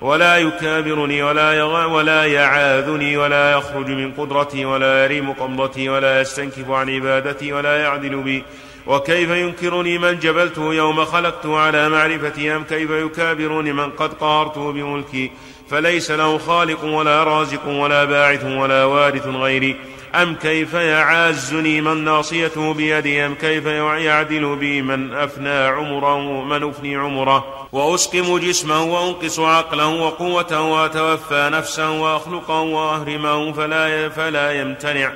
ولا 0.00 0.36
يكابرني 0.36 1.22
ولا 1.22 1.52
يغ... 1.52 1.94
ولا 1.94 2.24
يعاذني 2.24 3.16
ولا 3.16 3.52
يخرج 3.52 3.88
من 3.88 4.12
قدرتي 4.12 4.64
ولا 4.64 5.04
يريم 5.04 5.32
قبضتي 5.32 5.88
ولا 5.88 6.20
يستنكف 6.20 6.70
عن 6.70 6.90
عبادتي 6.90 7.52
ولا 7.52 7.82
يعدل 7.82 8.22
بي 8.22 8.44
وكيف 8.88 9.30
ينكرني 9.30 9.98
من 9.98 10.18
جبلته 10.18 10.74
يوم 10.74 11.04
خلقته 11.04 11.58
على 11.58 11.88
معرفتي 11.88 12.56
أم 12.56 12.64
كيف 12.64 12.90
يكابرني 12.90 13.72
من 13.72 13.90
قد 13.90 14.14
قهرته 14.14 14.72
بملكي 14.72 15.30
فليس 15.70 16.10
له 16.10 16.38
خالق 16.38 16.84
ولا 16.84 17.24
رازق 17.24 17.68
ولا 17.68 18.04
باعث 18.04 18.44
ولا 18.44 18.84
وارث 18.84 19.26
غيري 19.26 19.76
أم 20.14 20.34
كيف 20.34 20.74
يعازني 20.74 21.80
من 21.80 22.04
ناصيته 22.04 22.74
بيدي 22.74 23.26
أم 23.26 23.34
كيف 23.34 23.66
يعدل 23.66 24.56
بي 24.56 24.82
من 24.82 25.14
أفنى 25.14 25.66
عمره 25.66 26.44
من 26.44 26.68
أفني 26.68 26.96
عمره 26.96 27.68
وأسقم 27.72 28.38
جسمه 28.38 28.82
وأنقص 28.82 29.40
عقله 29.40 29.88
وقوته 29.88 30.60
وأتوفى 30.60 31.50
نفسه 31.52 31.90
وأخلقه 31.90 32.60
وأهرمه 32.60 33.52
فلا, 33.52 34.08
فلا 34.08 34.60
يمتنع 34.60 35.12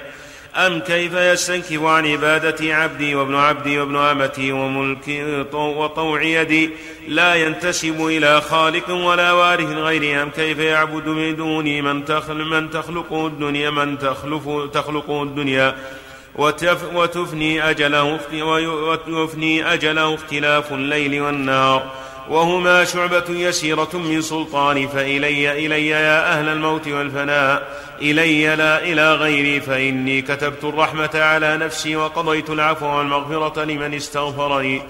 أم 0.57 0.81
كيف 0.81 1.15
يستنكف 1.15 1.83
عن 1.83 2.07
عبادة 2.07 2.75
عبدي 2.75 3.15
وابن 3.15 3.35
عبدي 3.35 3.79
وابن 3.79 3.97
أمتي 3.97 4.53
وملكي 4.53 5.45
وطوع 5.53 6.23
يدي 6.23 6.71
لا 7.09 7.35
ينتسب 7.35 8.07
إلى 8.07 8.41
خالق 8.41 8.91
ولا 8.91 9.33
وارث 9.33 9.69
غيري؟ 9.69 10.23
أم 10.23 10.31
كيف 10.31 10.59
يعبد 10.59 11.09
من 11.09 11.37
دوني 11.37 11.83
من, 11.83 12.05
من 12.29 12.71
تخلق 12.71 13.13
الدنيا 13.13 13.71
من 13.71 13.99
تخلف 13.99 14.49
تخلق 14.75 15.11
الدنيا؟ 15.11 15.77
وتف 16.37 16.95
وتفني 16.95 17.71
أجله 17.71 18.19
ويفني 19.09 19.73
أجله 19.73 20.15
اختلاف 20.15 20.73
الليل 20.73 21.23
والنهار. 21.23 21.93
وهما 22.29 22.85
شعبة 22.85 23.25
يسيرة 23.29 23.89
من 23.95 24.23
سلطاني 24.23 24.89
فإلي 24.89 25.67
إلي 25.67 25.87
يا 25.89 26.33
أهل 26.33 26.49
الموت 26.49 26.89
والفناء 26.89 27.69
إلي 28.03 28.57
لا 28.57 28.85
إلى 28.85 29.15
غيري 29.15 29.61
فإني 29.61 30.23
كتبت 30.23 30.65
الرحمة 30.65 31.11
على 31.15 31.57
نفسي 31.57 31.97
وقضيت 31.97 32.51
العفو 32.51 32.87
والمغفرة 32.87 33.65
لمن 33.65 33.95
استغفرني. 33.95 34.83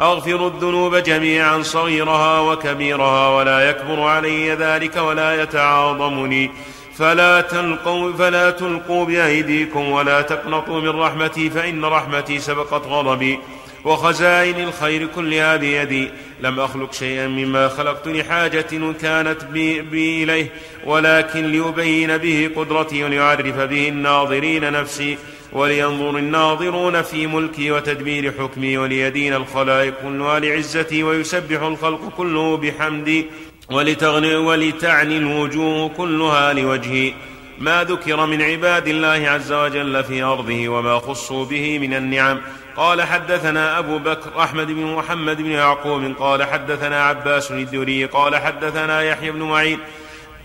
أغفر 0.00 0.46
الذنوب 0.46 0.96
جميعا 0.96 1.62
صغيرها 1.62 2.40
وكبيرها 2.40 3.28
ولا 3.28 3.70
يكبر 3.70 4.00
علي 4.00 4.50
ذلك 4.50 4.96
ولا 4.96 5.42
يتعاظمني. 5.42 6.50
فلا 6.98 7.40
تلقوا 7.40 8.12
فلا 8.12 8.50
تلقوا 8.50 9.04
بأيديكم 9.04 9.90
ولا 9.90 10.22
تقنطوا 10.22 10.80
من 10.80 11.00
رحمتي 11.00 11.50
فإن 11.50 11.84
رحمتي 11.84 12.38
سبقت 12.38 12.86
غضبي. 12.86 13.38
وخزائن 13.86 14.60
الخير 14.60 15.06
كلها 15.06 15.56
بيدي 15.56 16.08
لم 16.40 16.60
أخلق 16.60 16.92
شيئا 16.92 17.26
مما 17.26 17.68
خلقت 17.68 18.08
لحاجة 18.08 18.66
كانت 19.02 19.44
بي, 19.44 19.80
بي 19.80 20.24
إليه 20.24 20.50
ولكن 20.84 21.46
ليبين 21.46 22.16
به 22.18 22.50
قدرتي 22.56 23.04
وليعرف 23.04 23.56
به 23.56 23.88
الناظرين 23.88 24.72
نفسي 24.72 25.18
ولينظر 25.52 26.18
الناظرون 26.18 27.02
في 27.02 27.26
ملكي 27.26 27.70
وتدبير 27.70 28.32
حكمي 28.38 28.78
وليدين 28.78 29.34
الخلائق 29.34 29.94
كلها 30.02 30.38
لعزتي 30.38 31.02
ويسبح 31.02 31.62
الخلق 31.62 32.08
كله 32.16 32.56
بحمدي 32.56 33.26
ولتغني 33.70 34.36
ولتعني 34.36 35.16
الوجوه 35.16 35.88
كلها 35.88 36.52
لوجهي. 36.52 37.12
ما 37.58 37.84
ذكر 37.84 38.26
من 38.26 38.42
عباد 38.42 38.88
الله 38.88 39.30
عز 39.30 39.52
وجل 39.52 40.04
في 40.04 40.22
أرضه 40.22 40.68
وما 40.68 40.98
خصوا 40.98 41.44
به 41.44 41.78
من 41.78 41.94
النعم. 41.94 42.40
قال 42.76 43.02
حدثنا 43.02 43.78
أبو 43.78 43.98
بكر 43.98 44.42
أحمد 44.42 44.66
بن 44.66 44.84
محمد 44.84 45.36
بن 45.36 45.50
يعقوب 45.50 46.14
قال 46.18 46.44
حدثنا 46.44 47.04
عباس 47.04 47.50
الدوري 47.50 48.04
قال 48.04 48.36
حدثنا 48.36 49.02
يحيى 49.02 49.30
بن 49.30 49.42
معين 49.42 49.78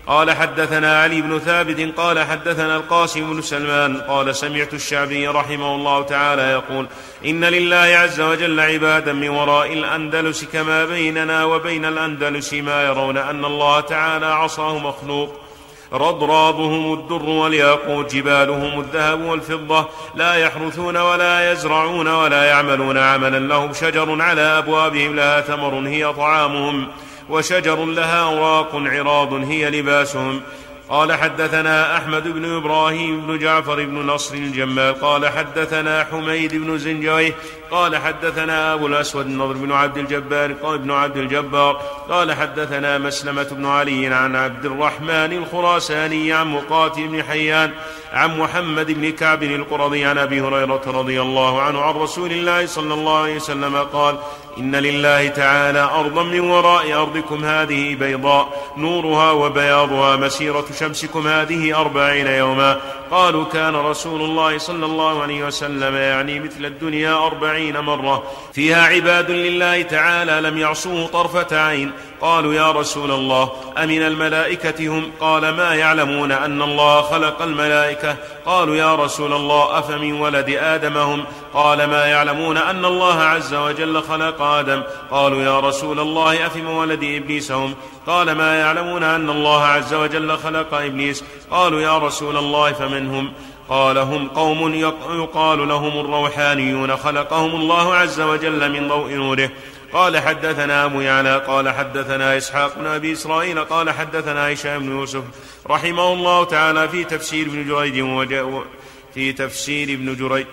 قال 0.06 0.30
حدثنا 0.30 1.02
علي 1.02 1.22
بن 1.22 1.38
ثابت 1.38 1.98
قال 1.98 2.18
حدثنا 2.18 2.76
القاسم 2.76 3.32
بن 3.32 3.42
سلمان 3.42 4.00
قال 4.00 4.36
سمعت 4.36 4.74
الشعبي 4.74 5.28
رحمه 5.28 5.74
الله 5.74 6.02
تعالى 6.02 6.42
يقول 6.42 6.86
إن 7.26 7.44
لله 7.44 7.76
عز 7.76 8.20
وجل 8.20 8.60
عبادا 8.60 9.12
من 9.12 9.28
وراء 9.28 9.72
الأندلس 9.72 10.44
كما 10.44 10.84
بيننا 10.84 11.44
وبين 11.44 11.84
الأندلس 11.84 12.54
ما 12.54 12.82
يرون 12.82 13.16
أن 13.16 13.44
الله 13.44 13.80
تعالى 13.80 14.26
عصاه 14.26 14.78
مخلوق. 14.78 15.41
رضرابهم 15.92 16.92
الدر 16.92 17.28
والياقوت 17.28 18.14
جبالهم 18.14 18.80
الذهب 18.80 19.20
والفضة 19.20 19.88
لا 20.14 20.34
يحرثون 20.34 20.96
ولا 20.96 21.52
يزرعون 21.52 22.08
ولا 22.08 22.44
يعملون 22.44 22.98
عملا 22.98 23.38
لهم 23.38 23.72
شجر 23.72 24.22
على 24.22 24.40
أبوابهم 24.40 25.16
لها 25.16 25.40
ثمر 25.40 25.88
هي 25.88 26.12
طعامهم 26.12 26.88
وشجر 27.28 27.84
لها 27.84 28.24
أوراق 28.24 28.70
عراض 28.74 29.32
هي 29.32 29.70
لباسهم. 29.70 30.40
قال 30.88 31.12
حدثنا 31.12 31.96
أحمد 31.96 32.28
بن 32.28 32.56
إبراهيم 32.56 33.26
بن 33.26 33.38
جعفر 33.38 33.84
بن 33.84 33.98
نصر 33.98 34.34
الجمال 34.34 35.00
قال 35.00 35.28
حدثنا 35.28 36.06
حميد 36.10 36.54
بن 36.54 36.78
زنجويه 36.78 37.34
قال 37.72 37.96
حدثنا 37.96 38.74
أبو 38.74 38.86
الأسود 38.86 39.26
النضر 39.26 39.52
بن 39.52 39.72
عبد 39.72 39.98
الجبار 39.98 40.52
قال 40.52 40.74
ابن 40.74 40.90
عبد 40.90 41.16
الجبار 41.16 41.80
قال 42.08 42.32
حدثنا 42.32 42.98
مسلمة 42.98 43.42
بن 43.42 43.66
علي 43.66 44.06
عن 44.06 44.36
عبد 44.36 44.64
الرحمن 44.64 45.32
الخراساني 45.32 46.32
عن 46.32 46.46
مقاتل 46.46 47.08
بن 47.08 47.22
حيان 47.22 47.70
عن 48.12 48.38
محمد 48.38 48.90
بن 48.90 49.12
كعب 49.12 49.42
القرظي 49.42 50.04
عن 50.04 50.18
أبي 50.18 50.40
هريرة 50.40 50.82
رضي 50.86 51.20
الله 51.20 51.62
عنه 51.62 51.80
عن 51.80 51.94
رسول 51.94 52.32
الله 52.32 52.66
صلى 52.66 52.94
الله 52.94 53.22
عليه 53.22 53.36
وسلم 53.36 53.76
قال 53.76 54.18
إن 54.58 54.76
لله 54.76 55.28
تعالى 55.28 55.80
أرضا 55.80 56.22
من 56.22 56.40
وراء 56.40 56.92
أرضكم 56.92 57.44
هذه 57.44 57.94
بيضاء 57.94 58.72
نورها 58.76 59.30
وبياضها 59.30 60.16
مسيرة 60.16 60.64
شمسكم 60.78 61.26
هذه 61.26 61.80
أربعين 61.80 62.26
يوما. 62.26 62.80
قالوا 63.10 63.44
كان 63.44 63.76
رسول 63.76 64.22
الله 64.22 64.58
صلى 64.58 64.86
الله 64.86 65.22
عليه 65.22 65.44
وسلم 65.44 65.96
يعني 65.96 66.40
مثل 66.40 66.64
الدنيا 66.64 67.14
أربعين 67.26 67.61
مرة. 67.70 68.22
فيها 68.52 68.82
عباد 68.82 69.30
لله 69.30 69.82
تعالى 69.82 70.48
لم 70.48 70.58
يعصوه 70.58 71.06
طرفة 71.06 71.60
عين. 71.60 71.92
قالوا 72.20 72.54
يا 72.54 72.70
رسول 72.70 73.10
الله 73.10 73.52
أمن 73.78 74.02
الملائكة 74.02 74.88
هم؟ 74.88 75.10
قال 75.20 75.48
ما 75.48 75.74
يعلمون 75.74 76.32
أن 76.32 76.62
الله 76.62 77.02
خلق 77.02 77.42
الملائكة. 77.42 78.16
قالوا 78.46 78.76
يا 78.76 78.94
رسول 78.94 79.32
الله 79.32 79.78
أفمن 79.78 80.20
ولد 80.20 80.50
آدم 80.50 80.98
هم؟ 80.98 81.24
قال 81.54 81.84
ما 81.84 82.06
يعلمون 82.06 82.56
أن 82.56 82.84
الله 82.84 83.22
عز 83.22 83.54
وجل 83.54 84.02
خلق 84.02 84.42
آدم. 84.42 84.82
قالوا 85.10 85.42
يا 85.42 85.60
رسول 85.60 86.00
الله 86.00 86.46
أفمن 86.46 86.66
ولد 86.66 87.04
إبليس 87.04 87.52
هم؟ 87.52 87.74
قال 88.06 88.32
ما 88.32 88.60
يعلمون 88.60 89.02
أن 89.02 89.30
الله 89.30 89.64
عز 89.64 89.94
وجل 89.94 90.38
خلق 90.38 90.74
إبليس. 90.74 91.24
قالوا 91.50 91.80
يا 91.80 91.98
رسول 91.98 92.36
الله 92.36 92.72
فمن 92.72 93.14
هم؟ 93.14 93.32
قال 93.68 93.98
هم 93.98 94.28
قوم 94.28 94.74
يقال 95.10 95.68
لهم 95.68 96.00
الروحانيون 96.00 96.96
خلقهم 96.96 97.54
الله 97.54 97.94
عز 97.94 98.20
وجل 98.20 98.72
من 98.72 98.88
ضوء 98.88 99.12
نوره. 99.12 99.50
قال 99.92 100.18
حدثنا 100.18 100.84
أبو 100.84 101.00
يعلى 101.00 101.38
قال 101.46 101.68
حدثنا 101.68 102.36
إسحاق 102.36 102.78
بن 102.78 102.86
أبي 102.86 103.12
إسرائيل 103.12 103.64
قال 103.64 103.90
حدثنا 103.90 104.52
هشام 104.52 104.82
بن 104.82 104.90
يوسف 104.90 105.22
رحمه 105.66 106.12
الله 106.12 106.44
تعالى 106.44 106.88
في 106.88 107.04
تفسير 107.04 107.46
ابن 107.46 107.68
جريج 107.68 108.04
في 109.14 109.32
تفسير 109.32 109.88
ابن 109.88 110.16
جريج. 110.16 110.46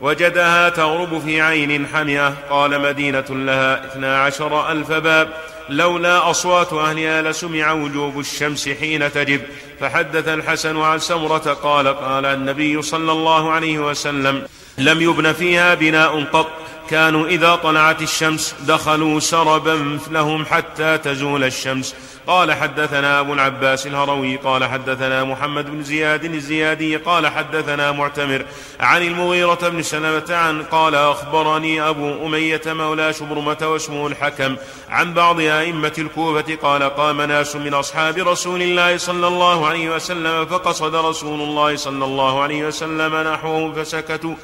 وجدها 0.00 0.68
تغرب 0.68 1.18
في 1.18 1.40
عين 1.40 1.86
حمئة 1.86 2.34
قال 2.50 2.80
مدينة 2.80 3.24
لها 3.30 3.86
اثنا 3.86 4.22
عشر 4.22 4.72
ألف 4.72 4.92
باب. 4.92 5.28
لولا 5.68 6.30
أصوات 6.30 6.72
أهلها 6.72 7.22
لسمع 7.22 7.72
وجوب 7.72 8.20
الشمس 8.20 8.68
حين 8.68 9.12
تجب. 9.12 9.40
فحدث 9.80 10.28
الحسن 10.28 10.80
عن 10.80 10.98
سمرة 10.98 11.58
قال 11.62 11.88
قال 11.88 12.26
النبي 12.26 12.82
صلى 12.82 13.12
الله 13.12 13.52
عليه 13.52 13.78
وسلم 13.78 14.42
لم 14.78 15.02
يبن 15.02 15.32
فيها 15.32 15.74
بناء 15.74 16.24
قط. 16.24 16.50
كانوا 16.90 17.26
إذا 17.26 17.54
طلعت 17.54 18.02
الشمس 18.02 18.54
دخلوا 18.66 19.20
سربا 19.20 19.98
لهم 20.10 20.44
حتى 20.44 20.98
تزول 20.98 21.44
الشمس. 21.44 21.94
قال 22.26 22.52
حدثنا 22.52 23.20
أبو 23.20 23.32
العباس 23.34 23.86
الهروي 23.86 24.36
قال 24.36 24.64
حدثنا 24.64 25.24
محمد 25.24 25.70
بن 25.70 25.82
زياد 25.82 26.24
الزيادي 26.24 26.96
قال 26.96 27.26
حدثنا 27.26 27.92
معتمر 27.92 28.44
عن 28.80 29.02
المغيرة 29.02 29.68
بن 29.68 29.82
سلمة 29.82 30.24
عن 30.30 30.62
قال 30.62 30.94
أخبرني 30.94 31.88
أبو 31.88 32.26
أمية 32.26 32.62
مولى 32.66 33.12
شبرمة 33.12 33.58
واسمه 33.62 34.06
الحكم 34.06 34.56
عن 34.88 35.14
بعض 35.14 35.40
أئمة 35.40 35.92
الكوفة 35.98 36.56
قال 36.62 36.82
قام 36.82 37.22
ناس 37.22 37.56
من 37.56 37.74
أصحاب 37.74 38.18
رسول 38.18 38.62
الله 38.62 38.96
صلى 38.96 39.26
الله 39.26 39.66
عليه 39.66 39.90
وسلم 39.90 40.46
فقصد 40.46 40.94
رسول 40.94 41.40
الله 41.40 41.76
صلى 41.76 42.04
الله 42.04 42.42
عليه 42.42 42.66
وسلم 42.66 43.16
نحوهم 43.16 43.74
فسكتوا. 43.74 44.34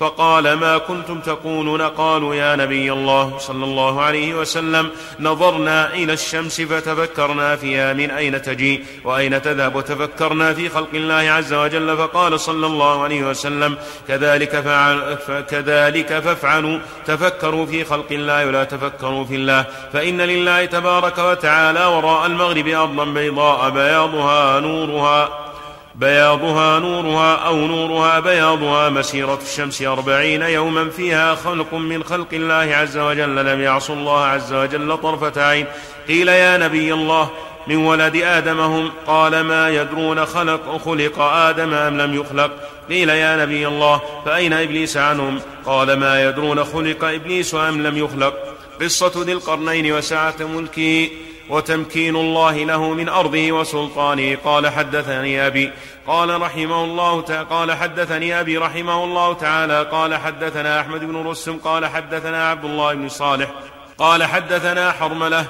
فقال 0.00 0.52
ما 0.52 0.78
كنتم 0.78 1.20
تقولون؟ 1.20 1.82
قالوا 1.82 2.34
يا 2.34 2.56
نبي 2.56 2.92
الله 2.92 3.38
صلى 3.38 3.64
الله 3.64 4.02
عليه 4.02 4.34
وسلم 4.34 4.90
نظرنا 5.20 5.94
إلى 5.94 6.12
الشمس 6.12 6.60
فتفكرنا 6.60 7.56
فيها 7.56 7.92
من 7.92 8.10
أين 8.10 8.42
تجي؟ 8.42 8.84
وأين 9.04 9.42
تذهب؟ 9.42 9.74
وتفكرنا 9.74 10.54
في 10.54 10.68
خلق 10.68 10.88
الله 10.94 11.14
عز 11.14 11.52
وجل 11.52 11.96
فقال 11.96 12.40
صلى 12.40 12.66
الله 12.66 13.02
عليه 13.02 13.22
وسلم 13.22 13.76
كذلك 14.08 14.60
فعل 14.60 15.16
كذلك 15.50 16.18
فافعلوا 16.18 16.78
تفكروا 17.06 17.66
في 17.66 17.84
خلق 17.84 18.06
الله 18.10 18.46
ولا 18.46 18.64
تفكروا 18.64 19.24
في 19.24 19.34
الله. 19.34 19.64
فإن 19.92 20.20
لله 20.20 20.64
تبارك 20.64 21.18
وتعالى 21.18 21.84
وراء 21.86 22.26
المغرب 22.26 22.68
أرضا 22.68 23.04
بيضاء 23.04 23.70
بياضها 23.70 24.60
نورها. 24.60 25.49
بياضها 25.94 26.78
نورها 26.78 27.34
أو 27.34 27.56
نورها 27.56 28.20
بياضها 28.20 28.88
مسيرة 28.88 29.38
الشمس 29.42 29.82
أربعين 29.82 30.42
يوما 30.42 30.90
فيها 30.90 31.34
خلق 31.34 31.74
من 31.74 32.04
خلق 32.04 32.28
الله 32.32 32.76
عز 32.76 32.98
وجل. 32.98 33.36
لم 33.46 33.60
يعصوا 33.60 33.94
الله 33.94 34.24
عز 34.24 34.52
وجل 34.52 34.96
طرفة 34.96 35.42
عين. 35.42 35.66
قيل 36.08 36.28
يا 36.28 36.56
نبي 36.56 36.92
الله 36.94 37.30
من 37.66 37.76
ولد 37.76 38.16
آدم 38.16 38.60
هم؟ 38.60 38.90
قال 39.06 39.40
ما 39.40 39.68
يدرون 39.68 40.26
خلق 40.26 40.82
خلق 40.84 41.20
آدم 41.20 41.74
أم 41.74 42.00
لم 42.00 42.14
يخلق؟ 42.14 42.50
قيل 42.88 43.08
يا 43.08 43.36
نبي 43.36 43.66
الله 43.66 44.00
فأين 44.24 44.52
إبليس 44.52 44.96
عنهم؟ 44.96 45.40
قال 45.66 45.92
ما 45.92 46.24
يدرون 46.24 46.64
خلق 46.64 47.04
إبليس 47.04 47.54
أم 47.54 47.86
لم 47.86 47.98
يخلق؟ 47.98 48.34
قصة 48.80 49.12
ذي 49.16 49.32
القرنين 49.32 49.92
وسعة 49.92 50.34
ملكه. 50.40 51.08
وتمكين 51.50 52.16
الله 52.16 52.64
له 52.64 52.94
من 52.94 53.08
أرضه 53.08 53.52
وسلطانه. 53.52 54.36
قال 54.44 54.68
حدثني 54.68 55.46
أبي 55.46 55.72
قال 56.06 56.42
رحمه 56.42 56.84
الله 56.84 57.20
تعالى 57.20 57.46
قال 57.50 57.72
حدثني 57.72 58.40
أبي 58.40 58.58
رحمه 58.58 59.04
الله 59.04 59.34
تعالى 59.34 59.82
قال 59.82 60.14
حدثنا 60.14 60.80
أحمد 60.80 61.04
بن 61.04 61.16
رسم 61.16 61.58
قال 61.58 61.86
حدثنا 61.86 62.50
عبد 62.50 62.64
الله 62.64 62.94
بن 62.94 63.08
صالح 63.08 63.50
قال 63.98 64.24
حدثنا 64.24 64.92
حرملة 64.92 65.46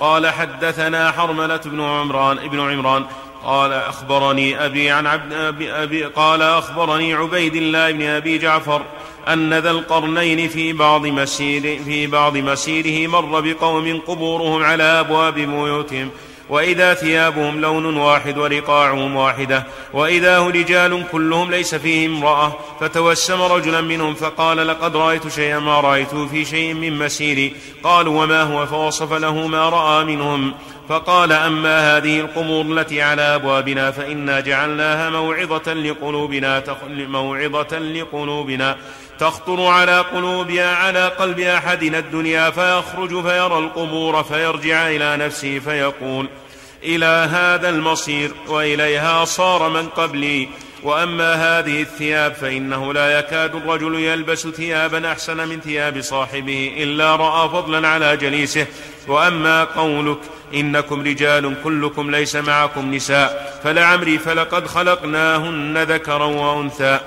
قال 0.00 0.26
حدثنا 0.30 1.10
حرملة 1.10 1.60
بن 1.64 1.80
عمران 1.80 2.38
ابن 2.38 2.60
عمران 2.60 3.04
قال 3.44 3.72
أخبرني 3.72 4.64
أبي 4.66 4.90
عن 4.90 5.06
عبد 5.06 5.32
أبي, 5.32 5.72
أبي 5.72 6.04
قال 6.04 6.42
أخبرني 6.42 7.14
عبيد 7.14 7.56
الله 7.56 7.90
بن 7.90 8.02
أبي 8.02 8.38
جعفر 8.38 8.82
أن 9.28 9.54
ذا 9.54 9.70
القرنين 9.70 10.48
في 10.48 10.72
بعض 10.72 11.06
مسير 11.06 11.82
في 11.84 12.06
بعض 12.06 12.36
مسيره 12.36 13.10
مر 13.10 13.40
بقوم 13.40 14.00
قبورهم 14.06 14.62
على 14.62 14.82
أبواب 14.82 15.34
بيوتهم 15.34 16.10
وإذا 16.48 16.94
ثيابهم 16.94 17.60
لون 17.60 17.96
واحد 17.96 18.38
ورقاعهم 18.38 19.16
واحدة 19.16 19.66
وإذا 19.92 20.38
هو 20.38 20.48
رجال 20.48 21.04
كلهم 21.12 21.50
ليس 21.50 21.74
فيهم 21.74 22.16
امرأة 22.16 22.52
فتوسم 22.80 23.42
رجلا 23.42 23.80
منهم 23.80 24.14
فقال 24.14 24.66
لقد 24.66 24.96
رأيت 24.96 25.28
شيئا 25.28 25.58
ما 25.58 25.80
رأيته 25.80 26.26
في 26.26 26.44
شيء 26.44 26.74
من 26.74 26.98
مسيري 26.98 27.56
قالوا 27.82 28.22
وما 28.22 28.42
هو 28.42 28.66
فوصف 28.66 29.12
له 29.12 29.46
ما 29.46 29.68
رأى 29.68 30.04
منهم 30.04 30.54
فقال 30.88 31.32
أما 31.32 31.96
هذه 31.96 32.20
القبور 32.20 32.78
التي 32.78 33.02
على 33.02 33.22
أبوابنا 33.22 33.90
فإنا 33.90 34.40
جعلناها 34.40 35.10
موعظة 35.10 35.72
لقلوبنا 35.72 36.62
موعظة 36.88 37.78
لقلوبنا. 37.78 38.76
تخطر 39.18 39.66
على 39.66 40.00
قلوبها 40.00 40.76
على 40.76 41.08
قلب 41.08 41.40
أحدنا 41.40 41.98
الدنيا 41.98 42.50
فيخرج 42.50 43.22
فيرى 43.22 43.58
القبور 43.58 44.22
فيرجع 44.22 44.88
إلى 44.88 45.16
نفسه 45.16 45.58
فيقول 45.58 46.28
إلى 46.82 47.28
هذا 47.32 47.68
المصير 47.68 48.30
وإليها 48.48 49.24
صار 49.24 49.68
من 49.68 49.88
قبلي. 49.88 50.48
وأما 50.82 51.34
هذه 51.34 51.82
الثياب 51.82 52.34
فإنه 52.34 52.92
لا 52.92 53.18
يكاد 53.18 53.54
الرجل 53.54 53.94
يلبس 53.94 54.48
ثيابا 54.48 55.12
أحسن 55.12 55.48
من 55.48 55.60
ثياب 55.60 56.00
صاحبه 56.00 56.74
إلا 56.76 57.16
رأى 57.16 57.48
فضلا 57.48 57.88
على 57.88 58.16
جليسه. 58.16 58.66
وأما 59.08 59.64
قولك 59.64 60.18
إنكم 60.54 61.00
رجال 61.00 61.54
كلكم 61.64 62.10
ليس 62.10 62.36
معكم 62.36 62.94
نساء 62.94 63.60
فلعمري 63.64 64.18
فلقد 64.18 64.66
خلقناهن 64.66 65.78
ذكرا 65.78 66.24
وأنثى 66.24 67.00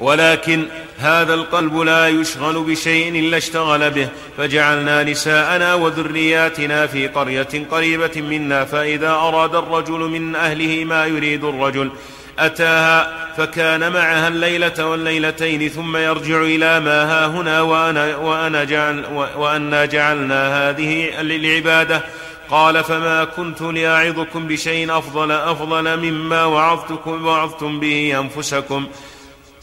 ولكن 0.00 0.64
هذا 0.98 1.34
القلب 1.34 1.76
لا 1.76 2.08
يشغل 2.08 2.64
بشيء 2.64 3.18
إلا 3.18 3.36
اشتغل 3.36 3.90
به 3.90 4.08
فجعلنا 4.38 5.02
نساءنا 5.02 5.74
وذرياتنا 5.74 6.86
في 6.86 7.08
قرية 7.08 7.66
قريبة 7.70 8.12
منا 8.16 8.64
فإذا 8.64 9.10
أراد 9.10 9.54
الرجل 9.54 9.98
من 9.98 10.36
أهله 10.36 10.84
ما 10.84 11.06
يريد 11.06 11.44
الرجل 11.44 11.90
أتاها 12.38 13.26
فكان 13.36 13.92
معها 13.92 14.28
الليلة 14.28 14.86
والليلتين 14.86 15.68
ثم 15.68 15.96
يرجع 15.96 16.42
إلى 16.42 16.80
ما 16.80 17.04
ها 17.04 17.26
هنا 17.26 17.60
وأنا, 17.60 18.16
وأنا 18.16 18.64
جعل 18.64 19.04
وأنا 19.36 19.84
جعلنا 19.84 20.70
هذه 20.70 21.20
للعبادة. 21.20 22.02
قال 22.50 22.84
فما 22.84 23.24
كنت 23.24 23.62
لأعظكم 23.62 24.46
بشيء 24.46 24.98
أفضل 24.98 25.30
أفضل 25.32 25.96
مما 25.96 26.44
وعظتكم 26.44 27.26
وعظتم 27.26 27.80
به 27.80 28.20
أنفسكم. 28.20 28.86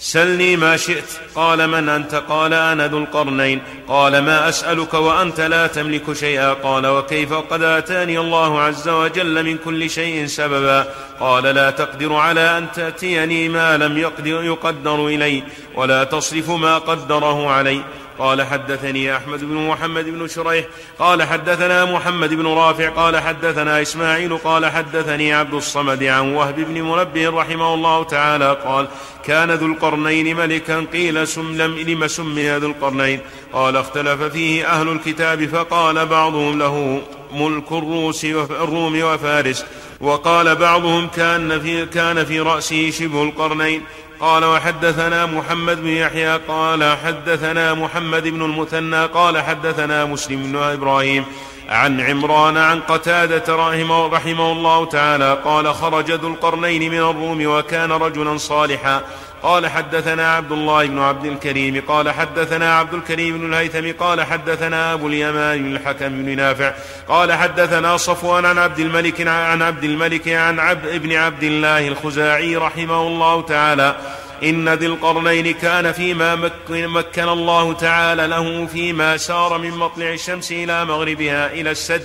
سلني 0.03 0.55
ما 0.55 0.77
شئت. 0.77 1.19
قال 1.35 1.67
من 1.67 1.89
أنت؟ 1.89 2.15
قال 2.15 2.53
أنا 2.53 2.87
ذو 2.87 2.97
القرنين. 2.97 3.61
قال 3.87 4.17
ما 4.21 4.49
أسألك 4.49 4.93
وأنت 4.93 5.41
لا 5.41 5.67
تملك 5.67 6.13
شيئا. 6.13 6.53
قال 6.53 6.87
وكيف؟ 6.87 7.33
قد 7.33 7.63
آتاني 7.63 8.19
الله 8.19 8.61
عز 8.61 8.89
وجل 8.89 9.43
من 9.43 9.57
كل 9.57 9.89
شيء 9.89 10.25
سببا. 10.25 10.93
قال 11.19 11.43
لا 11.43 11.71
تقدر 11.71 12.13
على 12.13 12.57
أن 12.57 12.71
تأتيني 12.71 13.49
ما 13.49 13.77
لم 13.77 13.97
يقدر 13.97 14.43
يقدر 14.43 15.07
إلي 15.07 15.43
ولا 15.75 16.03
تصرف 16.03 16.49
ما 16.49 16.77
قدره 16.77 17.51
علي. 17.51 17.81
قال 18.21 18.41
حدثني 18.41 19.17
أحمد 19.17 19.39
بن 19.43 19.55
محمد 19.55 20.05
بن 20.05 20.27
شريح 20.27 20.65
قال 20.99 21.23
حدثنا 21.23 21.85
محمد 21.85 22.33
بن 22.33 22.47
رافع 22.47 22.89
قال 22.89 23.19
حدثنا 23.19 23.81
إسماعيل 23.81 24.37
قال 24.37 24.65
حدثني 24.65 25.33
عبد 25.33 25.53
الصمد 25.53 26.03
عن 26.03 26.33
وهب 26.33 26.55
بن 26.55 26.81
منبه 26.81 27.29
رحمه 27.29 27.73
الله 27.73 28.03
تعالى 28.03 28.57
قال 28.65 28.87
كان 29.25 29.51
ذو 29.51 29.65
القرنين 29.65 30.35
ملكا 30.35 30.85
قيل 30.93 31.27
سم 31.27 31.61
لم 31.61 32.07
سمي 32.07 32.57
ذو 32.57 32.67
القرنين؟ 32.67 33.19
قال 33.53 33.77
اختلف 33.77 34.21
فيه 34.21 34.65
أهل 34.65 34.89
الكتاب 34.89 35.45
فقال 35.45 36.05
بعضهم 36.05 36.59
له 36.59 37.01
ملك 37.33 37.71
الروس 37.71 38.25
الروم 38.25 39.01
وفارس 39.01 39.65
وقال 40.01 40.55
بعضهم 40.55 41.07
كان 41.07 41.61
في 41.61 41.85
كان 41.85 42.25
في 42.25 42.39
رأسه 42.39 42.89
شبه 42.89 43.23
القرنين. 43.23 43.81
قال 44.21 44.45
وحدثنا 44.45 45.25
محمد 45.25 45.81
بن 45.81 45.87
يحيى 45.87 46.37
قال 46.37 46.97
حدثنا 46.97 47.73
محمد 47.73 48.27
بن 48.27 48.41
المثنى 48.41 49.05
قال 49.05 49.41
حدثنا 49.41 50.05
مسلم 50.05 50.43
بن 50.43 50.55
إبراهيم 50.55 51.25
عن 51.69 52.01
عمران 52.01 52.57
عن 52.57 52.79
قتادة 52.79 53.55
رحمه, 53.55 54.07
رحمه 54.07 54.51
الله 54.51 54.85
تعالى 54.85 55.37
قال 55.45 55.73
خرج 55.73 56.11
ذو 56.11 56.27
القرنين 56.27 56.91
من 56.91 56.97
الروم 56.97 57.45
وكان 57.45 57.91
رجلا 57.91 58.37
صالحا. 58.37 59.01
قال 59.43 59.67
حدثنا 59.67 60.35
عبد 60.35 60.51
الله 60.51 60.87
بن 60.87 60.99
عبد 60.99 61.25
الكريم 61.25 61.81
قال 61.87 62.11
حدثنا 62.11 62.77
عبد 62.77 62.93
الكريم 62.93 63.37
بن 63.37 63.53
الهيثم 63.53 63.91
قال 64.03 64.21
حدثنا 64.21 64.93
أبو 64.93 65.07
اليمان 65.07 65.75
الحكم 65.75 66.23
بن 66.23 66.35
نافع 66.37 66.73
قال 67.07 67.33
حدثنا 67.33 67.97
صفوان 67.97 68.45
عن 68.45 68.57
عبد 68.57 68.79
الملك 68.79 69.27
عن 69.27 69.61
عبد 69.61 69.83
الملك 69.83 70.27
عن 70.27 70.59
عبد 70.59 70.85
ابن 70.85 71.13
عبد 71.13 71.43
الله 71.43 71.87
الخزاعي 71.87 72.55
رحمه 72.55 73.01
الله 73.07 73.41
تعالى 73.41 73.95
إن 74.43 74.69
ذي 74.69 74.85
القرنين 74.85 75.53
كان 75.53 75.91
فيما 75.91 76.35
مكن, 76.35 76.87
مكن 76.87 77.29
الله 77.29 77.73
تعالى 77.73 78.27
له 78.27 78.65
فيما 78.65 79.17
سار 79.17 79.57
من 79.57 79.71
مطلع 79.71 80.09
الشمس 80.13 80.51
إلى 80.51 80.85
مغربها 80.85 81.51
إلى 81.51 81.71
السد 81.71 82.03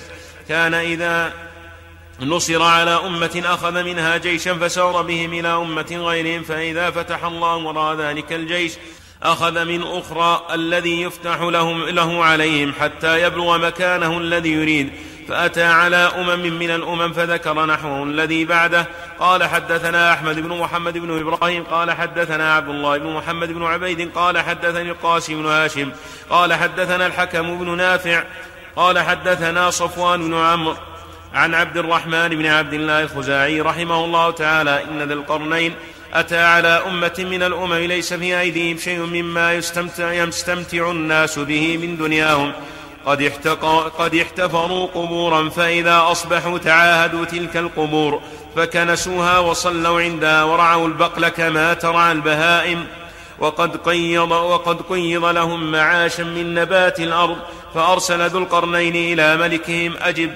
كان 0.48 0.74
إذا 0.74 1.32
نصر 2.20 2.62
على 2.62 2.90
أمة 2.90 3.42
أخذ 3.44 3.82
منها 3.82 4.16
جيشا 4.16 4.54
فسار 4.54 5.02
بهم 5.02 5.32
إلى 5.32 5.48
أمة 5.48 5.86
غيرهم 5.92 6.42
فإذا 6.42 6.90
فتح 6.90 7.24
الله 7.24 7.56
وراء 7.56 7.96
ذلك 7.96 8.32
الجيش 8.32 8.72
أخذ 9.22 9.64
من 9.64 9.82
أخرى 9.82 10.46
الذي 10.54 11.02
يفتح 11.02 11.40
لهم 11.40 11.84
له 11.88 12.24
عليهم 12.24 12.72
حتى 12.80 13.22
يبلغ 13.22 13.58
مكانه 13.58 14.18
الذي 14.18 14.52
يريد. 14.52 14.92
فأتى 15.28 15.62
على 15.62 15.96
أمم 15.96 16.58
من 16.58 16.70
الأمم 16.70 17.12
فذكر 17.12 17.66
نحوه 17.66 18.02
الذي 18.02 18.44
بعده. 18.44 18.86
قال 19.18 19.44
حدثنا 19.44 20.12
أحمد 20.12 20.40
بن 20.40 20.58
محمد 20.58 20.98
بن 20.98 21.20
إبراهيم 21.20 21.64
قال 21.64 21.90
حدثنا 21.92 22.54
عبد 22.54 22.68
الله 22.68 22.98
بن 22.98 23.12
محمد 23.12 23.52
بن 23.52 23.64
عبيد 23.64 24.10
قال 24.14 24.38
حدثني 24.38 24.90
القاسم 24.90 25.42
بن 25.42 25.46
هاشم 25.46 25.92
قال 26.30 26.54
حدثنا 26.54 27.06
الحكم 27.06 27.58
بن 27.58 27.76
نافع 27.76 28.24
قال 28.76 28.98
حدثنا 28.98 29.70
صفوان 29.70 30.24
بن 30.24 30.34
عمرو. 30.34 30.76
عن 31.36 31.54
عبد 31.54 31.76
الرحمن 31.76 32.28
بن 32.28 32.46
عبد 32.46 32.72
الله 32.72 33.02
الخزاعي 33.02 33.60
رحمه 33.60 34.04
الله 34.04 34.30
تعالى 34.30 34.84
إن 34.84 35.02
ذا 35.02 35.14
القرنين 35.14 35.74
أتى 36.14 36.38
على 36.38 36.68
أمة 36.68 37.14
من 37.18 37.42
الأمم 37.42 37.74
ليس 37.74 38.14
في 38.14 38.40
أيديهم 38.40 38.78
شيء 38.78 38.98
مما 38.98 39.54
يستمتع, 39.54 40.12
يستمتع 40.12 40.90
الناس 40.90 41.38
به 41.38 41.76
من 41.76 41.96
دنياهم. 41.96 42.52
قد, 43.06 43.32
قد 43.98 44.14
احتفروا 44.14 44.86
قبورا 44.86 45.48
فإذا 45.48 46.02
أصبحوا 46.10 46.58
تعاهدوا 46.58 47.24
تلك 47.24 47.56
القبور 47.56 48.20
فكنسوها 48.56 49.38
وصلوا 49.38 50.00
عندها 50.00 50.44
ورعوا 50.44 50.88
البقل 50.88 51.28
كما 51.28 51.74
ترعى 51.74 52.12
البهائم. 52.12 52.86
وقد 53.38 53.76
قيض 53.76 54.30
وقد 54.30 54.82
قيض 54.82 55.24
لهم 55.24 55.70
معاشا 55.72 56.22
من 56.22 56.54
نبات 56.54 57.00
الأرض 57.00 57.36
فأرسل 57.74 58.26
ذو 58.26 58.38
القرنين 58.38 58.96
إلى 58.96 59.36
ملكهم 59.36 59.94
أجب 60.00 60.30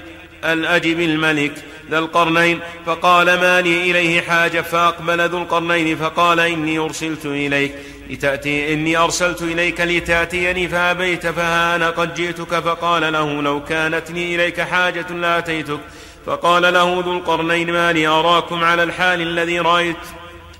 الأجب 0.45 0.99
الملك 0.99 1.53
ذا 1.91 1.99
القرنين. 1.99 2.59
فقال 2.85 3.25
ما 3.25 3.61
لي 3.61 3.91
إليه 3.91 4.21
حاجة 4.21 4.61
فأقبل 4.61 5.29
ذو 5.29 5.37
القرنين 5.37 5.97
فقال 5.97 6.39
إني 6.39 6.79
أرسلت 6.79 7.25
إليك. 7.25 7.75
لتأتي 8.09 8.73
إني 8.73 8.97
أرسلت 8.97 9.41
إليك 9.41 9.81
لتأتيني 9.81 10.67
فأبيت 10.67 11.27
فها 11.27 11.75
أنا 11.75 11.89
قد 11.89 12.13
جئتك. 12.13 12.59
فقال 12.59 13.13
له 13.13 13.41
لو 13.41 13.63
كانت 13.63 14.11
لي 14.11 14.35
إليك 14.35 14.61
حاجة 14.61 15.11
لأتيتك. 15.11 15.79
فقال 16.25 16.73
له 16.73 17.01
ذو 17.05 17.11
القرنين 17.17 17.71
ما 17.71 17.93
لي 17.93 18.07
أراكم 18.07 18.63
على 18.63 18.83
الحال 18.83 19.21
الذي 19.21 19.59
رأيت؟ 19.59 19.95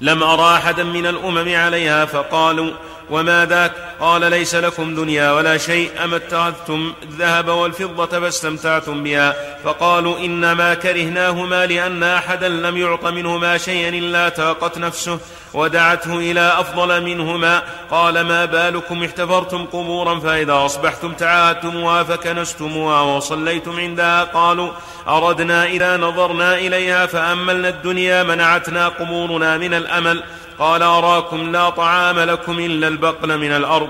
لم 0.01 0.23
أرى 0.23 0.55
أحدا 0.57 0.83
من 0.83 1.05
الأمم 1.05 1.55
عليها. 1.55 2.05
فقالوا 2.05 2.71
وما 3.11 3.45
ذاك؟ 3.45 3.71
قال 3.99 4.21
ليس 4.21 4.55
لكم 4.55 4.95
دنيا 4.95 5.31
ولا 5.31 5.57
شيء 5.57 5.91
أما 6.03 6.15
اتخذتم 6.15 6.93
الذهب 7.03 7.47
والفضة 7.47 8.19
فاستمتعتم 8.19 9.03
بها؟ 9.03 9.35
فقالوا 9.63 10.19
إنما 10.19 10.73
كرهناهما 10.73 11.65
لأن 11.65 12.03
أحدا 12.03 12.49
لم 12.49 12.77
يعط 12.77 13.05
منهما 13.05 13.57
شيئا 13.57 13.89
إلا 13.89 14.29
تاقت 14.29 14.77
نفسه 14.77 15.19
ودعته 15.53 16.15
إلى 16.15 16.53
أفضل 16.59 17.03
منهما. 17.03 17.61
قال 17.91 18.21
ما 18.21 18.45
بالكم؟ 18.45 19.03
احتفرتم 19.03 19.65
قبورا 19.65 20.19
فإذا 20.19 20.65
أصبحتم 20.65 21.13
تعاهدتموها 21.13 22.03
فكنستموها 22.03 23.01
وصليتم 23.01 23.79
عندها. 23.79 24.23
قالوا 24.23 24.71
أردنا 25.07 25.65
إذا 25.65 25.97
نظرنا 25.97 26.55
إليها 26.55 27.05
فأملنا 27.05 27.69
الدنيا 27.69 28.23
منعتنا 28.23 28.87
قبورنا 28.87 29.57
من 29.57 29.73
الأمل. 29.73 30.23
قال 30.61 30.83
أراكم 30.83 31.51
لا 31.51 31.69
طعام 31.69 32.19
لكم 32.19 32.59
إلا 32.59 32.87
البقل 32.87 33.37
من 33.37 33.51
الأرض 33.51 33.89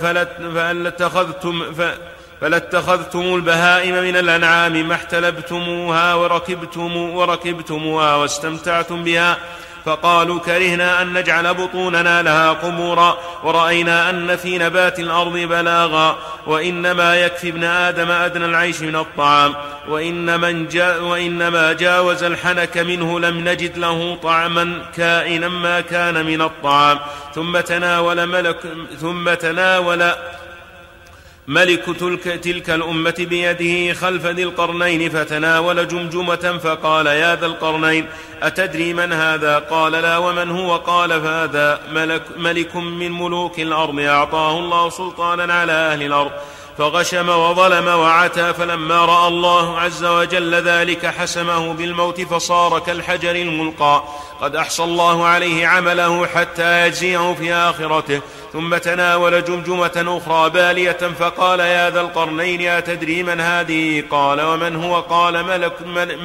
فلاتخذتم 0.00 1.62
فلاتخذتم 2.40 3.20
البهائم 3.20 3.94
من 3.94 4.16
الأنعام 4.16 4.88
ما 4.88 4.94
احتلبتموها 4.94 6.14
وركبتم 6.14 6.96
وركبتموها 6.96 8.14
واستمتعتم 8.16 9.04
بها 9.04 9.38
فقالوا 9.84 10.40
كرهنا 10.40 11.02
أن 11.02 11.12
نجعل 11.12 11.54
بطوننا 11.54 12.22
لها 12.22 12.52
قبورا 12.52 13.18
ورأينا 13.42 14.10
أن 14.10 14.36
في 14.36 14.58
نبات 14.58 15.00
الأرض 15.00 15.32
بلاغا 15.32 16.18
وإنما 16.46 17.16
يكفي 17.16 17.48
ابن 17.48 17.64
آدم 17.64 18.10
أدنى 18.10 18.44
العيش 18.44 18.80
من 18.80 18.96
الطعام. 18.96 19.54
وإن 19.88 20.40
من 20.40 20.68
جا 20.68 20.96
وإنما 20.96 21.72
جاوز 21.72 22.22
الحنك 22.22 22.78
منه 22.78 23.20
لم 23.20 23.48
نجد 23.48 23.78
له 23.78 24.18
طعما 24.22 24.82
كائنا 24.96 25.48
ما 25.48 25.80
كان 25.80 26.26
من 26.26 26.42
الطعام. 26.42 26.98
ثم 27.34 27.60
تناول 27.60 28.26
ملك 28.26 28.56
ثم 29.00 29.34
تناول 29.34 30.10
ملك 31.48 31.84
تلك, 32.42 32.70
الأمة 32.70 33.14
بيده 33.18 33.94
خلف 33.94 34.26
ذي 34.26 34.42
القرنين 34.42 35.10
فتناول 35.10 35.88
جمجمة 35.88 36.58
فقال 36.64 37.06
يا 37.06 37.36
ذا 37.36 37.46
القرنين 37.46 38.06
أتدري 38.42 38.92
من 38.92 39.12
هذا؟ 39.12 39.58
قال 39.58 39.92
لا 39.92 40.18
ومن 40.18 40.50
هو؟ 40.50 40.76
قال 40.76 41.10
فهذا 41.10 41.80
ملك, 41.92 42.22
ملك 42.36 42.76
من 42.76 43.12
ملوك 43.12 43.60
الأرض 43.60 44.00
أعطاه 44.00 44.58
الله 44.58 44.90
سلطانا 44.90 45.54
على 45.54 45.72
أهل 45.72 46.02
الأرض. 46.02 46.32
فغشم 46.78 47.28
وظلم 47.28 47.86
وعتى 47.86 48.54
فلما 48.54 49.04
رأى 49.04 49.28
الله 49.28 49.80
عز 49.80 50.04
وجل 50.04 50.54
ذلك 50.54 51.06
حسمه 51.06 51.72
بالموت 51.72 52.20
فصار 52.20 52.78
كالحجر 52.78 53.36
الملقى. 53.36 54.02
قد 54.40 54.56
أحصى 54.56 54.84
الله 54.84 55.26
عليه 55.26 55.66
عمله 55.66 56.26
حتى 56.26 56.86
يجزيه 56.86 57.34
في 57.34 57.54
آخرته 57.54 58.20
ثم 58.52 58.76
تناول 58.76 59.44
جمجمة 59.44 60.20
أخرى 60.22 60.50
بالية 60.50 60.98
فقال 61.18 61.60
يا 61.60 61.90
ذا 61.90 62.00
القرنين 62.00 62.68
أتدري 62.68 63.22
من 63.22 63.40
هذه؟ 63.40 64.04
قال 64.10 64.40
ومن 64.40 64.84
هو؟ 64.84 65.00
قال 65.00 65.44
ملك, 65.44 65.72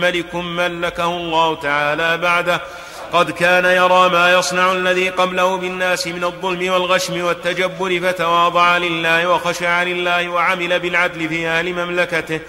ملك 0.02 0.36
ملكه 0.36 1.06
الله 1.06 1.56
تعالى 1.56 2.18
بعده. 2.18 2.62
قد 3.14 3.32
كان 3.32 3.66
يرى 3.66 4.10
ما 4.10 4.34
يصنع 4.34 4.72
الذي 4.72 5.10
قبله 5.10 5.58
بالناس 5.58 6.08
من 6.08 6.24
الظلم 6.24 6.74
والغشم 6.74 7.26
والتجبر 7.26 8.00
فتواضع 8.00 8.78
لله 8.78 9.30
وخشع 9.30 9.84
لله 9.84 10.30
وعمل 10.30 10.80
بالعدل 10.80 11.30
في 11.30 11.48
أهل 11.48 11.74
مملكته. 11.74 12.40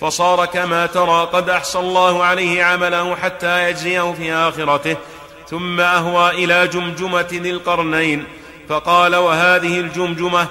فصار 0.00 0.46
كما 0.46 0.86
ترى 0.86 1.28
قد 1.32 1.50
أحصى 1.50 1.78
الله 1.78 2.24
عليه 2.24 2.64
عمله 2.64 3.16
حتى 3.16 3.68
يجزيه 3.68 4.12
في 4.12 4.32
آخرته. 4.32 4.96
ثم 5.48 5.80
أهوى 5.80 6.30
إلى 6.30 6.68
جمجمة 6.68 7.28
ذي 7.32 7.50
القرنين. 7.50 8.24
فقال 8.68 9.16
وهذه 9.16 9.80
الجمجمة 9.80 10.48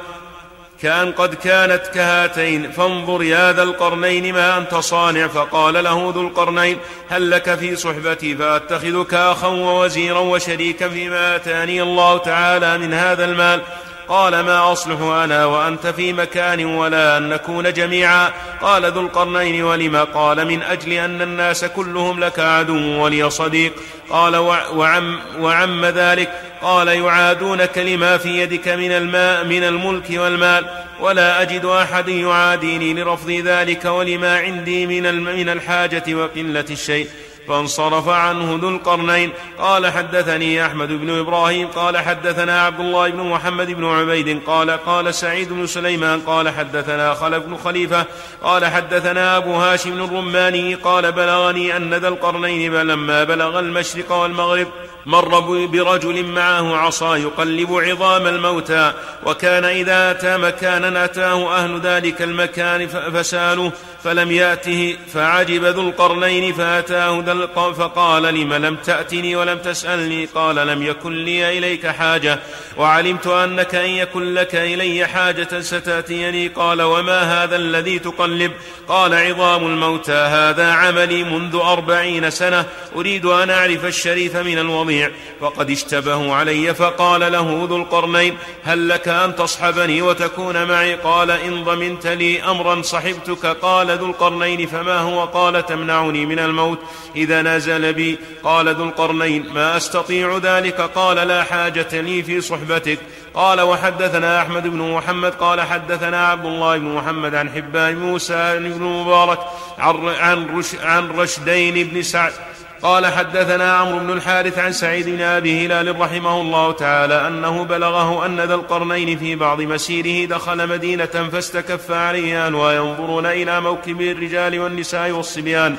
كان 0.82 1.12
قد 1.12 1.34
كانت 1.34 1.88
كهاتين 1.94 2.72
فانظر 2.72 3.24
يا 3.24 3.54
ذا 3.54 3.64
القرنين 3.64 4.34
ما 4.34 4.58
أنت 4.58 4.76
صانع. 4.76 5.28
فقال 5.28 5.84
له 5.84 6.12
ذو 6.16 6.22
القرنين 6.22 6.78
هل 7.10 7.32
لك 7.32 7.56
في 7.56 7.76
صحبتي 7.76 8.36
فأتخذك 8.36 9.14
أخا 9.14 9.48
ووزيرا 9.48 10.20
وشريكا 10.20 10.90
فيما 10.90 11.36
آتاني 11.36 11.82
الله 11.82 12.18
تعالى 12.18 12.78
من 12.78 12.94
هذا 12.94 13.26
المال؟ 13.26 13.62
قال 14.10 14.40
ما 14.40 14.72
أصلح 14.72 15.02
أنا 15.02 15.46
وأنت 15.46 15.88
في 15.88 16.14
مكان 16.14 16.66
ولا 16.66 17.18
أن 17.18 17.30
نكون 17.30 17.74
جميعا. 17.74 18.32
قال 18.62 18.92
ذو 18.92 19.02
القرنين 19.02 19.64
ولم 19.64 19.96
قال 19.98 20.48
من 20.48 20.64
أجل 20.64 20.94
أن 20.94 21.22
الناس 21.22 21.66
كلهم 21.66 22.20
لك 22.20 22.40
عدو 22.40 23.04
ولي 23.04 23.30
صديق. 23.30 23.74
قال 24.10 24.36
وعم, 24.36 25.20
وعم 25.40 25.86
ذلك. 25.86 26.42
قال 26.62 26.88
يعادونك 26.88 27.78
لما 27.78 28.18
في 28.18 28.30
يدك 28.30 28.68
من 28.68 28.92
الماء 28.92 29.44
من 29.44 29.64
الملك 29.64 30.06
والمال. 30.12 30.66
ولا 31.00 31.42
أجد 31.42 31.66
أحد 31.66 32.10
يعاديني 32.10 32.94
لرفض 32.94 33.30
ذلك 33.32 33.86
ولما 33.86 34.40
عندي 34.40 34.86
من 34.86 35.50
الحاجة 35.50 36.04
وقلة 36.16 36.66
الشيء. 36.70 37.08
فانصرف 37.50 38.10
عنه 38.10 38.60
ذو 38.62 38.70
القرنين. 38.70 39.32
قال 39.60 39.88
حدثني 39.88 40.66
أحمد 40.66 40.88
بن 40.88 41.20
إبراهيم 41.20 41.68
قال 41.68 41.98
حدثنا 41.98 42.62
عبد 42.62 42.80
الله 42.80 43.10
بن 43.10 43.24
محمد 43.24 43.72
بن 43.72 43.86
عبيد 43.86 44.42
قال 44.48 44.72
قال 44.72 45.14
سعيد 45.14 45.54
بن 45.54 45.68
سليمان 45.68 46.20
قال 46.20 46.50
حدثنا 46.50 47.14
خلف 47.14 47.46
بن 47.46 47.58
خليفة 47.58 48.06
قال 48.44 48.66
حدثنا 48.66 49.38
أبو 49.38 49.54
هاشم 49.54 50.04
الرماني 50.04 50.76
قال 50.76 51.12
بلغني 51.12 51.78
أن 51.78 51.94
ذا 51.94 52.08
القرنين 52.08 52.76
لما 52.76 53.24
بلغ 53.24 53.60
المشرق 53.60 54.12
والمغرب. 54.12 54.68
مر 55.06 55.40
برجل 55.66 56.24
معه 56.24 56.76
عصا 56.78 57.16
يقلب 57.16 57.74
عظام 57.74 58.28
الموتى 58.28 58.94
وكان 59.26 59.66
إذا 59.66 60.12
أتى 60.12 60.38
مكانا 60.38 61.06
أتاه 61.06 61.56
أهل 61.56 61.80
ذلك 61.80 62.22
المكان 62.22 62.88
فسالوه 62.88 63.72
فلم 64.04 64.32
يأته 64.32 64.98
فعجب 65.14 65.66
ذو 65.66 65.82
القرنين 65.82 66.54
فأتاه 66.54 67.24
ذا 67.26 67.46
فقال 67.56 68.24
لم 68.24 68.54
لم 68.54 68.76
تأتني 68.76 69.36
ولم 69.36 69.58
تسألني؟ 69.58 70.26
قال 70.26 70.56
لم 70.56 70.84
يكن 70.84 71.14
لي 71.14 71.58
إليك 71.58 71.88
حاجة 71.88 72.40
وعلمت 72.78 73.28
أنك 73.28 73.76
إن 73.76 73.90
يكن 73.90 74.34
لك 74.34 74.56
إلي 74.56 75.08
حاجة 75.08 75.60
ستأتيني؟ 75.60 76.48
قال 76.48 76.82
وما 76.82 77.44
هذا 77.44 77.56
الذي 77.56 78.00
تقلب؟ 78.00 78.52
قال 78.88 79.14
عظام 79.14 79.66
الموتى 79.66 80.12
هذا 80.12 80.72
عملي 80.72 81.24
منذ 81.24 81.56
أربعين 81.56 82.30
سنة 82.30 82.66
أريد 82.96 83.26
أن 83.26 83.50
أعرف 83.50 83.86
الشريف 83.86 84.36
من 84.36 84.60
الوضيع 84.90 85.12
وقد 85.42 85.72
اشتبه 85.72 86.36
علي 86.36 86.74
فقال 86.74 87.32
له 87.32 87.68
ذو 87.70 87.78
القرنين 87.78 88.38
هل 88.64 88.90
لك 88.90 89.08
أن 89.08 89.36
تصحبني 89.36 90.02
وتكون 90.02 90.68
معي؟ 90.68 90.96
قال 90.96 91.32
إن 91.32 91.64
ضمنت 91.64 92.08
لي 92.08 92.44
أمرا 92.44 92.82
صحبتك. 92.82 93.46
قال 93.46 93.98
ذو 93.98 94.06
القرنين 94.06 94.68
فما 94.68 95.00
هو؟ 95.00 95.26
قال 95.26 95.66
تمنعني 95.66 96.26
من 96.26 96.40
الموت. 96.40 96.80
إذا 97.16 97.42
نزل 97.42 97.94
بي. 97.94 98.20
قال 98.44 98.76
ذو 98.76 98.84
القرنين 98.84 99.54
ما 99.54 99.78
أستطيع 99.78 100.38
ذلك. 100.38 100.82
قال 100.82 101.18
لا 101.18 101.44
حاجة 101.44 102.02
لي 102.02 102.24
في 102.24 102.42
صحبتك. 102.42 103.00
قال 103.34 103.62
وحدثنا 103.62 104.42
أحمد 104.42 104.68
بن 104.68 104.92
محمد. 104.92 105.34
قال 105.34 105.62
حدثنا 105.62 106.28
عبد 106.28 106.46
الله 106.46 106.78
بن 106.78 106.86
محمد 106.86 107.36
عن 107.36 107.50
حبان 107.50 107.96
موسى 107.96 108.60
بن 108.60 108.84
مبارك 108.84 109.40
عن, 109.78 110.48
عن 110.84 111.12
رشدين 111.18 111.88
بن 111.88 112.02
سعد. 112.02 112.34
قال 112.82 113.06
حدثنا 113.06 113.74
عمرو 113.74 114.00
بن 114.00 114.12
الحارث 114.12 114.58
عن 114.60 114.72
سعيد 114.72 115.10
بن 115.10 115.22
أبي 115.22 115.66
هلال 115.66 116.00
رحمه 116.00 116.42
الله 116.42 116.72
تعالى 116.72 117.28
أنه 117.28 117.64
بلغه 117.64 118.26
أن 118.26 118.42
ذا 118.42 118.56
القرنين 118.56 119.18
في 119.18 119.36
بعض 119.36 119.62
مسيره 119.62 120.28
دخل 120.30 120.68
مدينة 120.68 121.30
فاستكف 121.32 121.92
عليه 121.92 122.46
اهلها 122.46 122.74
ينظرون 122.74 123.26
إلى 123.26 123.62
موكب 123.62 124.02
الرجال 124.02 124.60
والنساء 124.60 125.12
والصبيان 125.12 125.76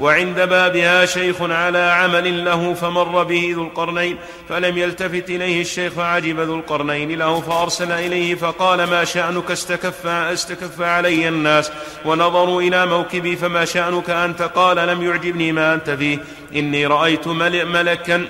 وعند 0.00 0.40
بابها 0.40 1.06
شيخ 1.06 1.42
على 1.42 1.78
عمل 1.78 2.44
له 2.44 2.74
فمر 2.74 3.22
به 3.22 3.52
ذو 3.56 3.62
القرنين 3.62 4.16
فلم 4.48 4.78
يلتفت 4.78 5.30
إليه 5.30 5.60
الشيخ 5.60 5.92
فعجب 5.92 6.40
ذو 6.40 6.54
القرنين 6.54 7.18
له 7.18 7.40
فأرسل 7.40 7.92
إليه 7.92 8.34
فقال 8.34 8.84
ما 8.84 9.04
شأنك 9.04 9.50
استكف, 9.50 10.06
استكف 10.06 10.80
علي 10.80 11.28
الناس 11.28 11.70
ونظروا 12.04 12.62
إلى 12.62 12.86
موكبي 12.86 13.36
فما 13.36 13.64
شأنك 13.64 14.10
أنت؟ 14.10 14.42
قال 14.42 14.76
لم 14.76 15.02
يعجبني 15.02 15.52
ما 15.52 15.74
أنت 15.74 15.90
فيه 15.90 16.18
إني 16.56 16.86
رأيت 16.86 17.28
ملكا 17.28 18.26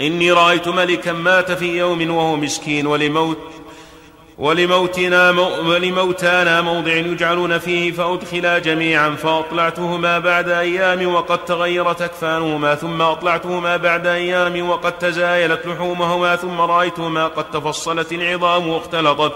إني 0.00 0.32
رأيت 0.32 0.68
مات 1.08 1.52
في 1.52 1.78
يوم 1.78 2.10
وهو 2.10 2.36
مسكين 2.36 2.86
ولموت 2.86 3.38
ولموتنا 4.38 5.30
ولموتانا 5.68 6.60
موضع 6.60 6.92
يجعلون 6.92 7.58
فيه 7.58 7.92
فأدخلا 7.92 8.58
جميعا 8.58 9.10
فأطلعتهما 9.10 10.18
بعد 10.18 10.48
أيام 10.48 11.14
وقد 11.14 11.44
تغيرت 11.44 12.02
أكفانهما 12.02 12.74
ثم 12.74 13.02
أطلعتهما 13.02 13.76
بعد 13.76 14.06
أيام 14.06 14.68
وقد 14.68 14.98
تزايلت 14.98 15.66
لحومهما 15.66 16.36
ثم 16.36 16.60
رأيتهما 16.60 17.26
قد 17.26 17.50
تفصلت 17.50 18.12
العظام 18.12 18.68
واختلطت. 18.68 19.32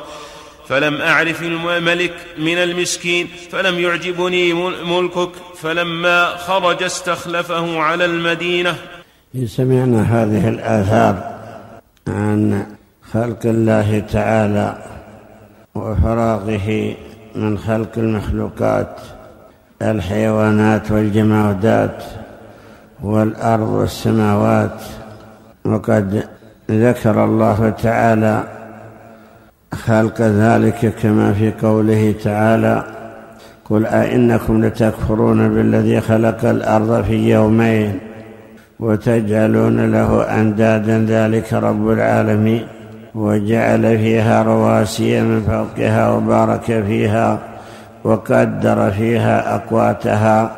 فلم 0.69 1.01
أعرف 1.01 1.43
الملك 1.43 2.15
من 2.39 2.59
المسكين 2.59 3.29
فلم 3.53 3.79
يعجبني 3.79 4.53
ملكك 4.85 5.31
فلما 5.63 6.37
خرج 6.37 6.83
استخلفه 6.83 7.81
على 7.81 8.05
المدينة. 8.05 8.77
سمعنا 9.47 10.03
هذه 10.03 10.49
الآثار 10.49 11.15
عن 12.09 12.67
خلق 13.13 13.43
الله 13.45 14.05
تعالى 14.13 14.91
وفراغه 15.75 16.95
من 17.35 17.59
خلق 17.59 17.93
المخلوقات 17.97 18.97
الحيوانات 19.83 20.91
والجمادات 20.91 22.05
والأرض 23.03 23.68
والسماوات. 23.68 24.81
وقد 25.64 26.25
ذكر 26.70 27.25
الله 27.25 27.70
تعالى 27.70 28.45
خلق 29.75 30.20
ذلك 30.20 30.95
كما 31.03 31.33
في 31.33 31.53
قوله 31.62 32.14
تعالى 32.25 32.85
قل 33.70 33.87
أئنكم 33.87 34.64
لتكفرون 34.64 35.55
بالذي 35.55 36.01
خلق 36.01 36.45
الأرض 36.45 37.05
في 37.05 37.31
يومين 37.33 37.99
وتجعلون 38.81 39.93
له 39.93 40.23
أندادا 40.41 41.07
ذلك 41.09 41.53
رب 41.53 41.91
العالمين. 41.91 42.66
وجعل 43.15 43.99
فيها 43.99 44.43
رواسي 44.43 45.21
من 45.21 45.43
فوقها 45.43 46.11
وبارك 46.11 46.65
فيها 46.65 47.39
وقدر 48.05 48.91
فيها 48.91 49.55
أقواتها 49.55 50.51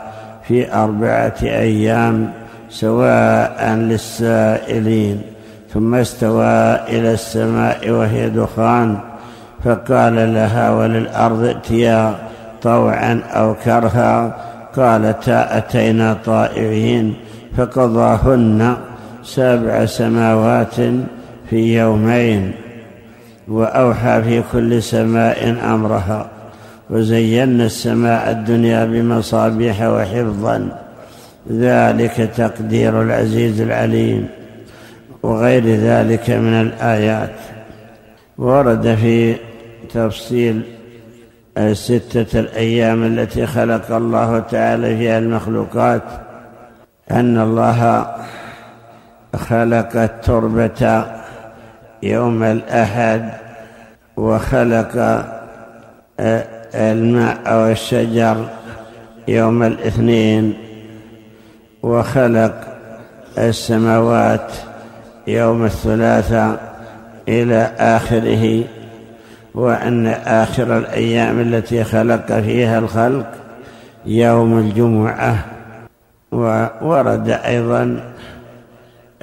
في 0.48 0.74
أربعة 0.74 1.34
أيام 1.42 2.32
سواء 2.70 3.74
للسائلين. 3.74 5.22
ثم 5.74 5.94
استوى 5.94 6.74
إلى 6.88 7.12
السماء 7.12 7.90
وهي 7.90 8.30
دخان 8.30 8.98
فقال 9.64 10.34
لها 10.34 10.70
وللأرض 10.70 11.44
ائتيا 11.44 12.14
طوعا 12.62 13.20
أو 13.30 13.54
كرها 13.54 14.36
قالتا 14.76 15.58
أتينا 15.58 16.16
طائعين 16.24 17.14
فقضاهن 17.56 18.76
سبع 19.22 19.84
سماوات 19.84 20.74
في 21.50 21.78
يومين 21.78 22.52
وأوحى 23.48 24.22
في 24.22 24.42
كل 24.52 24.82
سماء 24.82 25.50
أمرها 25.74 26.30
وزينا 26.90 27.66
السماء 27.66 28.30
الدنيا 28.30 28.84
بمصابيح 28.84 29.82
وحفظا. 29.82 30.80
ذلك 31.50 32.30
تقدير 32.36 33.02
العزيز 33.02 33.60
العليم 33.60 34.28
وغير 35.22 35.64
ذلك 35.66 36.30
من 36.30 36.60
الآيات. 36.60 37.34
ورد 38.38 38.94
في 38.94 39.36
تفصيل 39.94 40.62
الستة 41.58 42.40
الأيام 42.40 43.04
التي 43.04 43.46
خلق 43.46 43.92
الله 43.92 44.38
تعالى 44.38 44.96
فيها 44.96 45.18
المخلوقات 45.18 46.02
أن 47.10 47.38
الله 47.38 48.06
خلق 49.36 49.96
التربة 49.96 51.04
يوم 52.04 52.42
الأحد 52.42 53.30
وخلق 54.16 54.96
آه، 56.20 56.44
الماء 56.74 57.56
والشجر 57.56 58.48
يوم 59.28 59.62
الاثنين 59.62 60.54
وخلق 61.82 62.54
السماوات 63.38 64.52
يوم 65.26 65.64
الثلاثاء 65.64 66.74
إلى 67.28 67.70
آخره 67.78 68.64
وأن 69.54 70.06
آخر 70.26 70.78
الأيام 70.78 71.40
التي 71.40 71.84
خلق 71.84 72.40
فيها 72.40 72.78
الخلق 72.78 73.26
يوم 74.06 74.58
الجمعة 74.58 75.44
وورد 76.32 77.28
أيضا 77.28 78.00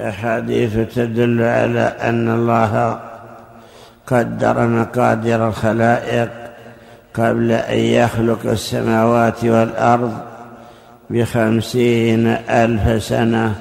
أحاديث 0.08 0.94
تدل 0.94 1.42
على 1.42 1.80
أن 1.80 2.28
الله 2.28 3.00
قدر 4.06 4.66
مقادير 4.66 5.48
الخلائق 5.48 6.28
قبل 7.14 7.52
أن 7.52 7.78
يخلق 7.78 8.38
السماوات 8.44 9.44
والأرض 9.44 10.18
بخمسين 11.10 12.26
ألف 12.50 13.02
سنة 13.02 13.54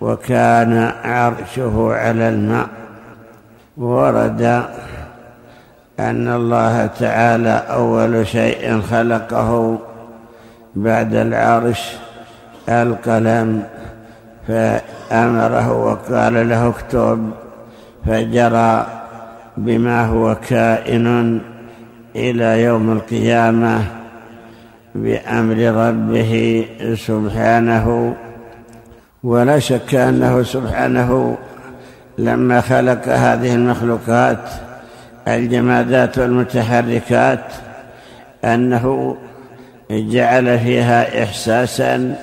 وكان 0.00 0.92
عرشه 1.04 1.92
على 1.92 2.28
الماء. 2.28 2.66
ورد 3.76 4.42
أن 6.00 6.28
الله 6.28 6.86
تعالى 6.86 7.62
أول 7.70 8.26
شيء 8.26 8.80
خلقه 8.80 9.78
بعد 10.74 11.14
العرش 11.14 11.92
القلم 12.68 13.62
فأمره 15.14 15.72
وقال 15.72 16.48
له 16.48 16.68
اكتب 16.68 17.30
فجرى 18.06 18.86
بما 19.56 20.06
هو 20.06 20.36
كائن 20.48 21.40
إلى 22.16 22.62
يوم 22.62 22.92
القيامة 22.92 23.80
بأمر 24.94 25.56
ربه 25.56 26.64
سبحانه. 26.94 28.14
ولا 29.24 29.58
شك 29.58 29.94
أنه 29.94 30.42
سبحانه 30.42 31.36
لما 32.18 32.60
خلق 32.60 33.08
هذه 33.08 33.54
المخلوقات 33.54 34.48
الجمادات 35.28 36.18
والمتحركات 36.18 37.44
أنه 38.44 39.16
جعل 39.90 40.58
فيها 40.58 41.22
إحساسا 41.22 42.16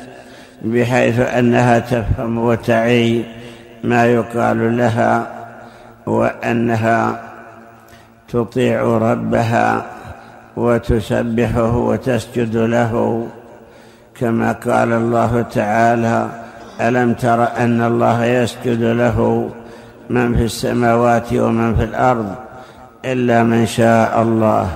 بحيث 0.66 1.20
أنها 1.20 1.80
تفهم 1.80 2.38
وتعي 2.38 3.24
ما 3.84 4.06
يقال 4.06 4.78
لها 4.78 5.28
وأنها 6.06 7.22
تطيع 8.28 8.82
ربها 8.84 9.86
وتسبحه 10.58 11.78
وتسجد 11.78 12.58
له 12.58 13.24
كما 14.20 14.52
قال 14.52 14.94
الله 14.94 15.42
تعالى 15.42 16.28
ألم 16.82 17.14
تر 17.14 17.44
أن 17.58 17.82
الله 17.82 18.26
يسجد 18.26 18.84
له 18.84 19.50
من 20.10 20.36
في 20.38 20.44
السماوات 20.44 21.34
ومن 21.34 21.76
في 21.76 21.84
الأرض 21.84 22.36
إلا 23.06 23.44
من 23.44 23.66
شاء 23.66 24.22
الله؟ 24.22 24.70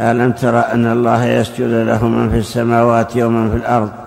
ألم 0.00 0.32
تر 0.32 0.72
أن 0.72 0.86
الله 0.86 1.24
يسجد 1.24 1.70
له 1.70 2.08
من 2.08 2.30
في 2.30 2.38
السماوات 2.38 3.16
ومن 3.16 3.50
في 3.50 3.56
الأرض 3.56 4.01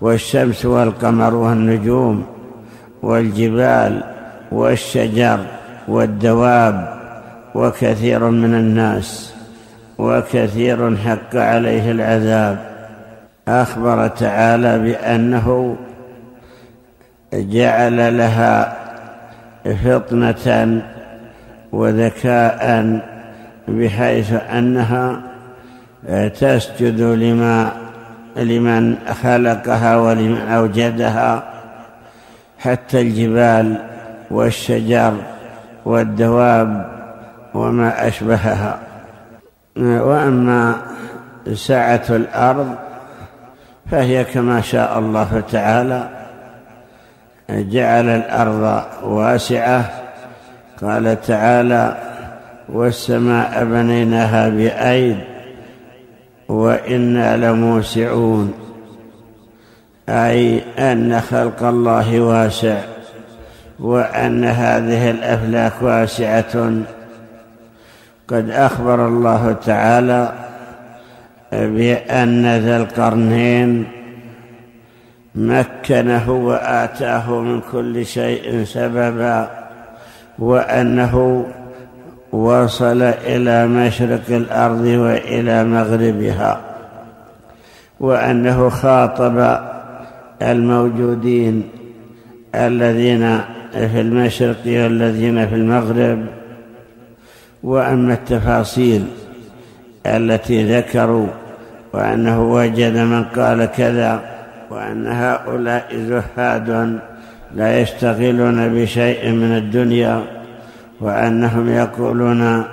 والشمس 0.00 0.66
والقمر 0.66 1.34
والنجوم 1.34 2.26
والجبال 3.02 4.02
والشجر 4.52 5.38
والدواب 5.88 6.98
وكثير 7.54 8.30
من 8.30 8.54
الناس 8.54 9.34
وكثير 9.98 10.96
حق 10.96 11.36
عليه 11.36 11.90
العذاب. 11.90 12.58
أخبر 13.48 14.08
تعالى 14.08 14.78
بأنه 14.78 15.76
جعل 17.34 18.18
لها 18.18 18.76
فطنة 19.84 20.82
وذكاء 21.72 23.00
بحيث 23.68 24.32
أنها 24.32 25.20
تسجد 26.40 27.00
لما 27.00 27.72
لمن 28.38 28.96
خلقها 29.22 29.96
ولمن 29.96 30.48
أوجدها 30.48 31.42
حتى 32.58 33.00
الجبال 33.00 33.76
والشجر 34.30 35.14
والدواب 35.84 36.90
وما 37.54 38.08
أشبهها. 38.08 38.78
وأما 39.76 40.74
سعة 41.54 42.04
الأرض 42.10 42.74
فهي 43.90 44.24
كما 44.24 44.60
شاء 44.60 44.98
الله 44.98 45.42
تعالى. 45.52 46.08
جعل 47.50 48.08
الأرض 48.08 48.82
واسعة. 49.02 49.84
قال 50.82 51.20
تعالى 51.20 51.96
والسماء 52.68 53.64
بنيناها 53.64 54.48
بأيد 54.48 55.18
وإنا 56.48 57.36
لموسعون. 57.36 58.54
أي 60.08 60.62
أن 60.78 61.20
خلق 61.20 61.62
الله 61.62 62.20
واسع 62.20 62.78
وأن 63.78 64.44
هذه 64.44 65.10
الأفلاك 65.10 65.72
واسعة. 65.82 66.72
قد 68.28 68.50
أخبر 68.50 69.08
الله 69.08 69.56
تعالى 69.66 70.32
بأن 71.52 72.46
ذا 72.58 72.76
القرنين 72.76 73.86
مكنه 75.34 76.30
وآتاه 76.30 77.40
من 77.40 77.60
كل 77.72 78.06
شيء 78.06 78.64
سببا 78.64 79.50
وأنه 80.38 81.46
وصل 82.32 83.02
إلى 83.02 83.66
مشرق 83.66 84.22
الأرض 84.30 84.84
وإلى 84.84 85.64
مغربها 85.64 86.60
وأنه 88.00 88.68
خاطب 88.68 89.58
الموجودين 90.42 91.68
الذين 92.54 93.40
في 93.72 94.00
المشرق 94.00 94.66
والذين 94.66 95.48
في 95.48 95.54
المغرب. 95.54 96.26
وأما 97.62 98.14
التفاصيل 98.14 99.04
التي 100.06 100.78
ذكروا 100.78 101.26
وأنه 101.92 102.52
وجد 102.52 102.96
من 102.96 103.24
قال 103.24 103.66
كذا 103.66 104.20
وأن 104.70 105.06
هؤلاء 105.06 105.96
زهاد 105.96 106.98
لا 107.54 107.80
يشتغلون 107.80 108.68
بشيء 108.74 109.32
من 109.32 109.56
الدنيا 109.56 110.22
وأنهم 111.00 111.68
يقولون 111.68 112.64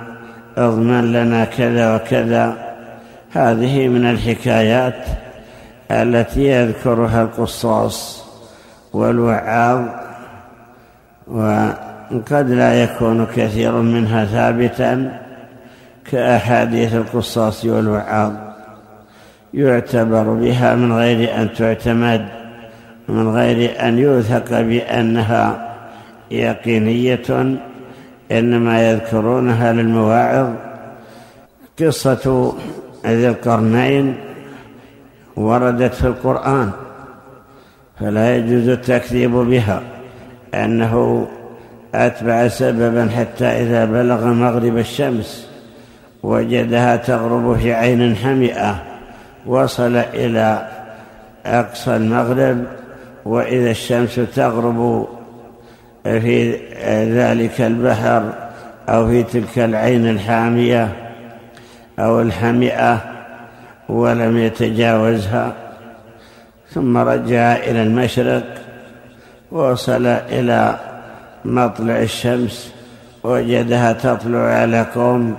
اضمن 0.56 1.12
لنا 1.12 1.44
كذا 1.44 1.94
وكذا. 1.94 2.56
هذه 3.32 3.88
من 3.88 4.10
الحكايات 4.10 5.06
التي 5.90 6.48
يذكرها 6.48 7.22
القصاص 7.22 8.24
والوعاظ 8.92 9.80
وقد 11.26 12.50
لا 12.50 12.82
يكون 12.82 13.26
كثير 13.26 13.72
منها 13.72 14.24
ثابتا 14.24 15.20
كأحاديث 16.10 16.94
القصاص 16.94 17.64
والوعاظ. 17.64 18.32
يعتبر 19.54 20.22
بها 20.22 20.74
من 20.74 20.92
غير 20.92 21.40
أن 21.40 21.52
تعتمد 21.52 22.26
من 23.08 23.28
غير 23.28 23.88
أن 23.88 23.98
يوثق 23.98 24.60
بأنها 24.60 25.74
يقينية 26.30 27.56
إنما 28.32 28.90
يذكرونها 28.90 29.72
للمواعظ 29.72 30.48
قصة 31.80 32.54
ذي 33.06 33.28
القرنين 33.28 34.14
وردت 35.36 35.94
في 35.94 36.04
القرآن 36.06 36.70
فلا 38.00 38.36
يجوز 38.36 38.68
التكذيب 38.68 39.30
بها 39.30 39.82
أنه 40.54 41.26
أتبع 41.94 42.48
سببا 42.48 43.08
حتى 43.16 43.44
إذا 43.44 43.84
بلغ 43.84 44.26
مغرب 44.26 44.78
الشمس 44.78 45.48
وجدها 46.22 46.96
تغرب 46.96 47.56
في 47.56 47.72
عين 47.74 48.16
حمئة 48.16 48.82
وصل 49.46 49.96
إلى 49.96 50.68
أقصى 51.46 51.96
المغرب 51.96 52.64
وإذا 53.24 53.70
الشمس 53.70 54.20
تغرب 54.34 55.08
في 56.06 56.56
ذلك 57.12 57.60
البحر 57.60 58.32
أو 58.88 59.08
في 59.08 59.22
تلك 59.22 59.58
العين 59.58 60.08
الحامية 60.08 60.92
أو 61.98 62.20
الحمئة 62.20 62.98
ولم 63.88 64.36
يتجاوزها. 64.38 65.52
ثم 66.70 66.96
رجع 66.96 67.56
إلى 67.56 67.82
المشرق 67.82 68.44
ووصل 69.52 70.06
إلى 70.06 70.78
مطلع 71.44 71.98
الشمس 71.98 72.74
وجدها 73.24 73.92
تطلع 73.92 74.38
على 74.38 74.86
قوم 74.94 75.36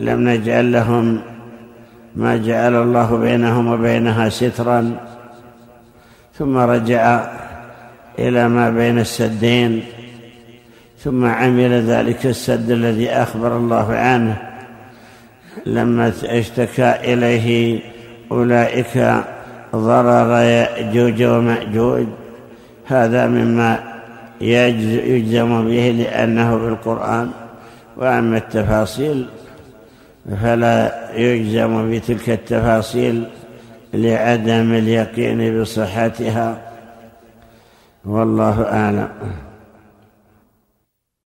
لم 0.00 0.28
نجعل 0.28 0.72
لهم 0.72 1.20
ما 2.16 2.36
جعل 2.36 2.74
الله 2.74 3.16
بينهم 3.16 3.66
وبينها 3.72 4.28
سترا. 4.28 4.96
ثم 6.38 6.56
رجع 6.56 7.20
إلى 8.20 8.48
ما 8.48 8.70
بين 8.70 8.98
السدين 8.98 9.82
ثم 11.04 11.24
عمل 11.24 11.82
ذلك 11.82 12.26
السد 12.26 12.70
الذي 12.70 13.10
أخبر 13.10 13.56
الله 13.56 13.94
عنه. 13.94 14.36
لما 15.66 16.12
اشتكى 16.24 16.94
إليه 17.04 17.80
أولئك 18.32 19.14
ضرر 19.74 20.42
يأجوج 20.42 21.22
ومأجوج. 21.22 22.06
هذا 22.86 23.26
مما 23.26 23.80
يجزم 24.40 25.68
به 25.68 25.90
لأنه 25.98 26.58
في 26.58 26.64
القرآن 26.64 27.30
وأما 27.96 28.36
التفاصيل 28.36 29.26
فلا 30.42 31.08
يجزم 31.16 31.90
بتلك 31.90 32.30
التفاصيل 32.30 33.24
لعدم 33.94 34.74
اليقين 34.74 35.60
بصحتها. 35.60 36.69
والله 38.04 38.62
أعلم. 38.62 39.49